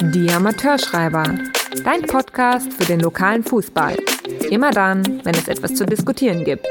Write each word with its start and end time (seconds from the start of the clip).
Die 0.00 0.30
Amateurschreiber. 0.30 1.24
Dein 1.84 2.02
Podcast 2.02 2.72
für 2.72 2.84
den 2.84 3.00
lokalen 3.00 3.42
Fußball. 3.42 3.96
Immer 4.50 4.70
dann, 4.70 5.02
wenn 5.24 5.34
es 5.34 5.48
etwas 5.48 5.74
zu 5.74 5.84
diskutieren 5.86 6.44
gibt. 6.44 6.64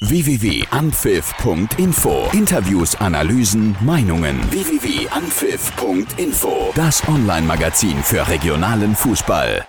www.anpfiff.info 0.00 2.28
Interviews, 2.32 2.96
Analysen, 2.96 3.76
Meinungen. 3.80 4.40
www.anpfiff.info 4.50 6.72
Das 6.74 7.06
Online-Magazin 7.08 8.02
für 8.02 8.28
regionalen 8.28 8.96
Fußball. 8.96 9.66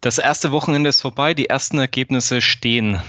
Das 0.00 0.18
erste 0.18 0.50
Wochenende 0.52 0.88
ist 0.88 1.00
vorbei, 1.00 1.34
die 1.34 1.46
ersten 1.46 1.78
Ergebnisse 1.78 2.40
stehen. 2.40 3.00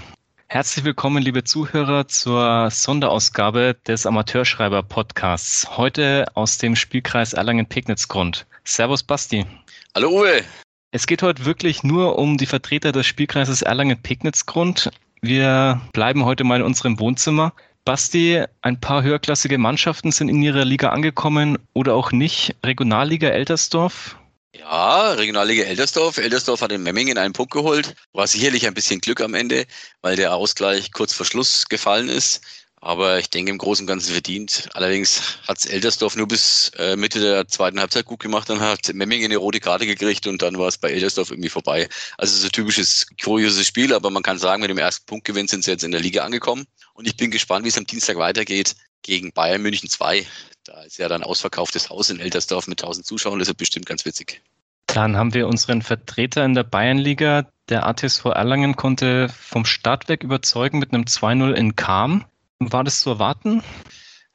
Herzlich 0.52 0.84
willkommen, 0.84 1.22
liebe 1.22 1.44
Zuhörer, 1.44 2.08
zur 2.08 2.68
Sonderausgabe 2.70 3.74
des 3.86 4.04
Amateurschreiber-Podcasts. 4.04 5.78
Heute 5.78 6.26
aus 6.34 6.58
dem 6.58 6.76
Spielkreis 6.76 7.32
Erlangen-Pegnitz-Grund. 7.32 8.44
Servus, 8.62 9.02
Basti. 9.02 9.46
Hallo, 9.94 10.10
Uwe. 10.10 10.42
Es 10.90 11.06
geht 11.06 11.22
heute 11.22 11.46
wirklich 11.46 11.84
nur 11.84 12.18
um 12.18 12.36
die 12.36 12.44
Vertreter 12.44 12.92
des 12.92 13.06
Spielkreises 13.06 13.62
Erlangen-Pegnitz-Grund. 13.62 14.90
Wir 15.22 15.80
bleiben 15.94 16.26
heute 16.26 16.44
mal 16.44 16.60
in 16.60 16.66
unserem 16.66 17.00
Wohnzimmer. 17.00 17.54
Basti, 17.86 18.44
ein 18.60 18.78
paar 18.78 19.02
höherklassige 19.02 19.56
Mannschaften 19.56 20.12
sind 20.12 20.28
in 20.28 20.42
ihrer 20.42 20.66
Liga 20.66 20.90
angekommen 20.90 21.56
oder 21.72 21.94
auch 21.94 22.12
nicht. 22.12 22.56
Regionalliga 22.62 23.28
Eltersdorf, 23.28 24.18
ja, 24.54 25.12
Regionalliga 25.12 25.64
Eldersdorf. 25.64 26.18
Eldersdorf 26.18 26.60
hat 26.60 26.72
in 26.72 26.82
Memmingen 26.82 27.18
einen 27.18 27.32
Punkt 27.32 27.52
geholt. 27.52 27.94
War 28.12 28.26
sicherlich 28.26 28.66
ein 28.66 28.74
bisschen 28.74 29.00
Glück 29.00 29.20
am 29.20 29.34
Ende, 29.34 29.66
weil 30.02 30.16
der 30.16 30.34
Ausgleich 30.34 30.92
kurz 30.92 31.12
vor 31.14 31.26
Schluss 31.26 31.66
gefallen 31.68 32.08
ist. 32.08 32.42
Aber 32.76 33.18
ich 33.18 33.30
denke 33.30 33.52
im 33.52 33.58
Großen 33.58 33.84
und 33.84 33.86
Ganzen 33.86 34.12
verdient. 34.12 34.68
Allerdings 34.74 35.38
hat 35.46 35.58
es 35.58 35.66
Eldersdorf 35.66 36.16
nur 36.16 36.26
bis 36.26 36.70
äh, 36.78 36.96
Mitte 36.96 37.20
der 37.20 37.46
zweiten 37.46 37.78
Halbzeit 37.78 38.04
gut 38.04 38.20
gemacht. 38.20 38.50
Dann 38.50 38.60
hat 38.60 38.92
Memmingen 38.92 39.26
eine 39.26 39.36
rote 39.36 39.60
Karte 39.60 39.86
gekriegt 39.86 40.26
und 40.26 40.42
dann 40.42 40.58
war 40.58 40.66
es 40.66 40.78
bei 40.78 40.90
Eldersdorf 40.90 41.30
irgendwie 41.30 41.48
vorbei. 41.48 41.88
Also 42.18 42.36
so 42.36 42.48
typisches, 42.48 43.06
kurioses 43.22 43.66
Spiel, 43.66 43.94
aber 43.94 44.10
man 44.10 44.24
kann 44.24 44.36
sagen, 44.36 44.62
mit 44.62 44.70
dem 44.70 44.78
ersten 44.78 45.06
Punktgewinn 45.06 45.46
sind 45.46 45.64
sie 45.64 45.70
jetzt 45.70 45.84
in 45.84 45.92
der 45.92 46.00
Liga 46.00 46.24
angekommen. 46.24 46.66
Und 46.94 47.06
ich 47.06 47.16
bin 47.16 47.30
gespannt, 47.30 47.64
wie 47.64 47.68
es 47.68 47.78
am 47.78 47.86
Dienstag 47.86 48.16
weitergeht 48.16 48.74
gegen 49.02 49.32
Bayern 49.32 49.62
München 49.62 49.88
2. 49.88 50.26
Da 50.64 50.82
ist 50.82 50.98
ja 50.98 51.08
dann 51.08 51.22
ausverkauftes 51.22 51.90
Haus 51.90 52.10
in 52.10 52.20
Eltersdorf 52.20 52.68
mit 52.68 52.80
1000 52.82 53.04
Zuschauern. 53.04 53.38
Das 53.38 53.48
ist 53.48 53.56
bestimmt 53.56 53.86
ganz 53.86 54.04
witzig. 54.04 54.40
Dann 54.86 55.16
haben 55.16 55.34
wir 55.34 55.48
unseren 55.48 55.82
Vertreter 55.82 56.44
in 56.44 56.54
der 56.54 56.64
Bayernliga. 56.64 57.46
Der 57.68 57.86
ATSV 57.86 58.26
Erlangen 58.26 58.76
konnte 58.76 59.28
vom 59.28 59.64
Start 59.64 60.08
weg 60.08 60.22
überzeugen 60.22 60.78
mit 60.78 60.92
einem 60.92 61.04
2-0 61.04 61.52
in 61.54 61.76
Kam. 61.76 62.26
War 62.58 62.84
das 62.84 63.00
zu 63.00 63.10
erwarten? 63.10 63.62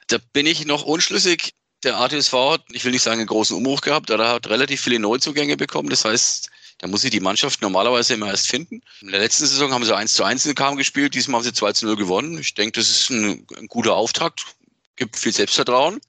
Da 0.07 0.17
bin 0.33 0.45
ich 0.45 0.65
noch 0.65 0.83
unschlüssig. 0.83 1.53
Der 1.83 1.99
ATSV 1.99 2.33
hat, 2.33 2.61
ich 2.71 2.83
will 2.83 2.91
nicht 2.91 3.03
sagen, 3.03 3.19
einen 3.19 3.27
großen 3.27 3.55
Umbruch 3.55 3.81
gehabt, 3.81 4.09
aber 4.09 4.25
er 4.25 4.33
hat 4.33 4.49
relativ 4.49 4.81
viele 4.81 4.99
Neuzugänge 4.99 5.57
bekommen. 5.57 5.89
Das 5.89 6.05
heißt, 6.05 6.49
da 6.79 6.87
muss 6.87 7.01
sich 7.01 7.11
die 7.11 7.19
Mannschaft 7.19 7.61
normalerweise 7.61 8.15
immer 8.15 8.27
erst 8.27 8.47
finden. 8.47 8.81
In 9.01 9.11
der 9.11 9.19
letzten 9.19 9.45
Saison 9.45 9.71
haben 9.71 9.85
sie 9.85 9.95
1 9.95 10.13
zu 10.13 10.23
1 10.23 10.45
in 10.45 10.55
Kam 10.55 10.75
gespielt, 10.75 11.13
diesmal 11.13 11.39
haben 11.39 11.45
sie 11.45 11.53
2 11.53 11.73
zu 11.73 11.85
0 11.85 11.95
gewonnen. 11.95 12.37
Ich 12.39 12.53
denke, 12.55 12.79
das 12.79 12.89
ist 12.89 13.09
ein, 13.11 13.45
ein 13.57 13.67
guter 13.67 13.95
Auftakt, 13.95 14.45
gibt 14.95 15.17
viel 15.17 15.33
Selbstvertrauen. 15.33 15.99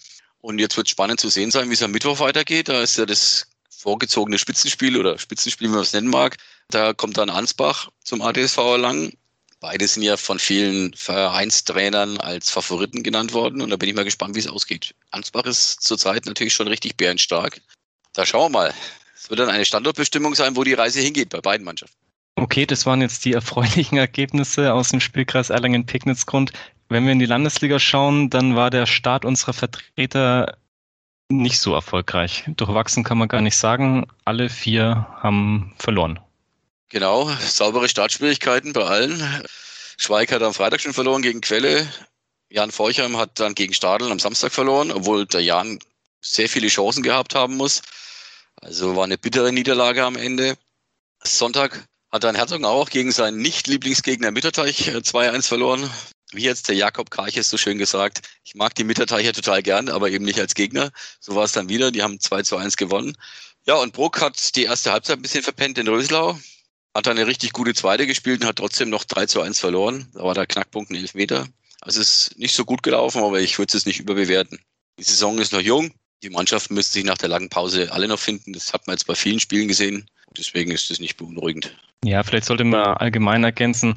Und 0.40 0.58
jetzt 0.58 0.76
wird 0.76 0.88
spannend 0.88 1.20
zu 1.20 1.28
sehen 1.28 1.50
sein, 1.50 1.68
wie 1.68 1.74
es 1.74 1.82
am 1.82 1.90
Mittwoch 1.90 2.20
weitergeht. 2.20 2.68
Da 2.68 2.82
ist 2.82 2.96
ja 2.96 3.06
das 3.06 3.46
vorgezogene 3.68 4.38
Spitzenspiel 4.38 4.96
oder 4.96 5.18
Spitzenspiel, 5.18 5.68
wie 5.68 5.72
man 5.72 5.82
es 5.82 5.92
nennen 5.92 6.08
mag. 6.08 6.36
Da 6.70 6.92
kommt 6.92 7.16
dann 7.16 7.30
Ansbach 7.30 7.88
zum 8.04 8.22
ADSV 8.22 8.58
Erlangen. 8.58 9.12
Beide 9.60 9.88
sind 9.88 10.04
ja 10.04 10.16
von 10.16 10.38
vielen 10.38 10.94
Vereinstrainern 10.94 12.18
als 12.18 12.50
Favoriten 12.50 13.02
genannt 13.02 13.32
worden 13.32 13.60
und 13.60 13.70
da 13.70 13.76
bin 13.76 13.88
ich 13.88 13.94
mal 13.94 14.04
gespannt, 14.04 14.36
wie 14.36 14.40
es 14.40 14.46
ausgeht. 14.46 14.94
Ansbach 15.10 15.44
ist 15.44 15.82
zurzeit 15.82 16.26
natürlich 16.26 16.54
schon 16.54 16.68
richtig 16.68 16.96
bärenstark. 16.96 17.60
Da 18.12 18.24
schauen 18.24 18.52
wir 18.52 18.58
mal. 18.58 18.74
Es 19.16 19.28
wird 19.30 19.40
dann 19.40 19.50
eine 19.50 19.64
Standortbestimmung 19.64 20.36
sein, 20.36 20.54
wo 20.54 20.62
die 20.62 20.74
Reise 20.74 21.00
hingeht 21.00 21.30
bei 21.30 21.40
beiden 21.40 21.64
Mannschaften. 21.64 21.96
Okay, 22.36 22.66
das 22.66 22.86
waren 22.86 23.00
jetzt 23.00 23.24
die 23.24 23.32
erfreulichen 23.32 23.98
Ergebnisse 23.98 24.72
aus 24.72 24.90
dem 24.90 25.00
Spielkreis 25.00 25.50
Erlangen-Pegnitz-Grund. 25.50 26.52
Wenn 26.88 27.04
wir 27.04 27.12
in 27.12 27.18
die 27.18 27.26
Landesliga 27.26 27.78
schauen, 27.78 28.30
dann 28.30 28.56
war 28.56 28.70
der 28.70 28.86
Start 28.86 29.26
unserer 29.26 29.52
Vertreter 29.52 30.56
nicht 31.30 31.60
so 31.60 31.74
erfolgreich. 31.74 32.44
Durchwachsen 32.46 33.04
kann 33.04 33.18
man 33.18 33.28
gar 33.28 33.42
nicht 33.42 33.56
sagen. 33.56 34.06
Alle 34.24 34.48
vier 34.48 35.06
haben 35.20 35.74
verloren. 35.78 36.18
Genau, 36.88 37.28
saubere 37.40 37.88
Startschwierigkeiten 37.88 38.72
bei 38.72 38.84
allen. 38.84 39.22
Schweig 39.98 40.32
hat 40.32 40.42
am 40.42 40.54
Freitag 40.54 40.80
schon 40.80 40.94
verloren 40.94 41.20
gegen 41.20 41.42
Quelle. 41.42 41.86
Jan 42.48 42.70
Forchheim 42.70 43.18
hat 43.18 43.38
dann 43.38 43.54
gegen 43.54 43.74
Stadel 43.74 44.10
am 44.10 44.18
Samstag 44.18 44.52
verloren, 44.52 44.90
obwohl 44.90 45.26
der 45.26 45.42
Jan 45.42 45.78
sehr 46.22 46.48
viele 46.48 46.68
Chancen 46.68 47.02
gehabt 47.02 47.34
haben 47.34 47.56
muss. 47.56 47.82
Also 48.62 48.96
war 48.96 49.04
eine 49.04 49.18
bittere 49.18 49.52
Niederlage 49.52 50.02
am 50.02 50.16
Ende. 50.16 50.56
Sonntag 51.22 51.86
hat 52.10 52.24
dann 52.24 52.36
Herzog 52.36 52.64
auch 52.64 52.88
gegen 52.88 53.12
seinen 53.12 53.42
Nicht-Lieblingsgegner 53.42 54.30
Mitterteich 54.30 54.88
2-1 54.88 55.36
äh, 55.36 55.42
verloren 55.42 55.90
wie 56.32 56.42
jetzt 56.42 56.68
der 56.68 56.76
Jakob 56.76 57.10
Karches 57.10 57.48
so 57.48 57.56
schön 57.56 57.78
gesagt, 57.78 58.22
ich 58.44 58.54
mag 58.54 58.74
die 58.74 58.84
Mitterteicher 58.84 59.32
total 59.32 59.62
gern, 59.62 59.88
aber 59.88 60.10
eben 60.10 60.24
nicht 60.24 60.40
als 60.40 60.54
Gegner. 60.54 60.90
So 61.20 61.34
war 61.34 61.44
es 61.44 61.52
dann 61.52 61.68
wieder. 61.68 61.90
Die 61.90 62.02
haben 62.02 62.20
2 62.20 62.42
zu 62.42 62.56
1 62.56 62.76
gewonnen. 62.76 63.16
Ja, 63.66 63.74
und 63.74 63.92
Bruck 63.92 64.20
hat 64.20 64.56
die 64.56 64.64
erste 64.64 64.92
Halbzeit 64.92 65.18
ein 65.18 65.22
bisschen 65.22 65.42
verpennt 65.42 65.78
in 65.78 65.88
Röslau. 65.88 66.38
Hat 66.94 67.06
dann 67.06 67.18
eine 67.18 67.26
richtig 67.26 67.52
gute 67.52 67.74
zweite 67.74 68.06
gespielt 68.06 68.42
und 68.42 68.46
hat 68.46 68.56
trotzdem 68.56 68.90
noch 68.90 69.04
3 69.04 69.26
zu 69.26 69.40
1 69.40 69.58
verloren. 69.58 70.10
Da 70.14 70.22
war 70.22 70.34
der 70.34 70.46
Knackpunkt 70.46 70.90
ein 70.90 70.96
Elfmeter. 70.96 71.46
Also 71.80 72.00
es 72.00 72.28
ist 72.28 72.38
nicht 72.38 72.54
so 72.54 72.64
gut 72.64 72.82
gelaufen, 72.82 73.22
aber 73.22 73.40
ich 73.40 73.58
würde 73.58 73.76
es 73.76 73.86
nicht 73.86 74.00
überbewerten. 74.00 74.58
Die 74.98 75.04
Saison 75.04 75.38
ist 75.38 75.52
noch 75.52 75.60
jung. 75.60 75.92
Die 76.22 76.30
Mannschaften 76.30 76.74
müssten 76.74 76.94
sich 76.94 77.04
nach 77.04 77.18
der 77.18 77.28
langen 77.28 77.48
Pause 77.48 77.92
alle 77.92 78.08
noch 78.08 78.18
finden. 78.18 78.52
Das 78.52 78.72
hat 78.72 78.86
man 78.86 78.94
jetzt 78.94 79.06
bei 79.06 79.14
vielen 79.14 79.38
Spielen 79.38 79.68
gesehen. 79.68 80.06
Deswegen 80.36 80.72
ist 80.72 80.90
es 80.90 81.00
nicht 81.00 81.16
beunruhigend. 81.16 81.74
Ja, 82.04 82.22
vielleicht 82.22 82.44
sollte 82.44 82.64
man 82.64 82.96
allgemein 82.96 83.42
ergänzen, 83.42 83.94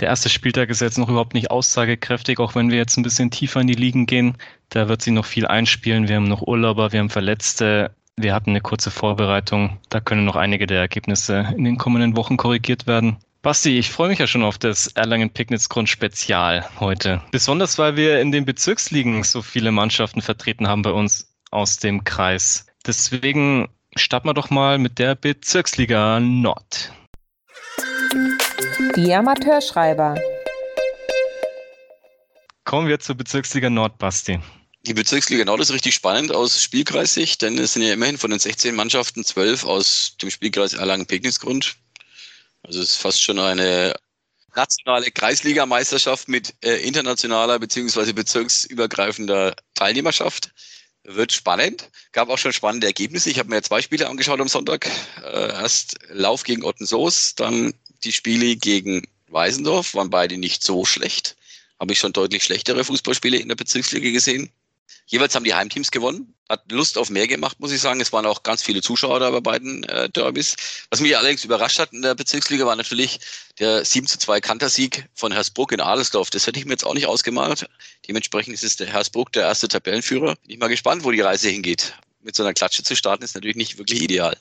der 0.00 0.08
erste 0.08 0.28
Spieltag 0.28 0.70
ist 0.70 0.80
jetzt 0.80 0.98
noch 0.98 1.08
überhaupt 1.08 1.34
nicht 1.34 1.50
aussagekräftig, 1.52 2.40
auch 2.40 2.56
wenn 2.56 2.70
wir 2.70 2.78
jetzt 2.78 2.96
ein 2.96 3.04
bisschen 3.04 3.30
tiefer 3.30 3.60
in 3.60 3.68
die 3.68 3.74
Ligen 3.74 4.06
gehen. 4.06 4.36
Da 4.70 4.88
wird 4.88 5.02
sie 5.02 5.12
noch 5.12 5.24
viel 5.24 5.46
einspielen. 5.46 6.08
Wir 6.08 6.16
haben 6.16 6.24
noch 6.24 6.42
Urlauber, 6.42 6.92
wir 6.92 7.00
haben 7.00 7.10
Verletzte. 7.10 7.94
Wir 8.16 8.34
hatten 8.34 8.50
eine 8.50 8.60
kurze 8.60 8.90
Vorbereitung. 8.90 9.78
Da 9.88 10.00
können 10.00 10.24
noch 10.24 10.36
einige 10.36 10.66
der 10.66 10.80
Ergebnisse 10.80 11.52
in 11.56 11.64
den 11.64 11.78
kommenden 11.78 12.16
Wochen 12.16 12.36
korrigiert 12.36 12.86
werden. 12.86 13.18
Basti, 13.42 13.78
ich 13.78 13.90
freue 13.90 14.08
mich 14.08 14.18
ja 14.18 14.26
schon 14.26 14.42
auf 14.42 14.58
das 14.58 14.86
Erlangen-Pignitz-Grund 14.86 15.88
Spezial 15.88 16.64
heute. 16.80 17.20
Besonders, 17.30 17.78
weil 17.78 17.94
wir 17.94 18.20
in 18.20 18.32
den 18.32 18.46
Bezirksligen 18.46 19.22
so 19.22 19.42
viele 19.42 19.70
Mannschaften 19.70 20.22
vertreten 20.22 20.66
haben 20.66 20.82
bei 20.82 20.92
uns 20.92 21.33
aus 21.54 21.78
dem 21.78 22.04
Kreis. 22.04 22.66
Deswegen 22.86 23.68
starten 23.96 24.28
wir 24.28 24.34
doch 24.34 24.50
mal 24.50 24.78
mit 24.78 24.98
der 24.98 25.14
Bezirksliga 25.14 26.20
Nord. 26.20 26.92
Die 28.96 29.14
Amateurschreiber. 29.14 30.16
Kommen 32.64 32.88
wir 32.88 32.98
zur 32.98 33.14
Bezirksliga 33.14 33.70
Nord, 33.70 33.98
Basti. 33.98 34.40
Die 34.86 34.94
Bezirksliga 34.94 35.44
Nord 35.44 35.60
ist 35.60 35.72
richtig 35.72 35.94
spannend 35.94 36.34
aus 36.34 36.62
Spielkreissicht, 36.62 37.40
denn 37.40 37.56
es 37.58 37.72
sind 37.72 37.82
ja 37.82 37.94
immerhin 37.94 38.18
von 38.18 38.30
den 38.30 38.38
16 38.38 38.74
Mannschaften 38.74 39.24
12 39.24 39.64
aus 39.64 40.16
dem 40.20 40.30
Spielkreis 40.30 40.74
Erlangen-Pegnitz-Grund. 40.74 41.76
Also 42.62 42.80
es 42.80 42.90
ist 42.90 42.96
fast 42.96 43.22
schon 43.22 43.38
eine 43.38 43.94
nationale 44.54 45.10
Kreisligameisterschaft 45.10 46.28
mit 46.28 46.54
äh, 46.62 46.76
internationaler 46.86 47.58
bzw. 47.58 48.12
bezirksübergreifender 48.12 49.54
Teilnehmerschaft. 49.74 50.52
Wird 51.04 51.32
spannend. 51.32 51.90
Gab 52.12 52.30
auch 52.30 52.38
schon 52.38 52.54
spannende 52.54 52.86
Ergebnisse. 52.86 53.28
Ich 53.28 53.38
habe 53.38 53.50
mir 53.50 53.62
zwei 53.62 53.82
Spiele 53.82 54.08
angeschaut 54.08 54.40
am 54.40 54.48
Sonntag. 54.48 54.90
Äh, 55.22 55.48
erst 55.48 55.98
Lauf 56.08 56.44
gegen 56.44 56.64
Ottensoos, 56.64 57.34
dann 57.34 57.74
die 58.04 58.12
Spiele 58.12 58.56
gegen 58.56 59.06
Weisendorf, 59.28 59.94
waren 59.94 60.08
beide 60.08 60.38
nicht 60.38 60.62
so 60.62 60.86
schlecht. 60.86 61.36
Habe 61.78 61.92
ich 61.92 61.98
schon 61.98 62.14
deutlich 62.14 62.44
schlechtere 62.44 62.84
Fußballspiele 62.84 63.36
in 63.36 63.48
der 63.48 63.56
Bezirksliga 63.56 64.10
gesehen. 64.10 64.50
Jeweils 65.06 65.34
haben 65.34 65.44
die 65.44 65.54
Heimteams 65.54 65.90
gewonnen. 65.90 66.34
Hat 66.48 66.70
Lust 66.70 66.98
auf 66.98 67.10
mehr 67.10 67.26
gemacht, 67.26 67.58
muss 67.60 67.72
ich 67.72 67.80
sagen. 67.80 68.00
Es 68.00 68.12
waren 68.12 68.26
auch 68.26 68.42
ganz 68.42 68.62
viele 68.62 68.82
Zuschauer 68.82 69.20
da 69.20 69.30
bei 69.30 69.40
beiden 69.40 69.82
äh, 69.84 70.08
Derbys. 70.10 70.56
Was 70.90 71.00
mich 71.00 71.16
allerdings 71.16 71.44
überrascht 71.44 71.78
hat 71.78 71.92
in 71.92 72.02
der 72.02 72.14
Bezirksliga 72.14 72.66
war 72.66 72.76
natürlich 72.76 73.20
der 73.58 73.84
7 73.84 74.06
zu 74.06 74.18
2 74.18 74.40
Kantersieg 74.40 75.08
von 75.14 75.32
Hersbruck 75.32 75.72
in 75.72 75.80
Adelsdorf. 75.80 76.30
Das 76.30 76.46
hätte 76.46 76.58
ich 76.58 76.66
mir 76.66 76.72
jetzt 76.72 76.84
auch 76.84 76.94
nicht 76.94 77.06
ausgemalt. 77.06 77.68
Dementsprechend 78.08 78.54
ist 78.54 78.64
es 78.64 78.76
der 78.76 78.86
Hersbruck 78.86 79.32
der 79.32 79.44
erste 79.44 79.68
Tabellenführer. 79.68 80.34
Bin 80.36 80.50
ich 80.50 80.58
mal 80.58 80.68
gespannt, 80.68 81.04
wo 81.04 81.10
die 81.10 81.20
Reise 81.20 81.48
hingeht. 81.48 81.94
Mit 82.22 82.36
so 82.36 82.42
einer 82.42 82.54
Klatsche 82.54 82.82
zu 82.82 82.96
starten 82.96 83.24
ist 83.24 83.34
natürlich 83.34 83.56
nicht 83.56 83.78
wirklich 83.78 84.02
ideal. 84.02 84.36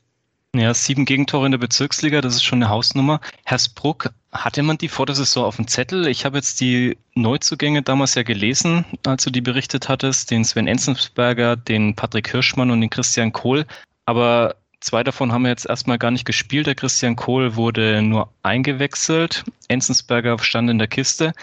Ja, 0.55 0.73
sieben 0.73 1.05
Gegentore 1.05 1.47
in 1.47 1.51
der 1.51 1.59
Bezirksliga, 1.59 2.21
das 2.21 2.35
ist 2.35 2.43
schon 2.43 2.61
eine 2.61 2.69
Hausnummer. 2.69 3.21
Hersbruck, 3.43 4.11
hatte 4.33 4.63
man 4.63 4.77
die 4.77 4.89
vor 4.89 5.05
der 5.05 5.15
Saison 5.15 5.45
auf 5.45 5.57
dem 5.57 5.67
Zettel? 5.67 6.07
Ich 6.07 6.25
habe 6.25 6.37
jetzt 6.37 6.59
die 6.59 6.97
Neuzugänge 7.13 7.83
damals 7.83 8.15
ja 8.15 8.23
gelesen, 8.23 8.83
als 9.05 9.23
du 9.23 9.29
die 9.29 9.41
berichtet 9.41 9.89
hattest, 9.89 10.31
den 10.31 10.43
Sven 10.43 10.67
Enzensberger, 10.67 11.55
den 11.55 11.95
Patrick 11.95 12.29
Hirschmann 12.29 12.71
und 12.71 12.81
den 12.81 12.89
Christian 12.89 13.31
Kohl. 13.31 13.65
Aber 14.05 14.55
zwei 14.81 15.03
davon 15.03 15.31
haben 15.31 15.43
wir 15.43 15.49
jetzt 15.49 15.67
erstmal 15.67 15.99
gar 15.99 16.11
nicht 16.11 16.25
gespielt. 16.25 16.67
Der 16.67 16.75
Christian 16.75 17.15
Kohl 17.15 17.55
wurde 17.55 18.01
nur 18.01 18.33
eingewechselt. 18.41 19.43
Enzensberger 19.67 20.39
stand 20.39 20.69
in 20.69 20.79
der 20.79 20.87
Kiste. 20.87 21.33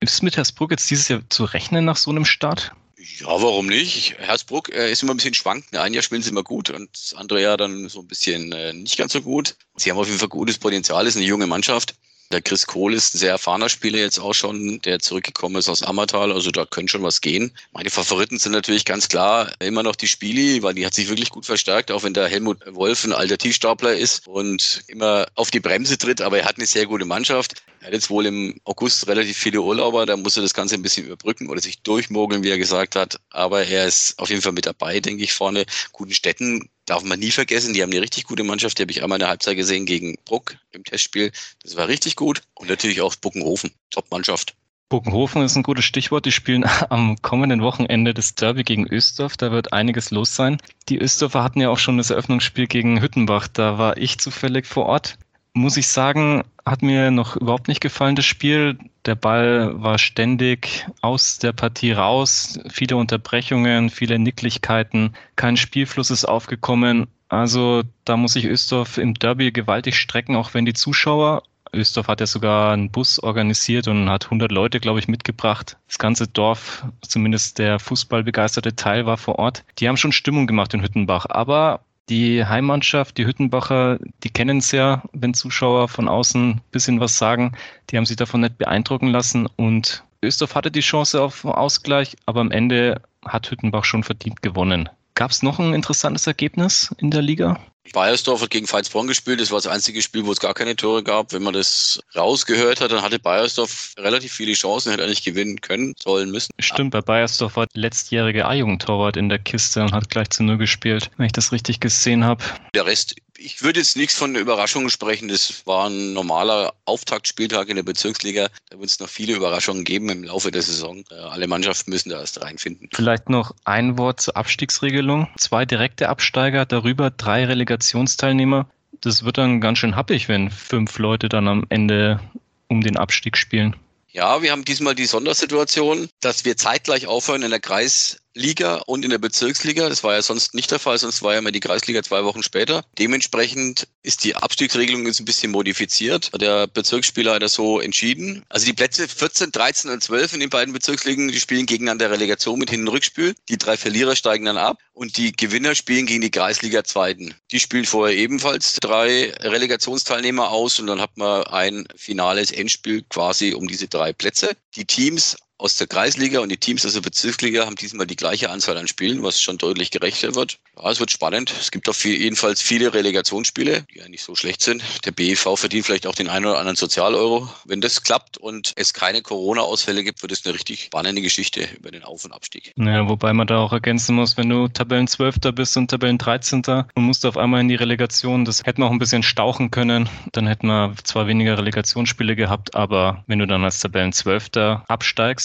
Ist 0.00 0.22
mit 0.22 0.36
Hersbruck 0.36 0.70
jetzt 0.70 0.88
dieses 0.90 1.08
Jahr 1.08 1.22
zu 1.28 1.44
rechnen 1.44 1.84
nach 1.84 1.96
so 1.96 2.10
einem 2.10 2.24
Start? 2.24 2.72
Ja, 3.18 3.26
warum 3.28 3.66
nicht? 3.66 4.18
Hersbruck 4.18 4.72
äh, 4.72 4.90
ist 4.90 5.02
immer 5.02 5.14
ein 5.14 5.16
bisschen 5.16 5.34
schwankend. 5.34 5.76
Ein 5.76 5.94
Jahr 5.94 6.02
spielen 6.02 6.22
sie 6.22 6.30
immer 6.30 6.42
gut 6.42 6.70
und 6.70 6.90
das 6.92 7.14
andere 7.14 7.40
Jahr 7.42 7.56
dann 7.56 7.88
so 7.88 8.00
ein 8.00 8.06
bisschen 8.06 8.52
äh, 8.52 8.72
nicht 8.72 8.96
ganz 8.96 9.12
so 9.12 9.22
gut. 9.22 9.56
Sie 9.76 9.90
haben 9.90 9.98
auf 9.98 10.06
jeden 10.06 10.18
Fall 10.18 10.28
gutes 10.28 10.58
Potenzial, 10.58 11.06
ist 11.06 11.16
eine 11.16 11.24
junge 11.24 11.46
Mannschaft. 11.46 11.94
Der 12.32 12.42
Chris 12.42 12.66
Kohl 12.66 12.92
ist 12.92 13.14
ein 13.14 13.18
sehr 13.18 13.30
erfahrener 13.30 13.68
Spieler 13.68 13.98
jetzt 13.98 14.18
auch 14.18 14.34
schon, 14.34 14.80
der 14.80 14.98
zurückgekommen 14.98 15.56
ist 15.56 15.68
aus 15.68 15.84
Ammertal. 15.84 16.32
Also 16.32 16.50
da 16.50 16.66
könnte 16.66 16.90
schon 16.90 17.04
was 17.04 17.20
gehen. 17.20 17.52
Meine 17.72 17.90
Favoriten 17.90 18.38
sind 18.38 18.50
natürlich 18.50 18.84
ganz 18.84 19.08
klar 19.08 19.52
immer 19.60 19.84
noch 19.84 19.94
die 19.94 20.08
Spiele, 20.08 20.62
weil 20.62 20.74
die 20.74 20.84
hat 20.84 20.94
sich 20.94 21.08
wirklich 21.08 21.30
gut 21.30 21.46
verstärkt, 21.46 21.92
auch 21.92 22.02
wenn 22.02 22.14
der 22.14 22.26
Helmut 22.26 22.58
Wolf 22.66 23.04
ein 23.04 23.12
alter 23.12 23.38
Tiefstapler 23.38 23.94
ist 23.94 24.26
und 24.26 24.82
immer 24.88 25.26
auf 25.36 25.52
die 25.52 25.60
Bremse 25.60 25.98
tritt. 25.98 26.20
Aber 26.20 26.38
er 26.38 26.46
hat 26.46 26.56
eine 26.56 26.66
sehr 26.66 26.86
gute 26.86 27.04
Mannschaft. 27.04 27.62
Er 27.80 27.88
hat 27.88 27.94
jetzt 27.94 28.10
wohl 28.10 28.26
im 28.26 28.60
August 28.64 29.06
relativ 29.06 29.36
viele 29.36 29.60
Urlauber. 29.60 30.04
Da 30.04 30.16
muss 30.16 30.36
er 30.36 30.42
das 30.42 30.54
Ganze 30.54 30.74
ein 30.74 30.82
bisschen 30.82 31.06
überbrücken 31.06 31.48
oder 31.48 31.60
sich 31.60 31.80
durchmogeln, 31.82 32.42
wie 32.42 32.50
er 32.50 32.58
gesagt 32.58 32.96
hat. 32.96 33.20
Aber 33.30 33.64
er 33.64 33.86
ist 33.86 34.18
auf 34.18 34.30
jeden 34.30 34.42
Fall 34.42 34.52
mit 34.52 34.66
dabei, 34.66 34.98
denke 34.98 35.22
ich, 35.22 35.32
vorne. 35.32 35.64
Guten 35.92 36.12
Städten 36.12 36.68
darf 36.86 37.04
man 37.04 37.18
nie 37.18 37.30
vergessen, 37.30 37.74
die 37.74 37.82
haben 37.82 37.90
eine 37.90 38.00
richtig 38.00 38.24
gute 38.24 38.44
Mannschaft. 38.44 38.78
Die 38.78 38.82
habe 38.82 38.92
ich 38.92 39.02
einmal 39.02 39.16
in 39.16 39.20
der 39.20 39.28
Halbzeit 39.28 39.56
gesehen 39.56 39.86
gegen 39.86 40.16
Bruck 40.24 40.56
im 40.72 40.84
Testspiel. 40.84 41.32
Das 41.62 41.76
war 41.76 41.88
richtig 41.88 42.16
gut. 42.16 42.42
Und 42.54 42.70
natürlich 42.70 43.00
auch 43.02 43.14
Buckenhofen, 43.16 43.72
Top-Mannschaft. 43.90 44.54
Buckenhofen 44.88 45.42
ist 45.42 45.56
ein 45.56 45.64
gutes 45.64 45.84
Stichwort. 45.84 46.26
Die 46.26 46.32
spielen 46.32 46.64
am 46.90 47.20
kommenden 47.20 47.60
Wochenende 47.60 48.14
das 48.14 48.36
Derby 48.36 48.62
gegen 48.62 48.86
Östorf. 48.86 49.36
Da 49.36 49.50
wird 49.50 49.72
einiges 49.72 50.10
los 50.12 50.36
sein. 50.36 50.58
Die 50.88 50.98
Östorfer 50.98 51.42
hatten 51.42 51.60
ja 51.60 51.70
auch 51.70 51.78
schon 51.78 51.98
das 51.98 52.10
Eröffnungsspiel 52.10 52.68
gegen 52.68 53.00
Hüttenbach. 53.00 53.48
Da 53.48 53.78
war 53.78 53.96
ich 53.96 54.18
zufällig 54.18 54.66
vor 54.66 54.86
Ort. 54.86 55.18
Muss 55.56 55.78
ich 55.78 55.88
sagen, 55.88 56.42
hat 56.66 56.82
mir 56.82 57.10
noch 57.10 57.34
überhaupt 57.34 57.68
nicht 57.68 57.80
gefallen, 57.80 58.14
das 58.14 58.26
Spiel. 58.26 58.78
Der 59.06 59.14
Ball 59.14 59.82
war 59.82 59.96
ständig 59.96 60.86
aus 61.00 61.38
der 61.38 61.54
Partie 61.54 61.92
raus. 61.92 62.60
Viele 62.68 62.98
Unterbrechungen, 62.98 63.88
viele 63.88 64.18
Nicklichkeiten. 64.18 65.14
Kein 65.34 65.56
Spielfluss 65.56 66.10
ist 66.10 66.26
aufgekommen. 66.26 67.06
Also 67.30 67.84
da 68.04 68.18
muss 68.18 68.34
sich 68.34 68.44
Östorf 68.44 68.98
im 68.98 69.14
Derby 69.14 69.50
gewaltig 69.50 69.98
strecken, 69.98 70.36
auch 70.36 70.52
wenn 70.52 70.66
die 70.66 70.74
Zuschauer 70.74 71.42
Östorf 71.72 72.08
hat 72.08 72.20
ja 72.20 72.26
sogar 72.26 72.72
einen 72.72 72.90
Bus 72.90 73.18
organisiert 73.18 73.88
und 73.88 74.08
hat 74.08 74.24
100 74.26 74.52
Leute, 74.52 74.80
glaube 74.80 74.98
ich, 74.98 75.08
mitgebracht. 75.08 75.76
Das 75.86 75.98
ganze 75.98 76.26
Dorf, 76.26 76.84
zumindest 77.02 77.58
der 77.58 77.78
fußballbegeisterte 77.78 78.76
Teil, 78.76 79.06
war 79.06 79.16
vor 79.16 79.38
Ort. 79.38 79.64
Die 79.78 79.88
haben 79.88 79.96
schon 79.96 80.12
Stimmung 80.12 80.46
gemacht 80.46 80.74
in 80.74 80.82
Hüttenbach. 80.82 81.26
Aber 81.28 81.80
die 82.08 82.44
Heimmannschaft, 82.44 83.18
die 83.18 83.26
Hüttenbacher, 83.26 83.98
die 84.22 84.30
kennen 84.30 84.58
es 84.58 84.72
ja, 84.72 85.02
wenn 85.12 85.34
Zuschauer 85.34 85.88
von 85.88 86.08
außen 86.08 86.50
ein 86.50 86.60
bisschen 86.70 87.00
was 87.00 87.18
sagen. 87.18 87.52
Die 87.90 87.96
haben 87.96 88.06
sich 88.06 88.16
davon 88.16 88.42
nicht 88.42 88.58
beeindrucken 88.58 89.08
lassen 89.08 89.48
und 89.56 90.04
Östorf 90.22 90.54
hatte 90.54 90.70
die 90.70 90.80
Chance 90.80 91.20
auf 91.20 91.44
Ausgleich, 91.44 92.16
aber 92.26 92.40
am 92.40 92.50
Ende 92.50 93.00
hat 93.24 93.50
Hüttenbach 93.50 93.84
schon 93.84 94.02
verdient 94.02 94.42
gewonnen. 94.42 94.88
Gab 95.14 95.30
es 95.30 95.42
noch 95.42 95.58
ein 95.58 95.74
interessantes 95.74 96.26
Ergebnis 96.26 96.94
in 96.98 97.10
der 97.10 97.22
Liga? 97.22 97.58
Bayersdorf 97.92 98.42
hat 98.42 98.50
gegen 98.50 98.70
Veitsbronn 98.70 99.06
gespielt. 99.06 99.40
Das 99.40 99.50
war 99.50 99.58
das 99.58 99.66
einzige 99.66 100.02
Spiel, 100.02 100.24
wo 100.26 100.32
es 100.32 100.40
gar 100.40 100.54
keine 100.54 100.76
Tore 100.76 101.02
gab. 101.02 101.32
Wenn 101.32 101.42
man 101.42 101.54
das 101.54 102.00
rausgehört 102.14 102.80
hat, 102.80 102.92
dann 102.92 103.02
hatte 103.02 103.18
Bayersdorf 103.18 103.94
relativ 103.98 104.32
viele 104.32 104.52
Chancen, 104.52 104.90
hätte 104.90 105.04
eigentlich 105.04 105.24
gewinnen 105.24 105.60
können, 105.60 105.94
sollen, 105.98 106.30
müssen. 106.30 106.50
Stimmt, 106.58 106.90
bei 106.90 107.00
Bayersdorf 107.00 107.56
war 107.56 107.66
letztjährige 107.74 108.46
A-Jugendtorwart 108.46 109.16
in 109.16 109.28
der 109.28 109.38
Kiste 109.38 109.82
und 109.82 109.92
hat 109.92 110.10
gleich 110.10 110.30
zu 110.30 110.42
Null 110.42 110.58
gespielt, 110.58 111.10
wenn 111.16 111.26
ich 111.26 111.32
das 111.32 111.52
richtig 111.52 111.80
gesehen 111.80 112.24
habe. 112.24 112.42
Der 112.74 112.86
Rest 112.86 113.14
ich 113.38 113.62
würde 113.62 113.80
jetzt 113.80 113.96
nichts 113.96 114.14
von 114.14 114.34
Überraschungen 114.34 114.90
sprechen. 114.90 115.28
Das 115.28 115.66
war 115.66 115.88
ein 115.88 116.12
normaler 116.12 116.74
Auftaktspieltag 116.84 117.68
in 117.68 117.76
der 117.76 117.82
Bezirksliga. 117.82 118.48
Da 118.70 118.78
wird 118.78 118.90
es 118.90 119.00
noch 119.00 119.08
viele 119.08 119.34
Überraschungen 119.34 119.84
geben 119.84 120.08
im 120.08 120.24
Laufe 120.24 120.50
der 120.50 120.62
Saison. 120.62 121.04
Äh, 121.10 121.14
alle 121.14 121.46
Mannschaften 121.46 121.90
müssen 121.90 122.10
da 122.10 122.20
erst 122.20 122.40
reinfinden. 122.40 122.88
Vielleicht 122.92 123.28
noch 123.28 123.54
ein 123.64 123.98
Wort 123.98 124.20
zur 124.20 124.36
Abstiegsregelung. 124.36 125.28
Zwei 125.38 125.64
direkte 125.64 126.08
Absteiger, 126.08 126.66
darüber 126.66 127.10
drei 127.10 127.44
Relegationsteilnehmer. 127.44 128.68
Das 129.00 129.24
wird 129.24 129.38
dann 129.38 129.60
ganz 129.60 129.78
schön 129.78 129.96
happig, 129.96 130.28
wenn 130.28 130.50
fünf 130.50 130.98
Leute 130.98 131.28
dann 131.28 131.48
am 131.48 131.66
Ende 131.68 132.20
um 132.68 132.80
den 132.80 132.96
Abstieg 132.96 133.36
spielen. 133.36 133.76
Ja, 134.16 134.40
wir 134.40 134.50
haben 134.50 134.64
diesmal 134.64 134.94
die 134.94 135.04
Sondersituation, 135.04 136.08
dass 136.20 136.46
wir 136.46 136.56
zeitgleich 136.56 137.06
aufhören 137.06 137.42
in 137.42 137.50
der 137.50 137.60
Kreis 137.60 138.22
Liga 138.36 138.76
und 138.86 139.04
in 139.04 139.10
der 139.10 139.18
Bezirksliga. 139.18 139.88
Das 139.88 140.04
war 140.04 140.14
ja 140.14 140.22
sonst 140.22 140.54
nicht 140.54 140.70
der 140.70 140.78
Fall, 140.78 140.98
sonst 140.98 141.22
war 141.22 141.32
ja 141.32 141.38
immer 141.38 141.52
die 141.52 141.60
Kreisliga 141.60 142.02
zwei 142.02 142.22
Wochen 142.24 142.42
später. 142.42 142.84
Dementsprechend 142.98 143.88
ist 144.02 144.24
die 144.24 144.36
Abstiegsregelung 144.36 145.06
jetzt 145.06 145.20
ein 145.20 145.24
bisschen 145.24 145.50
modifiziert. 145.50 146.30
Der 146.40 146.66
Bezirksspieler 146.66 147.34
hat 147.34 147.42
das 147.42 147.54
so 147.54 147.80
entschieden. 147.80 148.44
Also 148.48 148.66
die 148.66 148.74
Plätze 148.74 149.08
14, 149.08 149.52
13 149.52 149.90
und 149.90 150.02
12 150.02 150.34
in 150.34 150.40
den 150.40 150.50
beiden 150.50 150.74
Bezirksligen, 150.74 151.28
die 151.28 151.40
spielen 151.40 151.66
gegeneinander 151.66 152.10
Relegation 152.10 152.58
mit 152.58 152.70
Hin- 152.70 152.82
und 152.82 152.88
Rückspiel. 152.88 153.34
Die 153.48 153.56
drei 153.56 153.76
Verlierer 153.76 154.14
steigen 154.14 154.44
dann 154.44 154.58
ab 154.58 154.78
und 154.92 155.16
die 155.16 155.32
Gewinner 155.32 155.74
spielen 155.74 156.06
gegen 156.06 156.20
die 156.20 156.30
Kreisliga 156.30 156.84
Zweiten. 156.84 157.34
Die 157.50 157.60
spielen 157.60 157.86
vorher 157.86 158.16
ebenfalls 158.16 158.74
drei 158.74 159.32
Relegationsteilnehmer 159.40 160.50
aus 160.50 160.78
und 160.78 160.86
dann 160.86 161.00
hat 161.00 161.16
man 161.16 161.42
ein 161.44 161.88
finales 161.96 162.50
Endspiel 162.50 163.02
quasi 163.08 163.54
um 163.54 163.66
diese 163.66 163.88
drei 163.88 164.12
Plätze. 164.12 164.50
Die 164.74 164.84
Teams 164.84 165.36
aus 165.58 165.76
der 165.76 165.86
Kreisliga 165.86 166.40
und 166.40 166.50
die 166.50 166.58
Teams 166.58 166.84
aus 166.84 166.92
der 166.92 167.00
Bezirksliga 167.00 167.64
haben 167.64 167.76
diesmal 167.76 168.06
die 168.06 168.16
gleiche 168.16 168.50
Anzahl 168.50 168.76
an 168.76 168.88
Spielen, 168.88 169.22
was 169.22 169.40
schon 169.40 169.58
deutlich 169.58 169.90
gerechter 169.90 170.34
wird. 170.34 170.58
Ja, 170.76 170.90
es 170.90 171.00
wird 171.00 171.10
spannend. 171.10 171.52
Es 171.58 171.70
gibt 171.70 171.88
auch 171.88 171.94
viel, 171.94 172.20
jedenfalls 172.20 172.60
viele 172.60 172.92
Relegationsspiele, 172.92 173.86
die 173.94 173.98
ja 173.98 174.08
nicht 174.08 174.22
so 174.22 174.34
schlecht 174.34 174.62
sind. 174.62 174.82
Der 175.04 175.12
BEV 175.12 175.56
verdient 175.56 175.86
vielleicht 175.86 176.06
auch 176.06 176.14
den 176.14 176.28
einen 176.28 176.46
oder 176.46 176.58
anderen 176.58 176.76
Sozialeuro. 176.76 177.48
Wenn 177.64 177.80
das 177.80 178.02
klappt 178.02 178.36
und 178.36 178.72
es 178.76 178.92
keine 178.92 179.22
Corona-Ausfälle 179.22 180.04
gibt, 180.04 180.20
wird 180.22 180.32
es 180.32 180.44
eine 180.44 180.54
richtig 180.54 180.84
spannende 180.84 181.22
Geschichte 181.22 181.66
über 181.76 181.90
den 181.90 182.04
Auf- 182.04 182.24
und 182.24 182.32
Abstieg. 182.32 182.72
Ja, 182.76 183.08
wobei 183.08 183.32
man 183.32 183.46
da 183.46 183.58
auch 183.58 183.72
ergänzen 183.72 184.16
muss, 184.16 184.36
wenn 184.36 184.50
du 184.50 184.68
Tabellen 184.68 185.08
12. 185.08 185.54
bist 185.54 185.76
und 185.76 185.90
Tabellen 185.90 186.18
13. 186.18 186.62
und 186.94 187.02
musst 187.02 187.24
auf 187.24 187.38
einmal 187.38 187.62
in 187.62 187.68
die 187.68 187.74
Relegation, 187.74 188.44
das 188.44 188.62
hätten 188.64 188.82
wir 188.82 188.86
auch 188.86 188.90
ein 188.92 188.98
bisschen 188.98 189.22
stauchen 189.22 189.70
können. 189.70 190.08
Dann 190.32 190.46
hätten 190.46 190.66
wir 190.66 190.94
zwar 191.04 191.26
weniger 191.26 191.56
Relegationsspiele 191.56 192.36
gehabt, 192.36 192.74
aber 192.74 193.24
wenn 193.26 193.38
du 193.38 193.46
dann 193.46 193.64
als 193.64 193.80
Tabellen 193.80 194.12
12. 194.12 194.50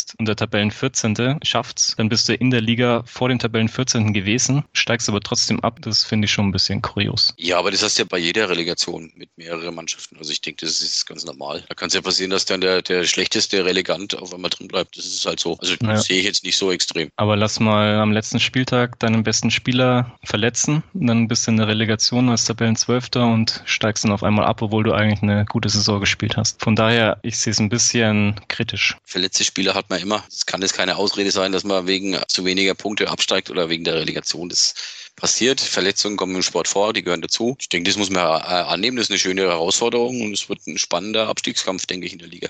absteigst, 0.02 0.16
und 0.20 0.28
der 0.28 0.36
Tabellen 0.36 0.72
14. 0.72 1.40
schafft's, 1.44 1.96
dann 1.98 2.10
bist 2.10 2.28
du 2.28 2.34
in 2.34 2.52
der 2.52 2.62
Liga 2.62 3.04
vor 3.06 3.30
dem 3.30 3.40
Tabellen 3.40 3.70
14. 3.70 4.14
gewesen, 4.14 4.64
steigst 4.74 5.10
aber 5.10 5.22
trotzdem 5.22 5.60
ab. 5.62 5.80
Das 5.82 6.04
finde 6.04 6.26
ich 6.26 6.32
schon 6.32 6.48
ein 6.48 6.52
bisschen 6.52 6.82
kurios. 6.82 7.34
Ja, 7.38 7.58
aber 7.60 7.72
das 7.72 7.84
hast 7.84 7.98
du 7.98 8.04
ja 8.04 8.08
bei 8.10 8.18
jeder 8.18 8.50
Relegation 8.50 9.12
mit 9.16 9.30
mehreren 9.38 9.76
Mannschaften. 9.76 10.18
Also 10.18 10.32
ich 10.32 10.42
denke, 10.42 10.66
das 10.66 10.82
ist 10.82 11.06
ganz 11.06 11.26
normal. 11.26 11.64
Da 11.70 11.76
kann 11.76 11.88
es 11.88 11.94
ja 11.94 12.02
passieren, 12.02 12.32
dass 12.32 12.46
dann 12.46 12.62
der, 12.62 12.82
der 12.82 13.04
schlechteste 13.06 13.66
Relegant 13.66 14.18
auf 14.18 14.34
einmal 14.34 14.50
drin 14.50 14.68
bleibt. 14.68 14.98
Das 14.98 15.06
ist 15.06 15.26
halt 15.26 15.40
so. 15.40 15.58
Also 15.60 15.76
ja. 15.82 15.98
sehe 15.98 16.20
ich 16.20 16.26
jetzt 16.26 16.44
nicht 16.44 16.58
so 16.58 16.72
extrem. 16.72 17.10
Aber 17.16 17.36
lass 17.36 17.60
mal 17.60 17.96
am 17.96 18.12
letzten 18.12 18.40
Spieltag 18.40 19.00
deinen 19.00 19.24
besten 19.24 19.52
Spieler 19.52 20.18
verletzen. 20.24 20.84
Dann 20.94 21.28
bist 21.28 21.48
du 21.48 21.52
in 21.52 21.58
der 21.58 21.68
Relegation 21.68 22.30
als 22.30 22.46
Tabellen 22.46 22.76
12. 22.76 23.10
und 23.16 23.62
steigst 23.66 24.04
dann 24.04 24.12
auf 24.12 24.24
einmal 24.24 24.46
ab, 24.46 24.62
obwohl 24.62 24.84
du 24.84 24.94
eigentlich 24.94 25.22
eine 25.22 25.46
gute 25.46 25.70
Saison 25.70 26.00
gespielt 26.00 26.38
hast. 26.38 26.62
Von 26.62 26.76
daher, 26.76 27.20
ich 27.24 27.38
sehe 27.38 27.52
es 27.52 27.60
ein 27.60 27.70
bisschen 27.70 28.40
kritisch. 28.48 28.98
Verletzte 29.04 29.44
Spieler 29.44 29.74
hat 29.74 29.90
man 29.92 30.02
immer. 30.02 30.24
Es 30.32 30.48
kann 30.48 30.62
jetzt 30.62 30.74
keine 30.74 30.96
Ausrede 30.96 31.30
sein, 31.30 31.52
dass 31.52 31.64
man 31.64 31.86
wegen 31.86 32.18
zu 32.28 32.44
weniger 32.46 32.74
Punkte 32.74 33.10
absteigt 33.10 33.52
oder 33.52 33.70
wegen 33.70 33.84
der 33.84 33.96
Relegation. 33.96 34.50
Das 34.50 34.74
passiert. 35.16 35.62
Verletzungen 35.62 36.18
kommen 36.18 36.36
im 36.36 36.42
Sport 36.42 36.68
vor, 36.68 36.94
die 36.94 37.04
gehören 37.04 37.22
dazu. 37.22 37.56
Ich 37.60 37.70
denke, 37.70 37.90
das 37.90 37.98
muss 37.98 38.10
man 38.10 38.24
äh, 38.24 38.46
annehmen. 38.46 38.98
Das 38.98 39.06
ist 39.06 39.12
eine 39.12 39.20
schöne 39.20 39.44
Herausforderung 39.44 40.22
und 40.22 40.34
es 40.34 40.50
wird 40.50 40.66
ein 40.66 40.80
spannender 40.80 41.28
Abstiegskampf, 41.28 41.86
denke 41.86 42.08
ich, 42.08 42.14
in 42.14 42.20
der 42.20 42.30
Liga. 42.30 42.50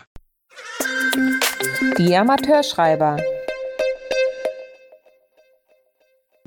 Die 1.97 2.15
Amateurschreiber. 2.15 3.17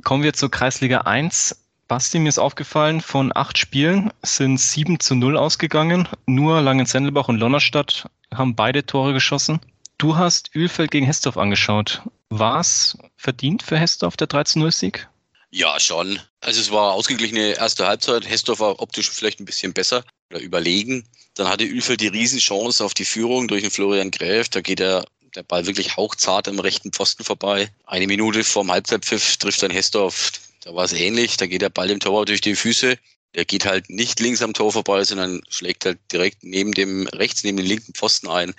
Kommen 0.02 0.22
wir 0.22 0.32
zur 0.32 0.50
Kreisliga 0.50 1.02
1. 1.02 1.56
Basti, 1.88 2.18
mir 2.18 2.28
ist 2.30 2.38
aufgefallen, 2.38 3.02
von 3.02 3.30
acht 3.34 3.58
Spielen 3.58 4.10
sind 4.22 4.58
sieben 4.58 5.00
zu 5.00 5.14
null 5.14 5.36
ausgegangen. 5.36 6.08
Nur 6.24 6.62
Langenzendelbach 6.62 7.28
und 7.28 7.38
Lonnerstadt 7.38 8.08
haben 8.32 8.54
beide 8.54 8.86
Tore 8.86 9.12
geschossen. 9.12 9.60
Du 9.98 10.16
hast 10.16 10.54
Ölfeld 10.54 10.90
gegen 10.90 11.06
Hestorf 11.06 11.36
angeschaut. 11.36 12.02
War 12.28 12.60
es 12.60 12.98
verdient 13.16 13.62
für 13.62 13.78
Hestorf 13.78 14.16
der 14.16 14.28
13-0-Sieg? 14.28 15.08
Ja, 15.50 15.78
schon. 15.78 16.18
Also 16.40 16.60
es 16.60 16.72
war 16.72 16.92
ausgeglichene 16.92 17.52
erste 17.52 17.86
Halbzeit. 17.86 18.28
Hestorf 18.28 18.58
war 18.58 18.80
optisch 18.82 19.08
vielleicht 19.10 19.38
ein 19.38 19.44
bisschen 19.44 19.72
besser 19.72 20.04
oder 20.30 20.40
überlegen. 20.40 21.06
Dann 21.34 21.48
hatte 21.48 21.64
Ölfeld 21.64 22.00
die 22.00 22.08
Riesenchance 22.08 22.84
auf 22.84 22.92
die 22.92 23.04
Führung 23.04 23.46
durch 23.46 23.62
den 23.62 23.70
Florian 23.70 24.10
Gräf. 24.10 24.48
Da 24.48 24.60
geht 24.60 24.80
er 24.80 25.04
der 25.36 25.44
Ball 25.44 25.66
wirklich 25.66 25.96
hauchzart 25.96 26.48
am 26.48 26.58
rechten 26.58 26.92
Pfosten 26.92 27.24
vorbei. 27.24 27.70
Eine 27.86 28.06
Minute 28.06 28.42
vorm 28.44 28.70
Halbzeitpfiff 28.70 29.36
trifft 29.36 29.62
dann 29.62 29.70
Hestorf. 29.70 30.32
Da 30.64 30.74
war 30.74 30.84
es 30.84 30.92
ähnlich. 30.92 31.36
Da 31.36 31.46
geht 31.46 31.62
der 31.62 31.70
Ball 31.70 31.88
dem 31.88 32.00
Torwart 32.00 32.28
durch 32.28 32.40
die 32.40 32.56
Füße. 32.56 32.98
Der 33.34 33.44
geht 33.44 33.64
halt 33.64 33.90
nicht 33.90 34.20
links 34.20 34.42
am 34.42 34.54
Tor 34.54 34.72
vorbei, 34.72 35.04
sondern 35.04 35.40
schlägt 35.48 35.84
halt 35.84 35.98
direkt 36.12 36.42
neben 36.42 36.72
dem, 36.72 37.06
rechts 37.08 37.44
neben 37.44 37.58
dem 37.58 37.66
linken 37.66 37.94
Pfosten 37.94 38.28
ein. 38.28 38.54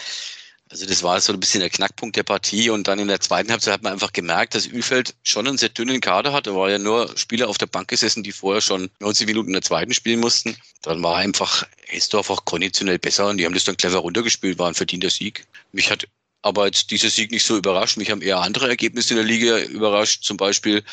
Also 0.70 0.88
das 0.88 1.04
war 1.04 1.22
so 1.22 1.32
ein 1.32 1.40
bisschen 1.40 1.60
der 1.60 1.70
Knackpunkt 1.70 2.16
der 2.16 2.24
Partie 2.24 2.72
und 2.72 2.88
dann 2.88 2.98
in 2.98 3.08
der 3.08 3.20
zweiten 3.20 3.52
Halbzeit 3.52 3.76
hat 3.76 3.84
man 3.84 3.94
einfach 3.94 4.14
gemerkt, 4.14 4.56
dass 4.56 4.66
Ülfeld 4.66 5.14
schon 5.22 5.48
einen 5.48 5.60
sehr 5.60 5.70
dünnen 5.70 6.02
Kader 6.02 6.34
hat. 6.34 6.48
Da 6.48 6.56
war 6.56 6.70
ja 6.72 6.80
nur 6.80 7.16
Spieler 7.18 7.50
auf 7.50 7.60
der 7.60 7.68
Bank 7.68 7.88
gesessen, 7.88 8.24
die 8.24 8.32
vorher 8.32 8.62
schon 8.62 8.90
90 9.00 9.28
Minuten 9.28 9.50
in 9.50 9.54
der 9.54 9.62
zweiten 9.62 9.94
spielen 9.94 10.20
mussten. 10.20 10.58
Dann 10.82 11.04
war 11.04 11.18
einfach 11.18 11.68
Hesdorf 11.86 12.32
auch 12.32 12.46
konditionell 12.46 12.98
besser 12.98 13.28
und 13.28 13.38
die 13.38 13.46
haben 13.46 13.54
das 13.54 13.64
dann 13.64 13.78
clever 13.78 14.00
runtergespielt, 14.00 14.58
war 14.58 14.68
ein 14.68 14.74
verdienter 14.74 15.12
Sieg. 15.12 15.46
Mich 15.72 15.92
hat 15.92 16.08
aber 16.42 16.66
jetzt 16.66 16.90
dieser 16.90 17.10
Sieg 17.10 17.32
nicht 17.32 17.46
so 17.46 17.58
überrascht. 17.58 17.98
Mich 17.98 18.10
haben 18.10 18.22
eher 18.22 18.40
andere 18.40 18.68
Ergebnisse 18.68 19.14
in 19.14 19.18
der 19.18 19.26
Liga 19.26 19.60
überrascht. 19.60 20.24
Zum 20.24 20.38
Beispiel, 20.38 20.84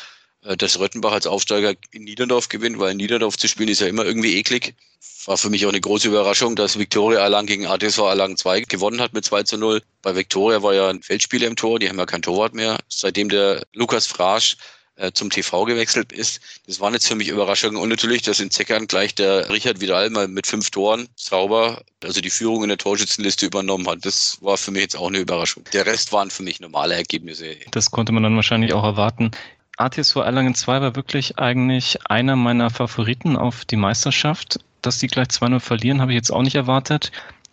dass 0.57 0.79
Röttenbach 0.79 1.13
als 1.13 1.27
Aufsteiger 1.27 1.73
in 1.91 2.03
Niederdorf 2.03 2.49
gewinnt, 2.49 2.79
weil 2.79 2.91
in 2.91 2.97
Niederdorf 2.97 3.37
zu 3.37 3.47
spielen 3.47 3.69
ist 3.69 3.81
ja 3.81 3.87
immer 3.87 4.05
irgendwie 4.05 4.37
eklig. 4.37 4.75
War 5.25 5.37
für 5.37 5.49
mich 5.49 5.65
auch 5.65 5.69
eine 5.69 5.79
große 5.79 6.09
Überraschung, 6.09 6.55
dass 6.55 6.77
Viktoria 6.77 7.19
Erlangen 7.19 7.47
gegen 7.47 7.65
ATSV 7.65 7.99
Erlangen 7.99 8.35
2 8.35 8.61
gewonnen 8.61 8.99
hat 8.99 9.13
mit 9.13 9.23
2 9.23 9.43
zu 9.43 9.57
0. 9.57 9.81
Bei 10.01 10.15
Viktoria 10.15 10.61
war 10.63 10.73
ja 10.73 10.89
ein 10.89 11.01
Feldspieler 11.01 11.47
im 11.47 11.55
Tor, 11.55 11.79
die 11.79 11.87
haben 11.87 11.97
ja 11.97 12.05
kein 12.05 12.21
Torwart 12.21 12.53
mehr. 12.53 12.77
Seitdem 12.89 13.29
der 13.29 13.63
Lukas 13.73 14.05
Frasch 14.05 14.57
äh, 14.95 15.11
zum 15.11 15.29
TV 15.29 15.65
gewechselt 15.65 16.11
ist. 16.11 16.39
Das 16.67 16.79
waren 16.79 16.93
jetzt 16.93 17.07
für 17.07 17.15
mich 17.15 17.29
Überraschungen. 17.29 17.77
Und 17.77 17.89
natürlich, 17.89 18.21
dass 18.21 18.39
in 18.39 18.51
Zeckern 18.51 18.87
gleich 18.87 19.15
der 19.15 19.49
Richard 19.49 19.81
Vidal 19.81 20.09
mal 20.09 20.27
mit 20.27 20.45
fünf 20.45 20.69
Toren 20.69 21.07
sauber, 21.15 21.81
also 22.03 22.21
die 22.21 22.29
Führung 22.29 22.63
in 22.63 22.69
der 22.69 22.77
Torschützenliste 22.77 23.45
übernommen 23.45 23.87
hat. 23.87 24.05
Das 24.05 24.37
war 24.41 24.57
für 24.57 24.71
mich 24.71 24.81
jetzt 24.81 24.95
auch 24.95 25.07
eine 25.07 25.19
Überraschung. 25.19 25.63
Der 25.73 25.85
Rest 25.85 26.11
waren 26.11 26.29
für 26.29 26.43
mich 26.43 26.59
normale 26.59 26.95
Ergebnisse. 26.95 27.55
Das 27.71 27.89
konnte 27.89 28.11
man 28.11 28.23
dann 28.23 28.35
wahrscheinlich 28.35 28.73
auch 28.73 28.83
erwarten. 28.83 29.31
ATSV 29.77 30.17
Erlangen 30.17 30.53
2 30.53 30.81
war 30.81 30.95
wirklich 30.95 31.39
eigentlich 31.39 31.97
einer 32.05 32.35
meiner 32.35 32.69
Favoriten 32.69 33.35
auf 33.35 33.65
die 33.65 33.75
Meisterschaft. 33.75 34.59
Dass 34.81 34.99
die 34.99 35.07
gleich 35.07 35.27
2-0 35.27 35.59
verlieren, 35.59 36.01
habe 36.01 36.11
ich 36.11 36.17
jetzt 36.17 36.31
auch 36.31 36.41
nicht 36.41 36.55
erwartet. 36.55 37.11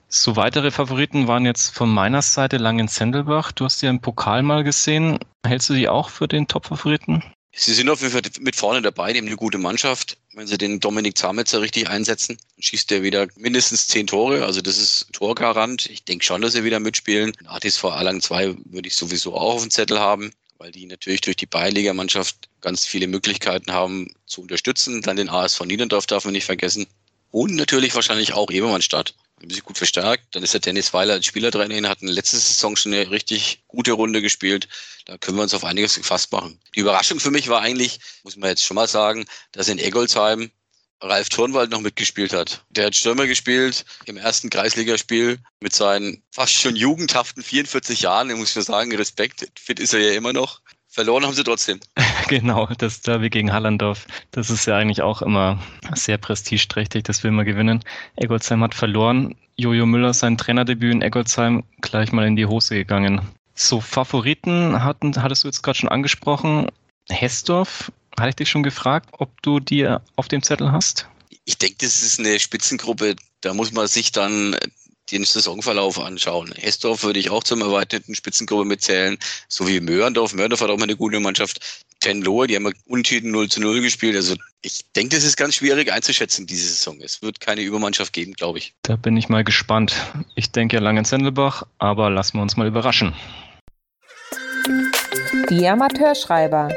So 0.09 0.37
weitere 0.37 0.71
Favoriten 0.71 1.29
waren 1.29 1.47
jetzt 1.47 1.75
von 1.75 1.89
meiner 1.89 2.21
Seite 2.21 2.57
Langen-Zendelbach. 2.57 3.53
Du 3.53 3.65
hast 3.65 3.81
ja 3.81 3.91
im 3.91 4.01
Pokal 4.01 4.43
mal 4.43 4.65
gesehen. 4.65 5.19
Hältst 5.47 5.71
du 5.71 5.75
die 5.75 5.89
auch 5.89 6.11
für 6.11 6.27
den 6.27 6.49
Top-Favoriten? 6.49 7.23
Sie 7.53 7.75
sind 7.75 7.89
auf 7.89 8.01
jeden 8.01 8.13
Fall 8.13 8.23
mit 8.41 8.55
vorne 8.55 8.81
dabei, 8.81 9.13
nehmen 9.13 9.27
eine 9.27 9.37
gute 9.37 9.59
Mannschaft. 9.59 10.17
Wenn 10.35 10.47
sie 10.47 10.59
den 10.59 10.79
Dominik 10.79 11.19
Zametzer 11.19 11.61
richtig 11.61 11.89
einsetzen, 11.89 12.39
schießt 12.59 12.93
er 12.93 13.03
wieder 13.03 13.27
mindestens 13.37 13.89
zehn 13.89 14.07
Tore. 14.07 14.45
Also 14.45 14.61
das 14.61 14.79
ist 14.79 15.13
Torgarant. 15.13 15.91
Ich 15.91 16.05
denke 16.05 16.25
schon, 16.25 16.43
dass 16.43 16.53
sie 16.53 16.65
wieder 16.65 16.79
mitspielen. 16.79 17.33
ATSV 17.47 17.85
Erlangen 17.85 18.21
2 18.21 18.57
würde 18.67 18.89
ich 18.89 18.95
sowieso 18.95 19.35
auch 19.35 19.55
auf 19.55 19.63
dem 19.63 19.71
Zettel 19.71 19.99
haben, 19.99 20.33
weil 20.61 20.71
die 20.73 20.85
natürlich 20.85 21.23
durch 21.23 21.37
die 21.37 21.47
Bayernliga-Mannschaft 21.47 22.51
ganz 22.61 22.85
viele 22.85 23.09
Möglichkeiten 23.09 23.73
haben 23.73 24.15
zu 24.27 24.43
unterstützen. 24.43 25.01
Dann 25.01 25.17
den 25.17 25.31
ASV 25.31 25.65
Niederdorf 25.65 26.07
darf 26.07 26.27
man 26.27 26.33
nicht 26.33 26.45
vergessen. 26.45 26.87
Und 27.31 27.57
natürlich 27.57 27.95
wahrscheinlich 27.95 28.35
auch 28.35 28.51
Ebermannstadt 28.51 29.15
haben 29.39 29.49
sich 29.49 29.63
gut 29.63 29.79
verstärkt. 29.79 30.35
Dann 30.35 30.43
ist 30.43 30.53
der 30.53 30.61
Dennis 30.61 30.93
Weiler 30.93 31.15
als 31.15 31.25
Spielertrainer, 31.25 31.89
hat 31.89 32.03
eine 32.03 32.11
letzte 32.11 32.37
Saison 32.37 32.77
schon 32.77 32.93
eine 32.93 33.11
richtig 33.11 33.63
gute 33.69 33.93
Runde 33.93 34.21
gespielt. 34.21 34.69
Da 35.07 35.17
können 35.17 35.39
wir 35.39 35.43
uns 35.45 35.55
auf 35.55 35.65
einiges 35.65 35.95
gefasst 35.95 36.31
machen. 36.31 36.61
Die 36.75 36.81
Überraschung 36.81 37.21
für 37.21 37.31
mich 37.31 37.49
war 37.49 37.63
eigentlich, 37.63 37.99
muss 38.23 38.37
man 38.37 38.51
jetzt 38.51 38.63
schon 38.63 38.75
mal 38.75 38.87
sagen, 38.87 39.25
dass 39.53 39.69
in 39.69 39.79
Eggolsheim 39.79 40.51
Ralf 41.03 41.29
Turnwald 41.31 41.71
noch 41.71 41.81
mitgespielt 41.81 42.33
hat. 42.33 42.65
Der 42.71 42.87
hat 42.87 42.95
Stürmer 42.95 43.27
gespielt 43.27 43.85
im 44.05 44.17
ersten 44.17 44.51
Kreisligaspiel 44.51 45.39
mit 45.61 45.75
seinen 45.75 46.23
fast 46.31 46.55
schon 46.55 46.77
jugendhaften 46.77 47.43
44 47.43 48.03
Jahren. 48.03 48.31
Ich 48.31 48.37
muss 48.37 48.55
mir 48.55 48.63
sagen, 48.63 48.95
Respekt. 48.95 49.47
Fit 49.59 49.81
ist 49.81 49.95
er 49.95 50.01
ja 50.01 50.13
immer 50.13 50.33
noch. 50.33 50.61
Verloren 50.89 51.25
haben 51.25 51.35
sie 51.35 51.45
trotzdem. 51.45 51.79
genau, 52.29 52.67
das 52.79 53.01
Derby 53.01 53.31
gegen 53.31 53.53
Hallandorf. 53.53 54.07
Das 54.33 54.51
ist 54.51 54.67
ja 54.67 54.77
eigentlich 54.77 55.03
auch 55.03 55.23
immer 55.23 55.63
sehr 55.95 56.19
prestigeträchtig, 56.19 57.05
das 57.05 57.23
will 57.23 57.31
man 57.31 57.47
gewinnen. 57.47 57.85
Eggolsheim 58.17 58.63
hat 58.65 58.75
verloren. 58.75 59.37
Jojo 59.57 59.87
Müller, 59.87 60.13
sein 60.15 60.37
Trainerdebüt 60.37 60.93
in 60.93 61.03
Eggolsheim, 61.03 61.65
gleich 61.81 62.13
mal 62.13 62.27
in 62.27 62.35
die 62.35 62.47
Hose 62.47 62.75
gegangen. 62.75 63.21
So, 63.55 63.81
Favoriten 63.81 64.83
hatten, 64.83 65.23
hattest 65.23 65.45
du 65.45 65.49
jetzt 65.49 65.63
gerade 65.63 65.79
schon 65.79 65.89
angesprochen. 65.89 66.69
Hessdorf, 67.09 67.93
hatte 68.21 68.31
ich 68.31 68.37
dich 68.37 68.51
schon 68.51 68.63
gefragt, 68.63 69.11
ob 69.13 69.43
du 69.43 69.61
die 69.61 69.89
auf 70.17 70.29
dem 70.29 70.43
Zettel 70.43 70.73
hast? 70.73 71.09
Ich 71.45 71.59
denke, 71.59 71.77
das 71.81 72.03
ist 72.03 72.21
eine 72.21 72.39
Spitzengruppe. 72.39 73.17
Da 73.41 73.55
muss 73.55 73.73
man 73.73 73.87
sich 73.87 74.13
dann 74.13 74.57
den 75.11 75.25
Saisonverlauf 75.25 75.99
anschauen. 75.99 76.53
Hessdorf 76.57 77.03
würde 77.03 77.19
ich 77.19 77.31
auch 77.31 77.43
zum 77.43 77.63
erweiterten 77.63 78.15
Spitzengruppe 78.15 78.65
mitzählen, 78.65 79.19
so 79.49 79.67
wie 79.67 79.81
Mörndorf. 79.81 80.35
Mörndorf 80.35 80.61
hat 80.61 80.71
auch 80.71 80.77
mal 80.77 80.85
eine 80.85 80.97
gute 80.97 81.21
Mannschaft. 81.21 81.85
Tenlohe, 82.01 82.47
die 82.47 82.57
haben 82.57 82.73
Untüten 82.87 83.31
0 83.31 83.49
zu 83.49 83.61
0 83.61 83.83
gespielt. 83.83 84.17
Also 84.17 84.35
ich 84.63 84.81
denke, 84.97 85.17
das 85.17 85.25
ist 85.25 85.37
ganz 85.37 85.57
schwierig 85.57 85.93
einzuschätzen, 85.93 86.47
diese 86.47 86.69
Saison. 86.69 86.99
Es 87.01 87.21
wird 87.23 87.41
keine 87.41 87.61
Übermannschaft 87.63 88.13
geben, 88.13 88.33
glaube 88.33 88.59
ich. 88.59 88.75
Da 88.83 88.97
bin 88.97 89.17
ich 89.17 89.29
mal 89.29 89.45
gespannt. 89.45 89.95
Ich 90.35 90.51
denke 90.51 90.77
ja 90.77 90.83
lange 90.83 91.01
in 91.01 91.05
Sendelbach, 91.05 91.65
aber 91.79 92.09
lassen 92.11 92.39
wir 92.39 92.43
uns 92.43 92.57
mal 92.57 92.67
überraschen. 92.67 93.15
Die 95.51 95.67
Amateurschreiber. 95.67 96.71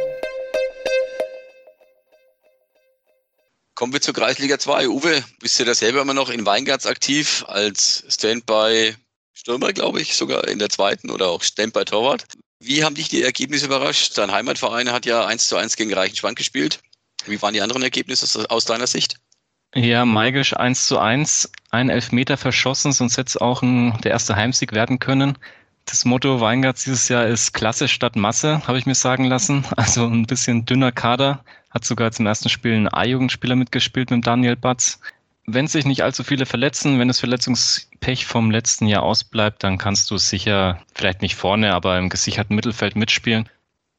Kommen 3.75 3.91
wir 3.91 4.01
zur 4.01 4.13
Kreisliga 4.13 4.59
2. 4.59 4.87
Uwe, 4.87 5.23
bist 5.39 5.59
du 5.59 5.65
da 5.65 5.73
selber 5.73 6.01
immer 6.01 6.13
noch 6.13 6.29
in 6.29 6.45
Weingarts 6.45 6.85
aktiv 6.85 7.43
als 7.47 8.03
Standby 8.07 8.95
Stürmer, 9.33 9.73
glaube 9.73 9.99
ich, 9.99 10.15
sogar 10.15 10.47
in 10.47 10.59
der 10.59 10.69
zweiten 10.69 11.09
oder 11.09 11.29
auch 11.29 11.41
Standby 11.41 11.83
Torwart. 11.85 12.25
Wie 12.59 12.83
haben 12.83 12.95
dich 12.95 13.09
die 13.09 13.23
Ergebnisse 13.23 13.65
überrascht? 13.65 14.17
Dein 14.17 14.31
Heimatverein 14.31 14.91
hat 14.91 15.05
ja 15.05 15.25
1 15.25 15.47
zu 15.47 15.57
1 15.57 15.75
gegen 15.75 15.93
Reichenschwank 15.93 16.37
gespielt. 16.37 16.79
Wie 17.25 17.41
waren 17.41 17.53
die 17.53 17.61
anderen 17.61 17.81
Ergebnisse 17.81 18.49
aus 18.49 18.65
deiner 18.65 18.87
Sicht? 18.87 19.17
Ja, 19.75 20.05
Maigisch 20.05 20.55
1 20.55 20.85
zu 20.85 20.99
1, 20.99 21.51
ein 21.71 21.89
Elfmeter 21.89 22.37
verschossen, 22.37 22.93
sonst 22.93 23.17
hätte 23.17 23.29
es 23.29 23.37
auch 23.37 23.63
ein, 23.63 23.99
der 24.01 24.11
erste 24.11 24.35
Heimsieg 24.35 24.71
werden 24.71 24.99
können. 24.99 25.37
Das 25.85 26.05
Motto 26.05 26.39
Weingarts 26.39 26.85
dieses 26.85 27.09
Jahr 27.09 27.27
ist 27.27 27.53
Klasse 27.53 27.87
statt 27.87 28.15
Masse, 28.15 28.65
habe 28.67 28.77
ich 28.77 28.85
mir 28.85 28.95
sagen 28.95 29.25
lassen. 29.25 29.65
Also 29.75 30.05
ein 30.05 30.25
bisschen 30.25 30.65
dünner 30.65 30.91
Kader, 30.91 31.43
hat 31.71 31.85
sogar 31.85 32.11
zum 32.11 32.25
ersten 32.25 32.49
Spiel 32.49 32.73
ein 32.73 32.87
A-Jugendspieler 32.87 33.55
mitgespielt 33.55 34.11
mit 34.11 34.25
Daniel 34.25 34.55
Batz. 34.55 34.99
Wenn 35.45 35.67
sich 35.67 35.85
nicht 35.85 36.03
allzu 36.03 36.23
viele 36.23 36.45
verletzen, 36.45 36.99
wenn 36.99 37.09
das 37.09 37.19
Verletzungspech 37.19 38.25
vom 38.25 38.49
letzten 38.49 38.87
Jahr 38.87 39.03
ausbleibt, 39.03 39.63
dann 39.63 39.77
kannst 39.77 40.09
du 40.09 40.17
sicher 40.17 40.81
vielleicht 40.95 41.21
nicht 41.21 41.35
vorne, 41.35 41.73
aber 41.73 41.97
im 41.97 42.09
gesicherten 42.09 42.55
Mittelfeld 42.55 42.95
mitspielen. 42.95 43.49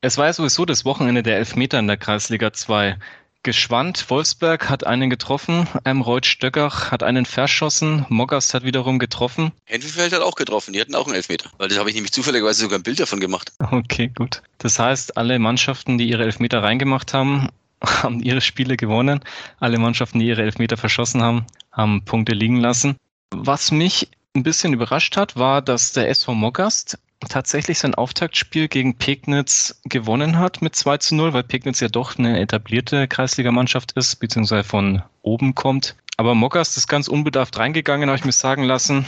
Es 0.00 0.16
war 0.16 0.26
ja 0.26 0.32
sowieso 0.32 0.64
das 0.64 0.84
Wochenende 0.84 1.22
der 1.22 1.36
Elfmeter 1.36 1.78
in 1.78 1.86
der 1.86 1.96
Kreisliga 1.96 2.52
2. 2.52 2.96
Geschwand, 3.44 4.08
Wolfsberg 4.08 4.70
hat 4.70 4.86
einen 4.86 5.10
getroffen, 5.10 5.68
ähm, 5.84 6.00
Reut 6.00 6.24
Stöckach 6.24 6.90
hat 6.90 7.02
einen 7.02 7.26
verschossen, 7.26 8.06
Moggast 8.08 8.54
hat 8.54 8.64
wiederum 8.64 8.98
getroffen. 8.98 9.52
Henfelfeld 9.66 10.14
hat 10.14 10.22
auch 10.22 10.34
getroffen, 10.34 10.72
die 10.72 10.80
hatten 10.80 10.94
auch 10.94 11.06
einen 11.06 11.14
Elfmeter, 11.14 11.50
weil 11.58 11.68
das 11.68 11.78
habe 11.78 11.90
ich 11.90 11.94
nämlich 11.94 12.12
zufälligerweise 12.12 12.62
sogar 12.62 12.78
ein 12.78 12.82
Bild 12.82 12.98
davon 12.98 13.20
gemacht. 13.20 13.52
Okay, 13.70 14.10
gut. 14.14 14.42
Das 14.58 14.78
heißt, 14.78 15.18
alle 15.18 15.38
Mannschaften, 15.38 15.98
die 15.98 16.08
ihre 16.08 16.24
Elfmeter 16.24 16.62
reingemacht 16.62 17.12
haben, 17.12 17.48
haben 17.84 18.20
ihre 18.20 18.40
Spiele 18.40 18.78
gewonnen. 18.78 19.20
Alle 19.60 19.78
Mannschaften, 19.78 20.20
die 20.20 20.26
ihre 20.26 20.42
Elfmeter 20.42 20.78
verschossen 20.78 21.22
haben, 21.22 21.46
haben 21.70 22.02
Punkte 22.04 22.32
liegen 22.32 22.60
lassen. 22.60 22.96
Was 23.30 23.70
mich 23.70 24.08
ein 24.34 24.42
bisschen 24.42 24.72
überrascht 24.72 25.18
hat, 25.18 25.36
war, 25.36 25.60
dass 25.60 25.92
der 25.92 26.08
SV 26.08 26.32
Moggast 26.34 26.98
tatsächlich 27.28 27.78
sein 27.78 27.94
Auftaktspiel 27.94 28.68
gegen 28.68 28.96
Pegnitz 28.96 29.80
gewonnen 29.84 30.38
hat 30.38 30.62
mit 30.62 30.74
2 30.76 30.98
zu 30.98 31.14
0, 31.14 31.32
weil 31.32 31.42
Pegnitz 31.42 31.80
ja 31.80 31.88
doch 31.88 32.18
eine 32.18 32.40
etablierte 32.40 33.08
Kreisligamannschaft 33.08 33.92
ist, 33.92 34.16
beziehungsweise 34.16 34.64
von 34.64 35.02
oben 35.22 35.54
kommt. 35.54 35.96
Aber 36.16 36.34
Mockers 36.34 36.76
ist 36.76 36.88
ganz 36.88 37.08
unbedarft 37.08 37.58
reingegangen, 37.58 38.08
habe 38.08 38.18
ich 38.18 38.24
mir 38.24 38.32
sagen 38.32 38.64
lassen. 38.64 39.04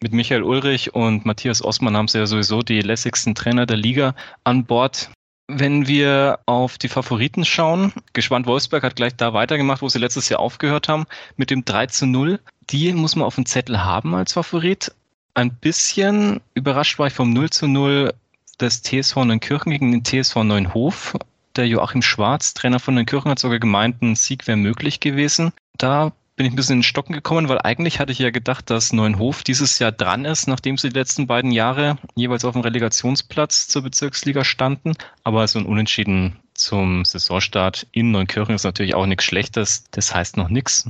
Mit 0.00 0.12
Michael 0.12 0.42
Ulrich 0.42 0.94
und 0.94 1.26
Matthias 1.26 1.62
Osman 1.62 1.96
haben 1.96 2.08
sie 2.08 2.18
ja 2.18 2.26
sowieso 2.26 2.62
die 2.62 2.80
lässigsten 2.80 3.34
Trainer 3.34 3.66
der 3.66 3.76
Liga 3.76 4.14
an 4.44 4.64
Bord. 4.64 5.10
Wenn 5.48 5.88
wir 5.88 6.40
auf 6.46 6.78
die 6.78 6.88
Favoriten 6.88 7.44
schauen, 7.44 7.92
Gespannt 8.12 8.46
Wolfsberg 8.46 8.82
hat 8.82 8.96
gleich 8.96 9.16
da 9.16 9.32
weitergemacht, 9.32 9.82
wo 9.82 9.88
sie 9.88 9.98
letztes 9.98 10.28
Jahr 10.28 10.40
aufgehört 10.40 10.88
haben, 10.88 11.06
mit 11.36 11.50
dem 11.50 11.64
3 11.64 11.86
zu 11.86 12.06
0. 12.06 12.38
Die 12.70 12.92
muss 12.92 13.16
man 13.16 13.26
auf 13.26 13.36
dem 13.36 13.46
Zettel 13.46 13.82
haben 13.82 14.14
als 14.14 14.34
Favorit. 14.34 14.92
Ein 15.34 15.54
bisschen 15.54 16.40
überrascht 16.54 16.98
war 16.98 17.06
ich 17.06 17.12
vom 17.12 17.32
0 17.32 17.50
zu 17.50 17.68
0 17.68 18.12
des 18.60 18.82
TSV 18.82 19.16
Neunkirchen 19.16 19.70
gegen 19.70 19.92
den 19.92 20.04
TSV 20.04 20.36
Neuenhof. 20.42 21.16
Der 21.56 21.66
Joachim 21.66 22.02
Schwarz, 22.02 22.54
Trainer 22.54 22.80
von 22.80 22.94
Neunkirchen, 22.94 23.30
hat 23.30 23.38
sogar 23.38 23.58
gemeint, 23.58 24.02
ein 24.02 24.16
Sieg 24.16 24.46
wäre 24.46 24.56
möglich 24.56 25.00
gewesen. 25.00 25.52
Da 25.76 26.12
bin 26.38 26.46
ich 26.46 26.52
ein 26.52 26.56
bisschen 26.56 26.78
in 26.78 26.82
Stocken 26.84 27.12
gekommen, 27.12 27.48
weil 27.48 27.60
eigentlich 27.60 27.98
hatte 27.98 28.12
ich 28.12 28.20
ja 28.20 28.30
gedacht, 28.30 28.70
dass 28.70 28.92
Neuenhof 28.92 29.42
dieses 29.42 29.80
Jahr 29.80 29.90
dran 29.90 30.24
ist, 30.24 30.46
nachdem 30.46 30.78
sie 30.78 30.88
die 30.88 30.98
letzten 30.98 31.26
beiden 31.26 31.50
Jahre 31.50 31.98
jeweils 32.14 32.44
auf 32.44 32.52
dem 32.52 32.62
Relegationsplatz 32.62 33.66
zur 33.66 33.82
Bezirksliga 33.82 34.44
standen. 34.44 34.94
Aber 35.24 35.46
so 35.48 35.58
ein 35.58 35.66
Unentschieden 35.66 36.36
zum 36.54 37.04
Saisonstart 37.04 37.88
in 37.90 38.12
Neunkirchen 38.12 38.54
ist 38.54 38.64
natürlich 38.64 38.94
auch 38.94 39.06
nichts 39.06 39.24
Schlechtes. 39.24 39.84
Das 39.90 40.14
heißt 40.14 40.36
noch 40.36 40.48
nichts. 40.48 40.88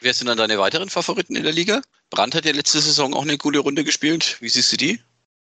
Wer 0.00 0.14
sind 0.14 0.26
dann 0.26 0.38
deine 0.38 0.58
weiteren 0.58 0.88
Favoriten 0.88 1.36
in 1.36 1.42
der 1.42 1.52
Liga? 1.52 1.82
Brandt 2.10 2.34
hat 2.34 2.44
ja 2.44 2.52
letzte 2.52 2.80
Saison 2.80 3.14
auch 3.14 3.22
eine 3.22 3.38
gute 3.38 3.58
Runde 3.58 3.84
gespielt. 3.84 4.38
Wie 4.40 4.48
siehst 4.48 4.72
du 4.72 4.76
die? 4.76 5.00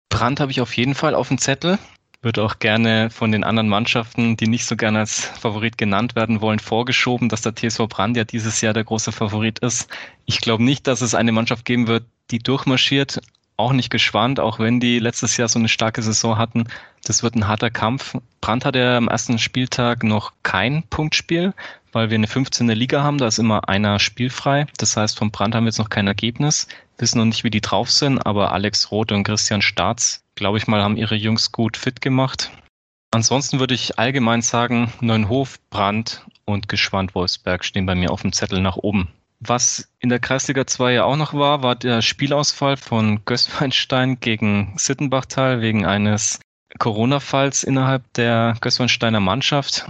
Brandt 0.09 0.39
habe 0.39 0.51
ich 0.51 0.61
auf 0.61 0.75
jeden 0.77 0.95
Fall 0.95 1.15
auf 1.15 1.27
dem 1.27 1.37
Zettel. 1.37 1.79
Wird 2.21 2.39
auch 2.39 2.59
gerne 2.59 3.09
von 3.09 3.33
den 3.33 3.43
anderen 3.43 3.67
Mannschaften, 3.67 4.37
die 4.37 4.47
nicht 4.47 4.65
so 4.65 4.77
gerne 4.77 4.99
als 4.99 5.25
Favorit 5.25 5.77
genannt 5.77 6.15
werden 6.15 6.39
wollen, 6.39 6.59
vorgeschoben, 6.59 7.27
dass 7.27 7.41
der 7.41 7.53
TSV 7.53 7.89
Brand 7.89 8.15
ja 8.15 8.23
dieses 8.23 8.61
Jahr 8.61 8.73
der 8.73 8.85
große 8.85 9.11
Favorit 9.11 9.59
ist. 9.59 9.89
Ich 10.25 10.39
glaube 10.39 10.63
nicht, 10.63 10.87
dass 10.87 11.01
es 11.01 11.15
eine 11.15 11.33
Mannschaft 11.33 11.65
geben 11.65 11.87
wird, 11.87 12.05
die 12.31 12.39
durchmarschiert. 12.39 13.19
Auch 13.55 13.73
nicht 13.73 13.89
gespannt, 13.89 14.39
auch 14.39 14.59
wenn 14.59 14.79
die 14.79 14.99
letztes 14.99 15.37
Jahr 15.37 15.47
so 15.47 15.59
eine 15.59 15.69
starke 15.69 16.01
Saison 16.01 16.37
hatten. 16.37 16.65
Das 17.03 17.21
wird 17.21 17.35
ein 17.35 17.47
harter 17.47 17.69
Kampf. 17.69 18.15
Brand 18.41 18.65
hatte 18.65 18.95
am 18.95 19.07
ersten 19.07 19.37
Spieltag 19.37 20.03
noch 20.03 20.33
kein 20.41 20.83
Punktspiel, 20.89 21.53
weil 21.91 22.09
wir 22.09 22.15
eine 22.15 22.27
15. 22.27 22.67
Liga 22.69 23.03
haben, 23.03 23.17
da 23.17 23.27
ist 23.27 23.39
immer 23.39 23.69
einer 23.69 23.99
spielfrei. 23.99 24.65
Das 24.77 24.97
heißt, 24.97 25.17
vom 25.17 25.31
Brand 25.31 25.53
haben 25.53 25.65
wir 25.65 25.69
jetzt 25.69 25.77
noch 25.77 25.89
kein 25.89 26.07
Ergebnis, 26.07 26.67
wissen 26.97 27.19
noch 27.19 27.25
nicht, 27.25 27.43
wie 27.43 27.51
die 27.51 27.61
drauf 27.61 27.91
sind, 27.91 28.19
aber 28.19 28.51
Alex 28.51 28.89
Roth 28.91 29.11
und 29.11 29.23
Christian 29.23 29.61
Staats 29.61 30.23
glaube 30.35 30.57
ich 30.57 30.67
mal, 30.67 30.81
haben 30.81 30.97
ihre 30.97 31.15
Jungs 31.15 31.51
gut 31.51 31.77
fit 31.77 32.01
gemacht. 32.01 32.51
Ansonsten 33.11 33.59
würde 33.59 33.75
ich 33.75 33.99
allgemein 33.99 34.41
sagen, 34.41 34.91
Neunhof, 35.01 35.59
Brand 35.69 36.25
und 36.45 36.67
Geschwand-Wolfsberg 36.67 37.63
stehen 37.63 37.85
bei 37.85 37.95
mir 37.95 38.11
auf 38.11 38.23
dem 38.23 38.33
Zettel 38.33 38.59
nach 38.61 38.77
oben. 38.77 39.09
Was 39.45 39.91
in 39.99 40.09
der 40.09 40.19
Kreisliga 40.19 40.65
2 40.65 40.93
ja 40.93 41.03
auch 41.03 41.17
noch 41.17 41.33
war, 41.33 41.63
war 41.63 41.75
der 41.75 42.01
Spielausfall 42.01 42.77
von 42.77 43.25
Gößweinstein 43.25 44.19
gegen 44.19 44.73
Sittenbachtal 44.77 45.61
wegen 45.61 45.85
eines 45.85 46.39
Corona-Falls 46.79 47.63
innerhalb 47.63 48.11
der 48.13 48.55
Gößweinsteiner 48.61 49.19
Mannschaft. 49.19 49.85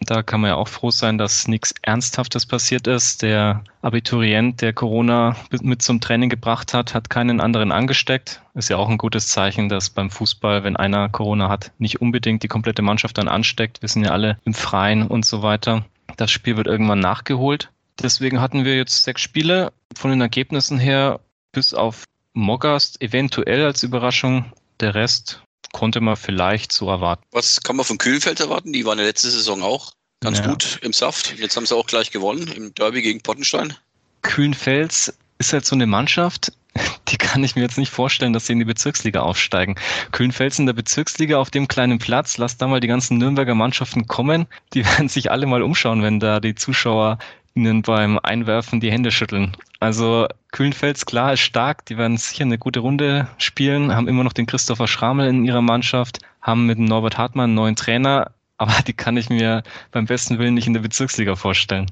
Da 0.00 0.22
kann 0.22 0.40
man 0.40 0.50
ja 0.50 0.56
auch 0.56 0.68
froh 0.68 0.90
sein, 0.90 1.18
dass 1.18 1.48
nichts 1.48 1.74
Ernsthaftes 1.82 2.46
passiert 2.46 2.86
ist. 2.86 3.22
Der 3.22 3.64
Abiturient, 3.80 4.60
der 4.60 4.72
Corona 4.72 5.36
mit 5.62 5.82
zum 5.82 6.00
Training 6.00 6.28
gebracht 6.28 6.74
hat, 6.74 6.92
hat 6.92 7.08
keinen 7.08 7.40
anderen 7.40 7.72
angesteckt. 7.72 8.42
Ist 8.54 8.68
ja 8.68 8.76
auch 8.76 8.88
ein 8.88 8.98
gutes 8.98 9.28
Zeichen, 9.28 9.68
dass 9.68 9.88
beim 9.88 10.10
Fußball, 10.10 10.64
wenn 10.64 10.76
einer 10.76 11.08
Corona 11.08 11.48
hat, 11.48 11.72
nicht 11.78 12.00
unbedingt 12.00 12.42
die 12.42 12.48
komplette 12.48 12.82
Mannschaft 12.82 13.16
dann 13.18 13.28
ansteckt. 13.28 13.80
Wir 13.82 13.88
sind 13.88 14.04
ja 14.04 14.10
alle 14.10 14.38
im 14.44 14.52
Freien 14.52 15.06
und 15.06 15.24
so 15.24 15.42
weiter. 15.42 15.84
Das 16.16 16.30
Spiel 16.30 16.56
wird 16.56 16.66
irgendwann 16.66 17.00
nachgeholt. 17.00 17.70
Deswegen 18.02 18.40
hatten 18.40 18.64
wir 18.64 18.76
jetzt 18.76 19.04
sechs 19.04 19.22
Spiele. 19.22 19.72
Von 19.96 20.10
den 20.10 20.20
Ergebnissen 20.20 20.78
her, 20.78 21.20
bis 21.52 21.72
auf 21.74 22.04
Mogast 22.34 23.00
eventuell 23.00 23.64
als 23.64 23.82
Überraschung. 23.82 24.52
Der 24.80 24.94
Rest 24.94 25.42
konnte 25.72 26.00
man 26.00 26.16
vielleicht 26.16 26.72
so 26.72 26.88
erwarten. 26.90 27.24
Was 27.32 27.62
kann 27.62 27.76
man 27.76 27.86
von 27.86 27.98
Kühlenfeld 27.98 28.40
erwarten? 28.40 28.72
Die 28.72 28.84
waren 28.84 28.98
ja 28.98 29.04
letzte 29.04 29.30
Saison 29.30 29.62
auch 29.62 29.92
ganz 30.20 30.38
ja. 30.38 30.46
gut 30.46 30.78
im 30.82 30.92
Saft. 30.92 31.38
Jetzt 31.38 31.56
haben 31.56 31.66
sie 31.66 31.74
auch 31.74 31.86
gleich 31.86 32.10
gewonnen 32.10 32.48
im 32.48 32.74
Derby 32.74 33.02
gegen 33.02 33.20
Pottenstein. 33.20 33.74
Kühlenfels 34.22 35.14
ist 35.38 35.52
halt 35.52 35.64
so 35.64 35.74
eine 35.74 35.86
Mannschaft, 35.86 36.52
die 37.08 37.16
kann 37.16 37.44
ich 37.44 37.56
mir 37.56 37.62
jetzt 37.62 37.78
nicht 37.78 37.90
vorstellen, 37.90 38.32
dass 38.32 38.46
sie 38.46 38.52
in 38.52 38.58
die 38.58 38.64
Bezirksliga 38.64 39.20
aufsteigen. 39.20 39.76
Kühlenfels 40.12 40.58
in 40.58 40.66
der 40.66 40.72
Bezirksliga 40.72 41.38
auf 41.38 41.50
dem 41.50 41.68
kleinen 41.68 41.98
Platz, 41.98 42.38
lass 42.38 42.56
da 42.56 42.66
mal 42.66 42.80
die 42.80 42.88
ganzen 42.88 43.18
Nürnberger 43.18 43.54
Mannschaften 43.54 44.06
kommen. 44.06 44.46
Die 44.74 44.84
werden 44.84 45.08
sich 45.08 45.30
alle 45.30 45.46
mal 45.46 45.62
umschauen, 45.62 46.02
wenn 46.02 46.20
da 46.20 46.40
die 46.40 46.54
Zuschauer 46.54 47.18
ihnen 47.56 47.82
beim 47.82 48.18
Einwerfen 48.18 48.80
die 48.80 48.92
Hände 48.92 49.10
schütteln. 49.10 49.56
Also 49.80 50.28
Kühlenfels, 50.52 51.06
klar, 51.06 51.32
ist 51.32 51.40
stark. 51.40 51.86
Die 51.86 51.98
werden 51.98 52.16
sicher 52.16 52.44
eine 52.44 52.58
gute 52.58 52.80
Runde 52.80 53.28
spielen, 53.38 53.94
haben 53.94 54.08
immer 54.08 54.24
noch 54.24 54.32
den 54.32 54.46
Christopher 54.46 54.86
Schramel 54.86 55.28
in 55.28 55.44
ihrer 55.44 55.62
Mannschaft, 55.62 56.20
haben 56.40 56.66
mit 56.66 56.78
Norbert 56.78 57.18
Hartmann 57.18 57.44
einen 57.44 57.54
neuen 57.54 57.76
Trainer, 57.76 58.30
aber 58.58 58.74
die 58.86 58.92
kann 58.92 59.16
ich 59.16 59.30
mir 59.30 59.62
beim 59.90 60.06
besten 60.06 60.38
Willen 60.38 60.54
nicht 60.54 60.66
in 60.66 60.74
der 60.74 60.80
Bezirksliga 60.80 61.34
vorstellen. 61.34 61.86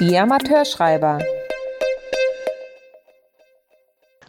Die 0.00 0.18
Amateurschreiber. 0.18 1.18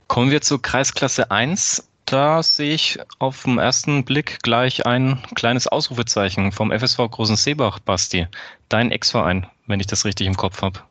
Kommen 0.08 0.30
wir 0.30 0.42
zur 0.42 0.62
Kreisklasse 0.62 1.32
1 1.32 1.88
da 2.06 2.44
sehe 2.44 2.74
ich 2.74 3.00
auf 3.20 3.44
den 3.44 3.58
ersten 3.58 4.04
Blick 4.04 4.42
gleich 4.44 4.86
ein 4.86 5.22
kleines 5.36 5.68
Ausrufezeichen 5.68 6.52
vom 6.52 6.72
FSV 6.72 6.98
Großen 7.10 7.36
Seebach, 7.36 7.80
Basti. 7.80 8.28
Dein 8.70 8.92
Ex-Verein, 8.92 9.48
wenn 9.68 9.80
ich 9.80 9.88
das 9.88 10.06
richtig 10.06 10.28
im 10.28 10.36
Kopf 10.36 10.62
habe. 10.62 10.82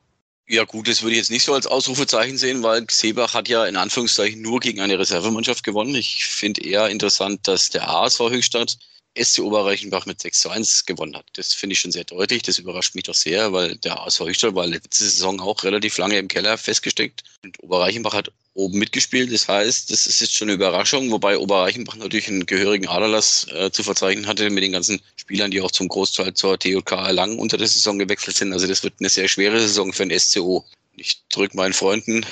Ja 0.49 0.65
gut, 0.65 0.89
das 0.89 1.03
würde 1.03 1.13
ich 1.13 1.19
jetzt 1.19 1.31
nicht 1.31 1.45
so 1.45 1.55
als 1.55 1.69
Ausrufezeichen 1.69 2.37
sehen, 2.37 2.63
weil 2.65 2.85
Seebach 2.91 3.35
hat 3.35 3.49
ja 3.49 3.67
in 3.67 3.77
Anführungszeichen 3.77 4.43
nur 4.43 4.59
gegen 4.59 4.81
eine 4.81 4.99
Reservemannschaft 4.99 5.63
gewonnen. 5.63 5.95
Ich 5.95 6.25
finde 6.25 6.63
eher 6.63 6.89
interessant, 6.89 7.47
dass 7.47 7.71
der 7.71 7.89
ASV 7.89 8.19
Höchstadt 8.31 8.77
SC 9.19 9.41
Oberreichenbach 9.41 10.07
mit 10.07 10.21
6 10.21 10.41
zu 10.41 10.51
1 10.51 10.87
gewonnen 10.87 11.17
hat. 11.17 11.27
Das 11.35 11.53
finde 11.53 11.75
ich 11.75 11.81
schon 11.81 11.93
sehr 11.93 12.05
deutlich. 12.05 12.43
Das 12.43 12.59
überrascht 12.59 12.95
mich 12.95 13.05
doch 13.05 13.15
sehr, 13.15 13.53
weil 13.53 13.77
der 13.77 14.01
ASV 14.01 14.21
Höchstadt 14.21 14.55
war 14.55 14.67
letzte 14.67 15.05
Saison 15.05 15.41
auch 15.41 15.65
relativ 15.65 15.99
lange 15.99 16.19
im 16.19 16.29
Keller 16.29 16.57
festgesteckt. 16.57 17.25
Und 17.43 17.61
Oberreichenbach 17.63 18.15
hat 18.15 18.33
oben 18.55 18.79
mitgespielt. 18.79 19.33
Das 19.33 19.49
heißt, 19.49 19.91
das 19.91 20.07
ist 20.07 20.21
jetzt 20.21 20.35
schon 20.35 20.49
eine 20.49 20.55
Überraschung, 20.55 21.11
wobei 21.11 21.39
Oberreichenbach 21.39 21.97
natürlich 21.97 22.29
einen 22.29 22.47
gehörigen 22.47 22.89
Aderlass 22.89 23.47
äh, 23.53 23.71
zu 23.71 23.83
verzeichnen 23.83 24.27
hatte 24.27 24.49
mit 24.51 24.63
den 24.63 24.73
ganzen 24.73 25.01
Spielern, 25.17 25.51
die 25.51 25.61
auch 25.61 25.71
zum 25.71 25.89
Großteil 25.89 26.35
zur 26.35 26.59
TJK 26.59 26.93
Erlangen 26.93 27.39
unter 27.39 27.57
der 27.57 27.69
Saison 27.69 27.99
gewechselt 27.99 28.37
sind. 28.37 28.53
Also 28.53 28.67
das 28.67 28.83
wird 28.83 28.95
eine 29.01 29.09
sehr 29.09 29.29
schwere 29.29 29.61
Saison 29.61 29.93
für 29.93 30.07
den 30.07 30.19
SCO. 30.19 30.65
Ich 30.97 31.23
drücke 31.31 31.57
meinen 31.57 31.73
Freunden 31.73 32.25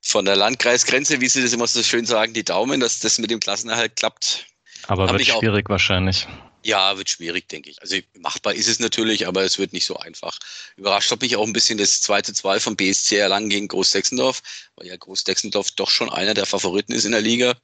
von 0.00 0.24
der 0.24 0.36
Landkreisgrenze, 0.36 1.20
wie 1.20 1.28
sie 1.28 1.42
das 1.42 1.52
immer 1.52 1.66
so 1.66 1.82
schön 1.82 2.06
sagen, 2.06 2.34
die 2.34 2.44
Daumen, 2.44 2.80
dass 2.80 3.00
das 3.00 3.18
mit 3.18 3.30
dem 3.30 3.40
Klassenerhalt 3.40 3.96
klappt. 3.96 4.46
Aber 4.86 5.06
Hab 5.06 5.12
wird 5.12 5.26
schwierig 5.26 5.68
wahrscheinlich. 5.68 6.26
Ja, 6.64 6.96
wird 6.96 7.10
schwierig, 7.10 7.48
denke 7.48 7.68
ich. 7.68 7.80
Also 7.82 7.96
machbar 8.18 8.54
ist 8.54 8.68
es 8.68 8.78
natürlich, 8.78 9.26
aber 9.26 9.42
es 9.42 9.58
wird 9.58 9.74
nicht 9.74 9.84
so 9.84 9.96
einfach. 9.96 10.38
Überrascht 10.76 11.10
hat 11.10 11.20
mich 11.20 11.36
auch 11.36 11.46
ein 11.46 11.52
bisschen 11.52 11.76
das 11.76 12.00
2 12.00 12.22
zu 12.22 12.32
2 12.32 12.58
vom 12.58 12.74
BSC 12.76 13.16
Erlangen 13.16 13.50
gegen 13.50 13.68
Groß-Dexendorf, 13.68 14.42
weil 14.76 14.86
ja 14.86 14.96
Groß-Dexendorf 14.96 15.72
doch 15.72 15.90
schon 15.90 16.08
einer 16.08 16.32
der 16.32 16.46
Favoriten 16.46 16.92
ist 16.92 17.04
in 17.04 17.12
der 17.12 17.20
Liga. 17.20 17.54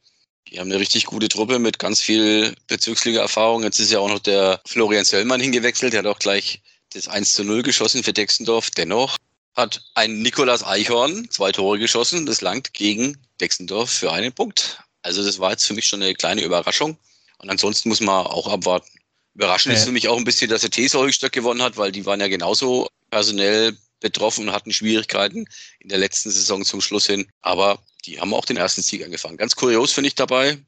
Die 0.49 0.61
haben 0.61 0.71
eine 0.71 0.81
richtig 0.81 1.07
gute 1.07 1.29
Truppe 1.29 1.59
mit 1.59 1.79
ganz 1.79 2.01
viel 2.01 2.55
Bezirksliga-Erfahrung. 2.67 3.63
Jetzt 3.63 3.79
ist 3.79 3.91
ja 3.91 4.01
auch 4.01 4.09
noch 4.09 4.19
der 4.19 4.61
Florian 4.67 5.05
Söllmann 5.05 5.41
hingewechselt. 5.41 5.95
Der 5.95 6.01
hat 6.01 6.07
auch 6.07 6.19
gleich 6.19 6.61
das 6.93 7.09
1 7.09 7.35
zu 7.35 7.45
0 7.45 7.63
geschossen 7.63 8.03
für 8.03 8.13
Dexendorf. 8.13 8.71
Dennoch 8.71 9.17
hat 9.57 9.83
ein 9.95 10.21
Nikolas 10.21 10.63
Eichhorn 10.65 11.29
zwei 11.31 11.53
Tore 11.53 11.79
geschossen. 11.79 12.27
Das 12.27 12.41
langt 12.41 12.75
gegen 12.75 13.17
Dexendorf 13.41 13.91
für 13.91 14.13
einen 14.13 14.33
Punkt. 14.33 14.83
Also 15.03 15.25
das 15.25 15.39
war 15.39 15.53
jetzt 15.53 15.65
für 15.65 15.75
mich 15.75 15.87
schon 15.87 16.03
eine 16.03 16.15
kleine 16.15 16.43
Überraschung. 16.43 16.99
Und 17.41 17.51
ansonsten 17.51 17.89
muss 17.89 18.01
man 18.01 18.27
auch 18.27 18.47
abwarten. 18.47 18.91
Überraschend 19.35 19.73
ja. 19.73 19.79
ist 19.79 19.87
für 19.87 19.93
mich 19.93 20.09
auch 20.09 20.19
ein 20.19 20.25
bisschen, 20.25 20.51
dass 20.51 20.63
der 20.63 20.71
TSV 20.71 20.95
Höchstadt 20.95 21.33
gewonnen 21.33 21.63
hat, 21.63 21.77
weil 21.77 21.93
die 21.93 22.05
waren 22.05 22.21
ja 22.21 22.29
genauso 22.29 22.89
personell 23.11 23.77
betroffen 24.01 24.49
und 24.49 24.55
hatten 24.55 24.73
Schwierigkeiten 24.73 25.47
in 25.79 25.89
der 25.89 25.99
letzten 25.99 26.31
Saison 26.31 26.65
zum 26.65 26.81
Schluss 26.81 27.07
hin. 27.07 27.27
Aber 27.43 27.79
die 28.07 28.21
haben 28.21 28.35
auch 28.35 28.45
den 28.45 28.57
ersten 28.57 28.83
Sieg 28.83 29.05
angefangen. 29.05 29.37
Ganz 29.37 29.55
kurios 29.57 29.93
finde 29.93 30.09
ich 30.09 30.15
dabei. 30.15 30.59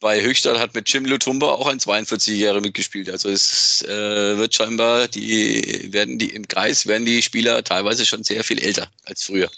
Bei 0.00 0.22
Höchstadt 0.22 0.58
hat 0.58 0.74
mit 0.74 0.88
Jim 0.88 1.04
Lutumba 1.04 1.48
auch 1.48 1.66
ein 1.66 1.78
42-Jähriger 1.78 2.62
mitgespielt. 2.62 3.10
Also 3.10 3.28
es 3.28 3.82
äh, 3.82 4.38
wird 4.38 4.54
scheinbar, 4.54 5.08
die 5.08 5.92
werden 5.92 6.18
die 6.18 6.30
im 6.30 6.48
Kreis 6.48 6.86
werden 6.86 7.04
die 7.04 7.22
Spieler 7.22 7.62
teilweise 7.62 8.06
schon 8.06 8.24
sehr 8.24 8.42
viel 8.42 8.58
älter 8.58 8.88
als 9.04 9.24
früher. 9.24 9.50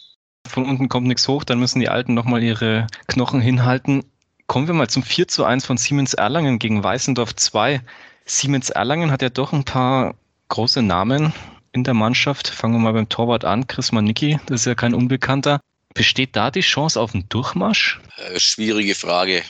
Von 0.48 0.66
unten 0.66 0.88
kommt 0.88 1.07
nichts 1.07 1.29
hoch, 1.29 1.44
dann 1.44 1.61
müssen 1.61 1.79
die 1.79 1.88
Alten 1.88 2.14
nochmal 2.14 2.42
ihre 2.42 2.88
Knochen 3.07 3.40
hinhalten. 3.40 4.05
Kommen 4.46 4.66
wir 4.66 4.74
mal 4.74 4.88
zum 4.88 5.02
4 5.02 5.28
zu 5.28 5.44
1 5.44 5.64
von 5.64 5.76
Siemens 5.76 6.14
Erlangen 6.14 6.59
gegen 6.59 6.83
Weißendorf 6.83 7.35
2. 7.35 7.81
Siemens 8.24 8.70
Erlangen 8.70 9.11
hat 9.11 9.22
ja 9.22 9.31
doch 9.31 9.52
ein 9.52 9.64
paar 9.64 10.14
große 10.48 10.83
Namen 10.83 11.33
in 11.72 11.85
der 11.85 11.94
Mannschaft. 11.94 12.48
Fangen 12.48 12.74
wir 12.74 12.81
mal 12.81 12.92
beim 12.92 13.09
Torwart 13.09 13.44
an. 13.44 13.66
Chris 13.66 13.92
Manicki, 13.92 14.38
das 14.46 14.61
ist 14.61 14.66
ja 14.66 14.74
kein 14.74 14.94
Unbekannter. 14.94 15.61
Besteht 15.94 16.37
da 16.37 16.50
die 16.50 16.61
Chance 16.61 17.00
auf 17.00 17.14
einen 17.14 17.28
Durchmarsch? 17.28 18.00
Äh, 18.16 18.38
schwierige 18.38 18.94
Frage. 18.94 19.42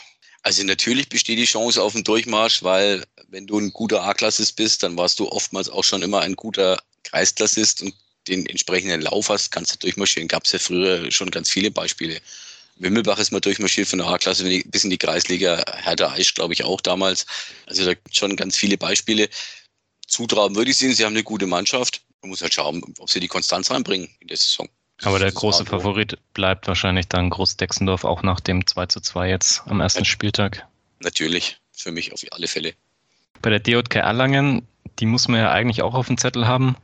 Also 0.42 0.64
natürlich 0.64 1.09
besteht 1.09 1.38
die 1.38 1.44
Chance 1.44 1.81
auf 1.81 1.94
einen 1.94 2.05
Durchmarsch, 2.05 2.62
weil 2.62 3.05
wenn 3.28 3.46
du 3.46 3.59
ein 3.59 3.72
guter 3.72 4.02
A-Klassist 4.02 4.57
bist, 4.57 4.83
dann 4.83 4.96
warst 4.96 5.20
du 5.20 5.28
oftmals 5.28 5.68
auch 5.68 5.85
schon 5.85 6.02
immer 6.02 6.20
ein 6.20 6.35
guter 6.35 6.78
Kreisklassist 7.05 7.83
und 7.83 7.94
den 8.28 8.46
entsprechenden 8.46 9.02
Lauf 9.02 9.28
hast, 9.28 9.50
kannst 9.50 9.74
du 9.74 9.78
durchmarschieren. 9.78 10.28
Gab 10.28 10.44
es 10.44 10.52
ja 10.52 10.59
früher 10.59 11.11
schon 11.11 11.31
ganz 11.31 11.50
viele 11.50 11.70
Beispiele. 11.70 12.20
Wimmelbach 12.83 13.18
ist 13.18 13.31
mal 13.31 13.40
durchmarschiert 13.40 13.88
von 13.88 14.01
der 14.01 14.09
A-Klasse 14.09 14.45
bis 14.66 14.85
in 14.85 14.90
die 14.90 14.99
Kreisliga. 14.99 15.64
Hertha 15.83 16.12
Eisch, 16.12 16.35
glaube 16.35 16.53
ich, 16.53 16.64
auch 16.64 16.81
damals. 16.81 17.27
Also 17.66 17.85
da 17.85 17.95
gibt 17.95 18.11
es 18.11 18.16
schon 18.16 18.35
ganz 18.37 18.57
viele 18.57 18.77
Beispiele. 18.77 19.29
Zutrauen 20.07 20.57
würde 20.57 20.73
ich 20.73 20.77
sehen, 20.77 20.92
sie 20.92 21.05
haben 21.05 21.14
eine 21.14 21.23
gute 21.23 21.47
Mannschaft. 21.47 22.03
Man 22.23 22.31
muss 22.31 22.42
halt 22.42 22.53
schauen, 22.53 22.83
ob 22.99 23.09
sie 23.09 23.21
die 23.21 23.29
Konstanz 23.29 23.71
reinbringen 23.71 24.09
in 24.21 24.29
der 24.29 24.37
Saison. 24.37 24.68
Aber 25.03 25.18
der 25.18 25.33
große 25.33 25.64
Favorit 25.64 26.18
bleibt 26.35 26.66
wahrscheinlich 26.66 27.09
dann 27.09 27.31
Groß-Dexendorf 27.31 28.05
auch 28.05 28.23
nach 28.23 28.40
dem 28.40 28.66
2 28.66 28.87
zu 28.87 29.01
2 29.01 29.29
jetzt 29.29 29.62
am 29.66 29.81
ersten 29.81 30.05
Spieltag. 30.05 30.66
Natürlich, 31.01 31.59
für 31.73 31.90
mich 31.90 32.12
auf 32.12 32.21
alle 32.31 32.47
Fälle. 32.47 32.75
Bei 33.40 33.51
der 33.51 33.59
DJK 33.59 33.97
Erlangen, 33.97 34.66
die 34.99 35.07
muss 35.07 35.27
man 35.27 35.40
ja 35.40 35.51
eigentlich 35.51 35.83
auch 35.83 35.95
auf 35.95 36.07
dem 36.07 36.18
Zettel 36.18 36.47
haben. 36.47 36.77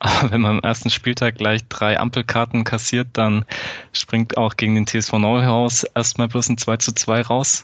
Aber 0.00 0.30
wenn 0.30 0.40
man 0.40 0.58
am 0.58 0.64
ersten 0.64 0.90
Spieltag 0.90 1.36
gleich 1.36 1.62
drei 1.68 1.98
Ampelkarten 1.98 2.64
kassiert, 2.64 3.08
dann 3.14 3.44
springt 3.92 4.36
auch 4.36 4.56
gegen 4.56 4.74
den 4.74 4.86
TSV 4.86 5.14
Neuhaus 5.14 5.84
erstmal 5.94 6.28
bloß 6.28 6.50
ein 6.50 6.58
2 6.58 6.76
zu 6.76 6.92
2 6.92 7.22
raus. 7.22 7.62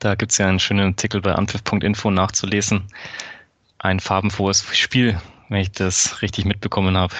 Da 0.00 0.14
gibt 0.14 0.32
es 0.32 0.38
ja 0.38 0.48
einen 0.48 0.58
schönen 0.58 0.92
Artikel 0.92 1.20
bei 1.20 1.34
anpfiff.info 1.34 2.10
nachzulesen. 2.10 2.84
Ein 3.78 4.00
farbenfrohes 4.00 4.64
Spiel, 4.72 5.20
wenn 5.48 5.60
ich 5.60 5.72
das 5.72 6.22
richtig 6.22 6.44
mitbekommen 6.44 6.96
habe. 6.96 7.14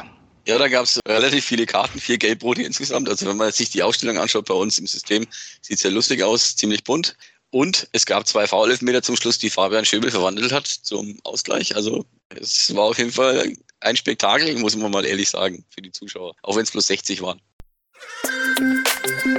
Ja, 0.47 0.59
da 0.59 0.69
gab 0.69 0.85
es 0.85 0.99
relativ 1.07 1.45
viele 1.45 1.67
Karten, 1.67 2.01
vier 2.01 2.19
Gelbrote 2.19 2.63
insgesamt. 2.63 3.09
Also 3.09 3.27
wenn 3.27 3.37
man 3.37 3.53
sich 3.53 3.71
die 3.71 3.83
Ausstellung 3.83 4.19
anschaut 4.19 4.47
bei 4.47 4.55
uns 4.55 4.79
im 4.79 4.87
System, 4.87 5.27
sieht 5.61 5.77
es 5.77 5.83
sehr 5.83 5.91
lustig 5.91 6.23
aus, 6.23 6.57
ziemlich 6.57 6.83
bunt. 6.83 7.17
Und 7.51 7.89
es 7.93 8.07
gab 8.07 8.27
zwei 8.27 8.47
Foul-Elfmeter 8.47 9.03
zum 9.03 9.17
Schluss, 9.17 9.39
die 9.39 9.51
Fabian 9.51 9.85
Schöbel 9.85 10.11
verwandelt 10.11 10.53
hat 10.53 10.67
zum 10.67 11.19
Ausgleich. 11.25 11.77
Also 11.77 12.07
es 12.31 12.75
war 12.75 12.85
auf 12.85 12.99
jeden 12.99 13.13
Fall 13.13 13.53
ein 13.81 13.97
Spektakel, 13.97 14.59
muss 14.59 14.77
man 14.77 14.91
mal 14.91 15.05
ehrlich 15.05 15.31
sagen, 15.31 15.65
für 15.71 15.83
die 15.83 15.91
Zuschauer. 15.91 16.35
Auch 16.43 16.57
wenn 16.57 16.63
es 16.63 16.71
plus 16.71 16.87
60 16.87 17.23
waren. 17.23 17.41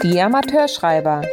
Die 0.04 0.19
Amateurschreiber. 0.19 1.23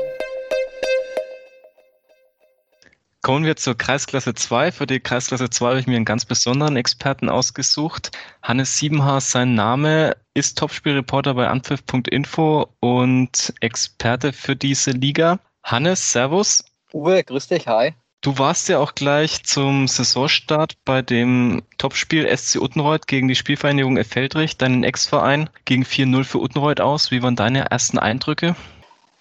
Kommen 3.23 3.45
wir 3.45 3.57
zur 3.57 3.77
Kreisklasse 3.77 4.35
2. 4.35 4.73
Für 4.73 4.87
die 4.87 5.01
Kreisklasse 5.01 5.51
2 5.51 5.69
habe 5.69 5.81
ich 5.81 5.87
mir 5.87 5.97
einen 5.97 6.05
ganz 6.05 6.25
besonderen 6.25 6.77
Experten 6.77 7.29
ausgesucht. 7.29 8.17
Hannes 8.43 8.79
Siebenhaar, 8.79 9.21
sein 9.21 9.55
Name, 9.55 10.17
ist 10.35 10.57
Topspielreporter 10.57 11.35
bei 11.35 11.49
anpfiff.info 11.49 12.69
und 12.81 13.53
Experte 13.61 14.33
für 14.33 14.57
diese 14.57 14.93
Liga. 14.93 15.41
Hannes, 15.63 16.13
Servus. 16.13 16.65
Uwe, 16.93 17.25
grüß 17.25 17.49
dich, 17.49 17.67
hi. 17.67 17.95
Du 18.21 18.37
warst 18.37 18.69
ja 18.69 18.81
auch 18.81 18.97
gleich 18.97 19.45
zum 19.45 19.87
Saisonstart 19.87 20.75
bei 20.85 21.03
dem 21.03 21.63
Topspiel 21.79 22.27
SC 22.37 22.61
Uttenreuth 22.61 23.07
gegen 23.07 23.29
die 23.29 23.37
Spielvereinigung 23.37 23.97
Effeldrich, 23.97 24.57
deinen 24.57 24.83
Ex-Verein, 24.83 25.49
gegen 25.65 25.85
4-0 25.85 26.25
für 26.25 26.41
Uttenreuth 26.41 26.81
aus. 26.81 27.13
Wie 27.13 27.23
waren 27.23 27.37
deine 27.37 27.71
ersten 27.71 27.97
Eindrücke? 27.97 28.57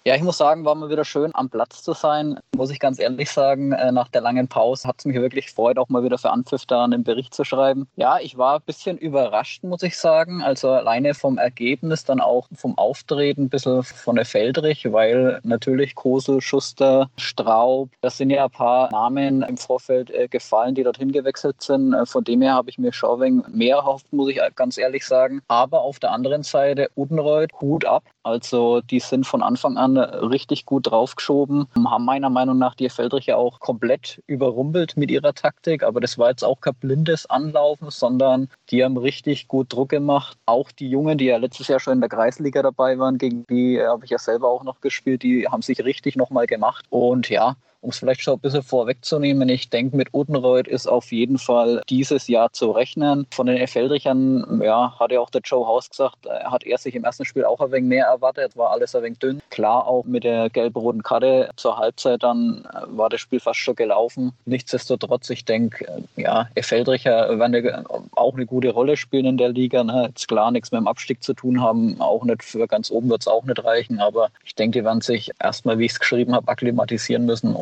Ja, 0.08 0.14
ich 0.14 0.22
muss 0.22 0.38
sagen, 0.38 0.64
war 0.64 0.74
mal 0.74 0.88
wieder 0.88 1.04
schön 1.04 1.32
am 1.34 1.50
Platz 1.50 1.82
zu 1.82 1.92
sein. 1.92 2.38
Muss 2.56 2.70
ich 2.70 2.78
ganz 2.78 2.98
ehrlich 2.98 3.30
sagen, 3.30 3.72
äh, 3.72 3.92
nach 3.92 4.08
der 4.08 4.22
langen 4.22 4.48
Pause 4.48 4.88
hat 4.88 5.00
es 5.00 5.04
mich 5.04 5.20
wirklich 5.20 5.48
gefreut, 5.48 5.76
auch 5.76 5.90
mal 5.90 6.02
wieder 6.02 6.16
für 6.16 6.30
Anpfiff 6.30 6.64
da 6.64 6.82
einen 6.82 7.04
Bericht 7.04 7.34
zu 7.34 7.44
schreiben. 7.44 7.86
Ja, 7.96 8.18
ich 8.18 8.38
war 8.38 8.54
ein 8.54 8.62
bisschen 8.64 8.96
überrascht, 8.96 9.64
muss 9.64 9.82
ich 9.82 9.98
sagen. 9.98 10.40
Also 10.42 10.70
alleine 10.70 11.12
vom 11.12 11.36
Ergebnis, 11.36 12.04
dann 12.04 12.22
auch 12.22 12.48
vom 12.54 12.78
Auftreten 12.78 13.42
ein 13.42 13.48
bisschen 13.50 13.82
von 13.82 14.16
der 14.16 14.24
Feldrich, 14.24 14.90
weil 14.90 15.40
natürlich 15.42 15.94
Kosel, 15.94 16.40
Schuster, 16.40 17.10
Straub, 17.18 17.90
das 18.00 18.16
sind 18.16 18.30
ja 18.30 18.46
ein 18.46 18.50
paar 18.50 18.90
Namen 18.90 19.42
im 19.42 19.58
Vorfeld 19.58 20.10
äh, 20.10 20.26
gefallen, 20.26 20.74
die 20.74 20.84
dorthin 20.84 21.12
gewechselt 21.12 21.60
sind. 21.60 21.92
Äh, 21.92 22.06
von 22.06 22.24
dem 22.24 22.40
her 22.40 22.54
habe 22.54 22.70
ich 22.70 22.78
mir 22.78 22.94
schon 22.94 23.22
ein 23.22 23.44
mehr 23.52 23.76
erhofft, 23.76 24.10
muss 24.10 24.30
ich 24.30 24.40
ganz 24.54 24.78
ehrlich 24.78 25.04
sagen. 25.04 25.42
Aber 25.48 25.82
auf 25.82 25.98
der 25.98 26.12
anderen 26.12 26.44
Seite, 26.44 26.88
Udenreuth, 26.96 27.50
Hut 27.60 27.84
ab. 27.84 28.04
Also 28.22 28.80
die 28.80 29.00
sind 29.00 29.26
von 29.26 29.42
Anfang 29.42 29.76
an 29.76 29.97
richtig 29.98 30.66
gut 30.66 30.90
draufgeschoben, 30.90 31.66
haben 31.86 32.04
meiner 32.04 32.30
Meinung 32.30 32.58
nach 32.58 32.74
die 32.74 32.88
Feldriche 32.88 33.36
auch 33.36 33.60
komplett 33.60 34.22
überrumpelt 34.26 34.96
mit 34.96 35.10
ihrer 35.10 35.34
Taktik, 35.34 35.82
aber 35.82 36.00
das 36.00 36.18
war 36.18 36.30
jetzt 36.30 36.44
auch 36.44 36.60
kein 36.60 36.74
blindes 36.74 37.26
Anlaufen, 37.26 37.90
sondern 37.90 38.48
die 38.70 38.84
haben 38.84 38.96
richtig 38.96 39.48
gut 39.48 39.72
Druck 39.72 39.90
gemacht. 39.90 40.38
Auch 40.46 40.70
die 40.70 40.88
Jungen, 40.88 41.18
die 41.18 41.26
ja 41.26 41.36
letztes 41.36 41.68
Jahr 41.68 41.80
schon 41.80 41.94
in 41.94 42.00
der 42.00 42.08
Kreisliga 42.08 42.62
dabei 42.62 42.98
waren, 42.98 43.18
gegen 43.18 43.46
die 43.46 43.80
habe 43.80 44.04
ich 44.04 44.10
ja 44.10 44.18
selber 44.18 44.48
auch 44.48 44.64
noch 44.64 44.80
gespielt, 44.80 45.22
die 45.22 45.46
haben 45.48 45.62
sich 45.62 45.84
richtig 45.84 46.16
nochmal 46.16 46.46
gemacht. 46.46 46.84
Und 46.90 47.28
ja, 47.28 47.56
um 47.80 47.90
es 47.90 47.98
vielleicht 47.98 48.22
schon 48.22 48.34
ein 48.34 48.40
bisschen 48.40 48.62
vorwegzunehmen, 48.62 49.48
ich 49.48 49.70
denke, 49.70 49.96
mit 49.96 50.08
Udenreuth 50.12 50.68
ist 50.68 50.86
auf 50.86 51.12
jeden 51.12 51.38
Fall 51.38 51.82
dieses 51.88 52.26
Jahr 52.28 52.52
zu 52.52 52.70
rechnen. 52.70 53.26
Von 53.30 53.46
den 53.46 53.66
Feldrichern, 53.66 54.60
ja, 54.62 54.98
hat 54.98 55.12
ja 55.12 55.20
auch 55.20 55.30
der 55.30 55.42
Joe 55.42 55.66
Haus 55.66 55.88
gesagt, 55.90 56.16
hat 56.26 56.64
er 56.64 56.78
sich 56.78 56.94
im 56.94 57.04
ersten 57.04 57.24
Spiel 57.24 57.44
auch 57.44 57.60
ein 57.60 57.70
wenig 57.70 57.88
mehr 57.88 58.06
erwartet, 58.06 58.56
war 58.56 58.70
alles 58.70 58.94
ein 58.94 59.02
wenig 59.02 59.18
dünn. 59.18 59.40
Klar, 59.50 59.86
auch 59.86 60.04
mit 60.04 60.24
der 60.24 60.50
gelb-roten 60.50 61.02
Karte 61.02 61.50
zur 61.56 61.78
Halbzeit 61.78 62.22
dann 62.22 62.66
äh, 62.72 62.80
war 62.88 63.08
das 63.08 63.20
Spiel 63.20 63.40
fast 63.40 63.60
schon 63.60 63.76
gelaufen. 63.76 64.32
Nichtsdestotrotz, 64.44 65.30
ich 65.30 65.44
denke, 65.44 65.86
äh, 65.86 66.22
ja, 66.22 66.48
Feldricher 66.60 67.38
werden 67.38 67.86
auch 68.14 68.34
eine 68.34 68.46
gute 68.46 68.70
Rolle 68.70 68.96
spielen 68.96 69.26
in 69.26 69.36
der 69.36 69.50
Liga. 69.50 69.84
Ne? 69.84 70.06
Jetzt 70.08 70.28
klar, 70.28 70.50
nichts 70.50 70.72
mit 70.72 70.80
dem 70.80 70.88
Abstieg 70.88 71.22
zu 71.22 71.34
tun 71.34 71.60
haben, 71.60 72.00
auch 72.00 72.24
nicht 72.24 72.42
für 72.42 72.66
ganz 72.66 72.90
oben 72.90 73.08
wird 73.10 73.22
es 73.22 73.28
auch 73.28 73.44
nicht 73.44 73.62
reichen, 73.64 74.00
aber 74.00 74.30
ich 74.44 74.54
denke, 74.54 74.80
die 74.80 74.84
werden 74.84 75.00
sich 75.00 75.30
erstmal, 75.40 75.78
wie 75.78 75.86
ich 75.86 75.92
es 75.92 76.00
geschrieben 76.00 76.34
habe, 76.34 76.48
akklimatisieren 76.48 77.24
müssen 77.24 77.54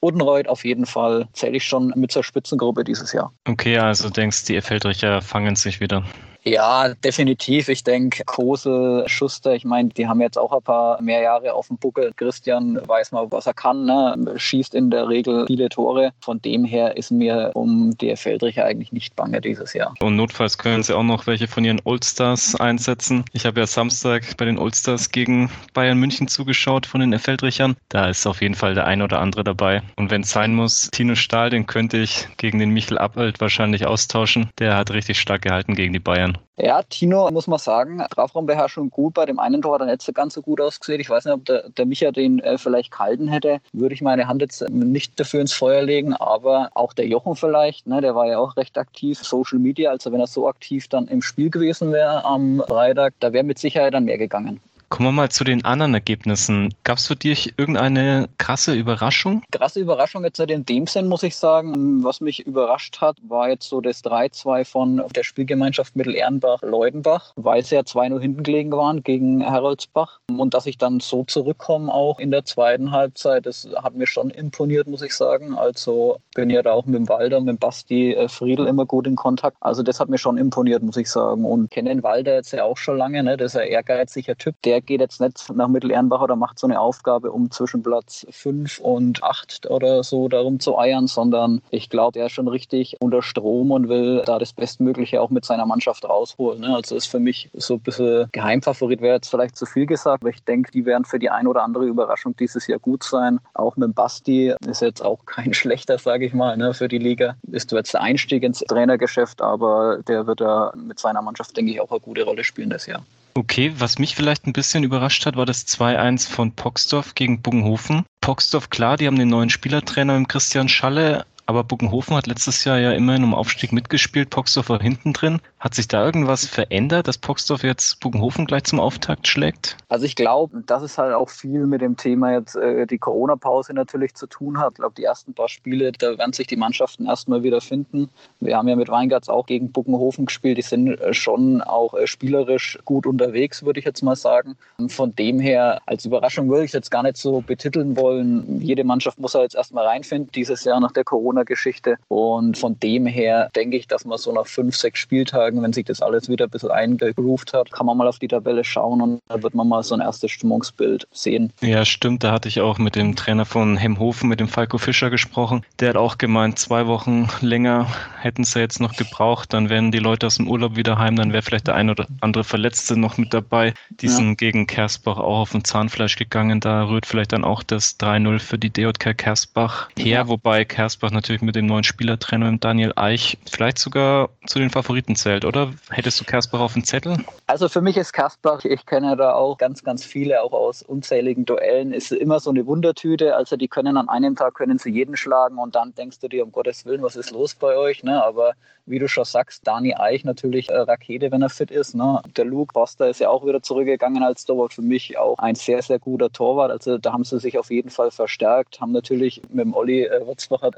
Odenreuth 0.00 0.48
auf 0.48 0.64
jeden 0.64 0.86
Fall 0.86 1.28
zähle 1.32 1.56
ich 1.56 1.64
schon 1.64 1.92
mit 1.96 2.12
zur 2.12 2.24
Spitzengruppe 2.24 2.84
dieses 2.84 3.12
Jahr. 3.12 3.32
Okay, 3.46 3.78
also 3.78 4.10
denkst 4.10 4.44
die 4.44 4.60
Feldricher 4.60 5.22
fangen 5.22 5.56
sich 5.56 5.80
wieder? 5.80 6.04
Ja, 6.46 6.92
definitiv. 6.94 7.70
Ich 7.70 7.84
denke, 7.84 8.22
Kosel, 8.24 9.08
Schuster, 9.08 9.54
ich 9.54 9.64
meine, 9.64 9.88
die 9.88 10.06
haben 10.06 10.20
jetzt 10.20 10.38
auch 10.38 10.52
ein 10.52 10.62
paar 10.62 11.00
mehr 11.00 11.22
Jahre 11.22 11.54
auf 11.54 11.68
dem 11.68 11.78
Buckel. 11.78 12.12
Christian 12.16 12.78
weiß 12.86 13.12
mal, 13.12 13.32
was 13.32 13.46
er 13.46 13.54
kann, 13.54 13.86
ne? 13.86 14.34
schießt 14.36 14.74
in 14.74 14.90
der 14.90 15.08
Regel 15.08 15.46
viele 15.46 15.70
Tore. 15.70 16.12
Von 16.20 16.42
dem 16.42 16.64
her 16.64 16.98
ist 16.98 17.10
mir 17.10 17.52
um 17.54 17.96
die 17.96 18.14
Feldricher 18.14 18.66
eigentlich 18.66 18.92
nicht 18.92 19.16
bange 19.16 19.40
dieses 19.40 19.72
Jahr. 19.72 19.94
Und 20.00 20.16
notfalls 20.16 20.58
können 20.58 20.82
sie 20.82 20.94
auch 20.94 21.02
noch 21.02 21.26
welche 21.26 21.48
von 21.48 21.64
ihren 21.64 21.80
Oldstars 21.84 22.54
einsetzen. 22.56 23.24
Ich 23.32 23.46
habe 23.46 23.60
ja 23.60 23.66
Samstag 23.66 24.36
bei 24.36 24.44
den 24.44 24.58
Oldstars 24.58 25.10
gegen 25.10 25.50
Bayern 25.72 25.98
München 25.98 26.28
zugeschaut 26.28 26.84
von 26.84 27.00
den 27.00 27.18
Feldrichern. 27.18 27.74
Da 27.88 28.10
ist 28.10 28.26
auf 28.26 28.42
jeden 28.42 28.54
Fall 28.54 28.74
der 28.74 28.86
ein 28.86 29.00
oder 29.00 29.20
andere 29.20 29.44
dabei. 29.44 29.82
Und 29.96 30.10
wenn 30.10 30.20
es 30.20 30.30
sein 30.30 30.54
muss, 30.54 30.90
Tino 30.92 31.14
Stahl, 31.14 31.48
den 31.48 31.66
könnte 31.66 31.96
ich 31.96 32.28
gegen 32.36 32.58
den 32.58 32.70
Michel 32.70 32.98
Appelt 32.98 33.40
wahrscheinlich 33.40 33.86
austauschen. 33.86 34.50
Der 34.58 34.76
hat 34.76 34.90
richtig 34.90 35.18
stark 35.18 35.42
gehalten 35.42 35.74
gegen 35.74 35.94
die 35.94 36.00
Bayern. 36.00 36.33
Ja, 36.56 36.82
Tino, 36.82 37.28
muss 37.32 37.48
man 37.48 37.58
sagen, 37.58 38.00
Strafraumbeherrschung 38.06 38.90
gut. 38.90 39.14
Bei 39.14 39.26
dem 39.26 39.40
einen 39.40 39.60
Tor 39.60 39.74
hat 39.74 39.80
er 39.80 39.86
nicht 39.86 40.02
so 40.02 40.12
ganz 40.12 40.34
so 40.34 40.42
gut 40.42 40.60
ausgesehen. 40.60 41.00
Ich 41.00 41.10
weiß 41.10 41.24
nicht, 41.24 41.34
ob 41.34 41.44
der, 41.44 41.68
der 41.70 41.84
Micha 41.84 42.12
den 42.12 42.38
äh, 42.38 42.58
vielleicht 42.58 42.92
gehalten 42.92 43.26
hätte. 43.26 43.60
Würde 43.72 43.94
ich 43.94 44.02
meine 44.02 44.28
Hand 44.28 44.40
jetzt 44.40 44.68
nicht 44.70 45.18
dafür 45.18 45.40
ins 45.40 45.52
Feuer 45.52 45.82
legen. 45.82 46.14
Aber 46.14 46.70
auch 46.74 46.92
der 46.92 47.08
Jochen 47.08 47.34
vielleicht, 47.34 47.86
ne, 47.88 48.00
der 48.00 48.14
war 48.14 48.28
ja 48.28 48.38
auch 48.38 48.56
recht 48.56 48.78
aktiv. 48.78 49.18
Social 49.18 49.58
Media, 49.58 49.90
also 49.90 50.12
wenn 50.12 50.20
er 50.20 50.28
so 50.28 50.48
aktiv 50.48 50.86
dann 50.88 51.08
im 51.08 51.22
Spiel 51.22 51.50
gewesen 51.50 51.92
wäre 51.92 52.24
am 52.24 52.62
Freitag, 52.66 53.14
da 53.18 53.32
wäre 53.32 53.44
mit 53.44 53.58
Sicherheit 53.58 53.94
dann 53.94 54.04
mehr 54.04 54.18
gegangen. 54.18 54.60
Kommen 54.94 55.08
wir 55.08 55.12
mal 55.22 55.28
zu 55.28 55.42
den 55.42 55.64
anderen 55.64 55.92
Ergebnissen. 55.92 56.72
Gab 56.84 56.98
es 56.98 57.08
für 57.08 57.16
dich 57.16 57.54
irgendeine 57.58 58.28
krasse 58.38 58.74
Überraschung? 58.74 59.42
Krasse 59.50 59.80
Überraschung 59.80 60.22
jetzt 60.22 60.38
in 60.38 60.64
dem 60.64 60.86
Sinn, 60.86 61.08
muss 61.08 61.24
ich 61.24 61.34
sagen. 61.34 62.04
Was 62.04 62.20
mich 62.20 62.46
überrascht 62.46 63.00
hat, 63.00 63.16
war 63.26 63.48
jetzt 63.48 63.68
so 63.68 63.80
das 63.80 64.04
3-2 64.04 64.64
von 64.64 65.02
der 65.16 65.24
Spielgemeinschaft 65.24 65.96
Mittel-Ehrenbach-Leudenbach, 65.96 67.32
weil 67.34 67.64
sie 67.64 67.74
ja 67.74 67.80
2-0 67.80 68.20
hinten 68.20 68.44
gelegen 68.44 68.70
waren 68.70 69.02
gegen 69.02 69.40
Heroldsbach. 69.40 70.20
Und 70.30 70.54
dass 70.54 70.66
ich 70.66 70.78
dann 70.78 71.00
so 71.00 71.24
zurückkomme, 71.24 71.92
auch 71.92 72.20
in 72.20 72.30
der 72.30 72.44
zweiten 72.44 72.92
Halbzeit, 72.92 73.46
das 73.46 73.68
hat 73.74 73.96
mir 73.96 74.06
schon 74.06 74.30
imponiert, 74.30 74.86
muss 74.86 75.02
ich 75.02 75.14
sagen. 75.14 75.58
Also 75.58 76.18
bin 76.36 76.50
ja 76.50 76.62
da 76.62 76.70
auch 76.70 76.86
mit 76.86 76.94
dem 76.94 77.08
Walder, 77.08 77.40
mit 77.40 77.48
dem 77.48 77.58
Basti 77.58 78.14
äh, 78.14 78.28
Friedel 78.28 78.68
immer 78.68 78.86
gut 78.86 79.08
in 79.08 79.16
Kontakt. 79.16 79.56
Also 79.58 79.82
das 79.82 79.98
hat 79.98 80.08
mir 80.08 80.18
schon 80.18 80.38
imponiert, 80.38 80.84
muss 80.84 80.96
ich 80.96 81.10
sagen. 81.10 81.44
Und 81.44 81.72
kenne 81.72 81.88
den 81.88 82.04
Walder 82.04 82.34
jetzt 82.34 82.52
ja 82.52 82.62
auch 82.62 82.76
schon 82.76 82.96
lange, 82.96 83.24
ne? 83.24 83.36
das 83.36 83.54
ist 83.54 83.60
ein 83.60 83.66
ehrgeiziger 83.66 84.36
Typ. 84.36 84.54
Der 84.62 84.83
geht 84.84 85.00
jetzt 85.00 85.20
nicht 85.20 85.50
nach 85.54 85.68
Mittelernbach 85.68 86.20
oder 86.20 86.36
macht 86.36 86.58
so 86.58 86.66
eine 86.66 86.80
Aufgabe, 86.80 87.32
um 87.32 87.50
zwischen 87.50 87.82
Platz 87.82 88.26
5 88.30 88.78
und 88.80 89.22
8 89.22 89.70
oder 89.70 90.02
so 90.02 90.28
darum 90.28 90.60
zu 90.60 90.78
eiern, 90.78 91.06
sondern 91.06 91.62
ich 91.70 91.90
glaube, 91.90 92.12
der 92.12 92.26
ist 92.26 92.32
schon 92.32 92.48
richtig 92.48 92.96
unter 93.00 93.22
Strom 93.22 93.70
und 93.70 93.88
will 93.88 94.22
da 94.26 94.38
das 94.38 94.52
Bestmögliche 94.52 95.20
auch 95.20 95.30
mit 95.30 95.44
seiner 95.44 95.66
Mannschaft 95.66 96.04
rausholen. 96.04 96.60
Ne? 96.60 96.74
Also 96.74 96.96
ist 96.96 97.06
für 97.06 97.20
mich 97.20 97.50
so 97.54 97.74
ein 97.74 97.80
bisschen 97.80 98.28
Geheimfavorit, 98.32 99.00
wäre 99.00 99.16
jetzt 99.16 99.28
vielleicht 99.28 99.56
zu 99.56 99.66
viel 99.66 99.86
gesagt, 99.86 100.22
aber 100.22 100.30
ich 100.30 100.42
denke, 100.44 100.70
die 100.72 100.86
werden 100.86 101.04
für 101.04 101.18
die 101.18 101.30
ein 101.30 101.46
oder 101.46 101.62
andere 101.62 101.84
Überraschung 101.86 102.36
dieses 102.36 102.66
Jahr 102.66 102.78
gut 102.78 103.04
sein. 103.04 103.40
Auch 103.54 103.76
mit 103.76 103.94
Basti 103.94 104.54
ist 104.66 104.82
jetzt 104.82 105.02
auch 105.02 105.24
kein 105.26 105.54
schlechter, 105.54 105.98
sage 105.98 106.26
ich 106.26 106.34
mal, 106.34 106.56
ne, 106.56 106.74
für 106.74 106.88
die 106.88 106.98
Liga. 106.98 107.36
Ist 107.50 107.72
jetzt 107.72 107.94
der 107.94 108.02
Einstieg 108.02 108.42
ins 108.42 108.60
Trainergeschäft, 108.60 109.42
aber 109.42 109.98
der 110.06 110.26
wird 110.26 110.40
da 110.40 110.72
mit 110.76 110.98
seiner 110.98 111.22
Mannschaft, 111.22 111.56
denke 111.56 111.72
ich, 111.72 111.80
auch 111.80 111.90
eine 111.90 112.00
gute 112.00 112.24
Rolle 112.24 112.44
spielen 112.44 112.70
das 112.70 112.86
Jahr. 112.86 113.04
Okay, 113.36 113.72
was 113.78 113.98
mich 113.98 114.14
vielleicht 114.14 114.46
ein 114.46 114.52
bisschen 114.52 114.84
überrascht 114.84 115.26
hat, 115.26 115.34
war 115.36 115.44
das 115.44 115.66
2-1 115.66 116.30
von 116.30 116.52
Poxdorf 116.52 117.16
gegen 117.16 117.42
Buggenhofen. 117.42 118.04
Poxdorf, 118.20 118.70
klar, 118.70 118.96
die 118.96 119.08
haben 119.08 119.18
den 119.18 119.28
neuen 119.28 119.50
Spielertrainer 119.50 120.16
mit 120.16 120.28
Christian 120.28 120.68
Schalle, 120.68 121.26
aber 121.46 121.64
Buckenhofen 121.64 122.16
hat 122.16 122.26
letztes 122.26 122.64
Jahr 122.64 122.78
ja 122.78 122.92
immerhin 122.92 123.24
um 123.24 123.34
Aufstieg 123.34 123.72
mitgespielt. 123.72 124.30
Poxdorf 124.30 124.68
war 124.70 124.80
hinten 124.80 125.12
drin. 125.12 125.40
Hat 125.58 125.74
sich 125.74 125.88
da 125.88 126.04
irgendwas 126.04 126.46
verändert, 126.46 127.06
dass 127.08 127.18
Poxdorf 127.18 127.62
jetzt 127.62 128.00
Buckenhofen 128.00 128.46
gleich 128.46 128.64
zum 128.64 128.80
Auftakt 128.80 129.28
schlägt? 129.28 129.76
Also 129.88 130.06
ich 130.06 130.16
glaube, 130.16 130.62
dass 130.66 130.82
es 130.82 130.96
halt 130.96 131.14
auch 131.14 131.28
viel 131.28 131.66
mit 131.66 131.82
dem 131.82 131.96
Thema 131.96 132.32
jetzt 132.32 132.56
äh, 132.56 132.86
die 132.86 132.98
Corona-Pause 132.98 133.74
natürlich 133.74 134.14
zu 134.14 134.26
tun 134.26 134.58
hat. 134.58 134.72
Ich 134.72 134.78
glaube, 134.78 134.94
die 134.96 135.04
ersten 135.04 135.34
paar 135.34 135.48
Spiele, 135.48 135.92
da 135.92 136.16
werden 136.18 136.32
sich 136.32 136.46
die 136.46 136.56
Mannschaften 136.56 137.06
erstmal 137.06 137.42
wieder 137.42 137.60
finden. 137.60 138.08
Wir 138.40 138.56
haben 138.56 138.68
ja 138.68 138.76
mit 138.76 138.88
Weingarts 138.88 139.28
auch 139.28 139.46
gegen 139.46 139.70
Buckenhofen 139.70 140.26
gespielt. 140.26 140.58
Die 140.58 140.62
sind 140.62 140.88
äh, 141.00 141.12
schon 141.12 141.60
auch 141.60 141.94
äh, 141.94 142.06
spielerisch 142.06 142.78
gut 142.84 143.06
unterwegs, 143.06 143.64
würde 143.64 143.80
ich 143.80 143.86
jetzt 143.86 144.02
mal 144.02 144.16
sagen. 144.16 144.56
Von 144.88 145.14
dem 145.14 145.40
her, 145.40 145.80
als 145.86 146.04
Überraschung 146.04 146.48
würde 146.48 146.64
ich 146.64 146.72
jetzt 146.72 146.90
gar 146.90 147.02
nicht 147.02 147.16
so 147.16 147.42
betiteln 147.42 147.96
wollen. 147.96 148.60
Jede 148.60 148.84
Mannschaft 148.84 149.18
muss 149.18 149.34
ja 149.34 149.42
jetzt 149.42 149.54
erstmal 149.54 149.86
reinfinden, 149.86 150.30
dieses 150.32 150.64
Jahr 150.64 150.80
nach 150.80 150.92
der 150.92 151.04
Corona 151.04 151.33
Corona-Geschichte. 151.34 151.96
Und 152.08 152.56
von 152.56 152.78
dem 152.78 153.06
her 153.06 153.50
denke 153.54 153.76
ich, 153.76 153.86
dass 153.86 154.04
man 154.04 154.18
so 154.18 154.32
nach 154.32 154.46
fünf, 154.46 154.76
sechs 154.76 155.00
Spieltagen, 155.00 155.62
wenn 155.62 155.72
sich 155.72 155.84
das 155.84 156.00
alles 156.00 156.28
wieder 156.28 156.46
ein 156.46 156.50
bisschen 156.50 156.70
eingegroovt 156.70 157.52
hat, 157.52 157.70
kann 157.72 157.86
man 157.86 157.96
mal 157.96 158.08
auf 158.08 158.18
die 158.18 158.28
Tabelle 158.28 158.64
schauen 158.64 159.00
und 159.00 159.20
da 159.28 159.42
wird 159.42 159.54
man 159.54 159.68
mal 159.68 159.82
so 159.82 159.94
ein 159.94 160.00
erstes 160.00 160.30
Stimmungsbild 160.30 161.06
sehen. 161.12 161.52
Ja, 161.60 161.84
stimmt. 161.84 162.24
Da 162.24 162.32
hatte 162.32 162.48
ich 162.48 162.60
auch 162.60 162.78
mit 162.78 162.96
dem 162.96 163.16
Trainer 163.16 163.44
von 163.44 163.76
Hemhofen, 163.76 164.28
mit 164.28 164.40
dem 164.40 164.48
Falco 164.48 164.78
Fischer 164.78 165.10
gesprochen. 165.10 165.64
Der 165.80 165.90
hat 165.90 165.96
auch 165.96 166.18
gemeint, 166.18 166.58
zwei 166.58 166.86
Wochen 166.86 167.28
länger 167.40 167.86
hätten 168.20 168.44
sie 168.44 168.60
jetzt 168.60 168.80
noch 168.80 168.96
gebraucht. 168.96 169.52
Dann 169.52 169.68
wären 169.68 169.90
die 169.90 169.98
Leute 169.98 170.26
aus 170.26 170.36
dem 170.36 170.48
Urlaub 170.48 170.76
wieder 170.76 170.98
heim. 170.98 171.16
Dann 171.16 171.32
wäre 171.32 171.42
vielleicht 171.42 171.66
der 171.66 171.74
ein 171.74 171.90
oder 171.90 172.06
andere 172.20 172.44
Verletzte 172.44 172.96
noch 172.98 173.18
mit 173.18 173.34
dabei. 173.34 173.74
Die 173.90 174.08
sind 174.08 174.28
ja. 174.28 174.34
gegen 174.34 174.66
Kersbach 174.66 175.18
auch 175.18 175.40
auf 175.40 175.52
dem 175.52 175.64
Zahnfleisch 175.64 176.16
gegangen. 176.16 176.60
Da 176.60 176.88
rührt 176.88 177.06
vielleicht 177.06 177.32
dann 177.32 177.44
auch 177.44 177.62
das 177.62 177.98
3-0 178.00 178.38
für 178.38 178.58
die 178.58 178.70
DJK 178.70 179.16
Kersbach 179.16 179.88
her, 179.98 180.20
ja. 180.20 180.28
wobei 180.28 180.64
Kersbach 180.64 181.10
natürlich 181.10 181.23
natürlich 181.24 181.40
mit 181.40 181.56
dem 181.56 181.64
neuen 181.64 181.84
Spielertrainer 181.84 182.54
Daniel 182.58 182.92
Eich 182.96 183.38
vielleicht 183.50 183.78
sogar 183.78 184.28
zu 184.44 184.58
den 184.58 184.68
Favoriten 184.68 185.16
zählt, 185.16 185.46
oder? 185.46 185.72
Hättest 185.88 186.20
du 186.20 186.24
Kasper 186.26 186.60
auf 186.60 186.74
dem 186.74 186.84
Zettel? 186.84 187.16
Also 187.46 187.70
für 187.70 187.80
mich 187.80 187.96
ist 187.96 188.12
Kasper, 188.12 188.58
ich 188.62 188.84
kenne 188.84 189.16
da 189.16 189.32
auch 189.32 189.56
ganz, 189.56 189.82
ganz 189.82 190.04
viele, 190.04 190.42
auch 190.42 190.52
aus 190.52 190.82
unzähligen 190.82 191.46
Duellen, 191.46 191.94
ist 191.94 192.12
immer 192.12 192.40
so 192.40 192.50
eine 192.50 192.66
Wundertüte. 192.66 193.34
Also 193.36 193.56
die 193.56 193.68
können 193.68 193.96
an 193.96 194.10
einem 194.10 194.36
Tag 194.36 194.52
können 194.52 194.78
sie 194.78 194.90
jeden 194.90 195.16
schlagen 195.16 195.56
und 195.56 195.74
dann 195.74 195.94
denkst 195.94 196.18
du 196.18 196.28
dir, 196.28 196.44
um 196.44 196.52
Gottes 196.52 196.84
Willen, 196.84 197.02
was 197.02 197.16
ist 197.16 197.30
los 197.30 197.54
bei 197.54 197.74
euch? 197.74 198.02
Ne? 198.02 198.22
Aber 198.22 198.52
wie 198.86 198.98
du 198.98 199.08
schon 199.08 199.24
sagst, 199.24 199.66
Dani 199.66 199.94
Eich 199.94 200.24
natürlich 200.24 200.68
äh, 200.70 200.76
Rakete, 200.76 201.30
wenn 201.30 201.42
er 201.42 201.50
fit 201.50 201.70
ist. 201.70 201.94
Ne? 201.94 202.20
Der 202.36 202.44
Luke 202.44 202.72
Foster 202.74 203.08
ist 203.08 203.20
ja 203.20 203.30
auch 203.30 203.46
wieder 203.46 203.62
zurückgegangen 203.62 204.22
als 204.22 204.44
Torwart. 204.44 204.74
Für 204.74 204.82
mich 204.82 205.16
auch 205.18 205.38
ein 205.38 205.54
sehr, 205.54 205.82
sehr 205.82 205.98
guter 205.98 206.30
Torwart. 206.30 206.70
Also 206.70 206.98
da 206.98 207.12
haben 207.12 207.24
sie 207.24 207.40
sich 207.40 207.58
auf 207.58 207.70
jeden 207.70 207.90
Fall 207.90 208.10
verstärkt, 208.10 208.80
haben 208.80 208.92
natürlich 208.92 209.42
mit 209.48 209.64
dem 209.64 209.74
Olli 209.74 210.02
äh, 210.02 210.22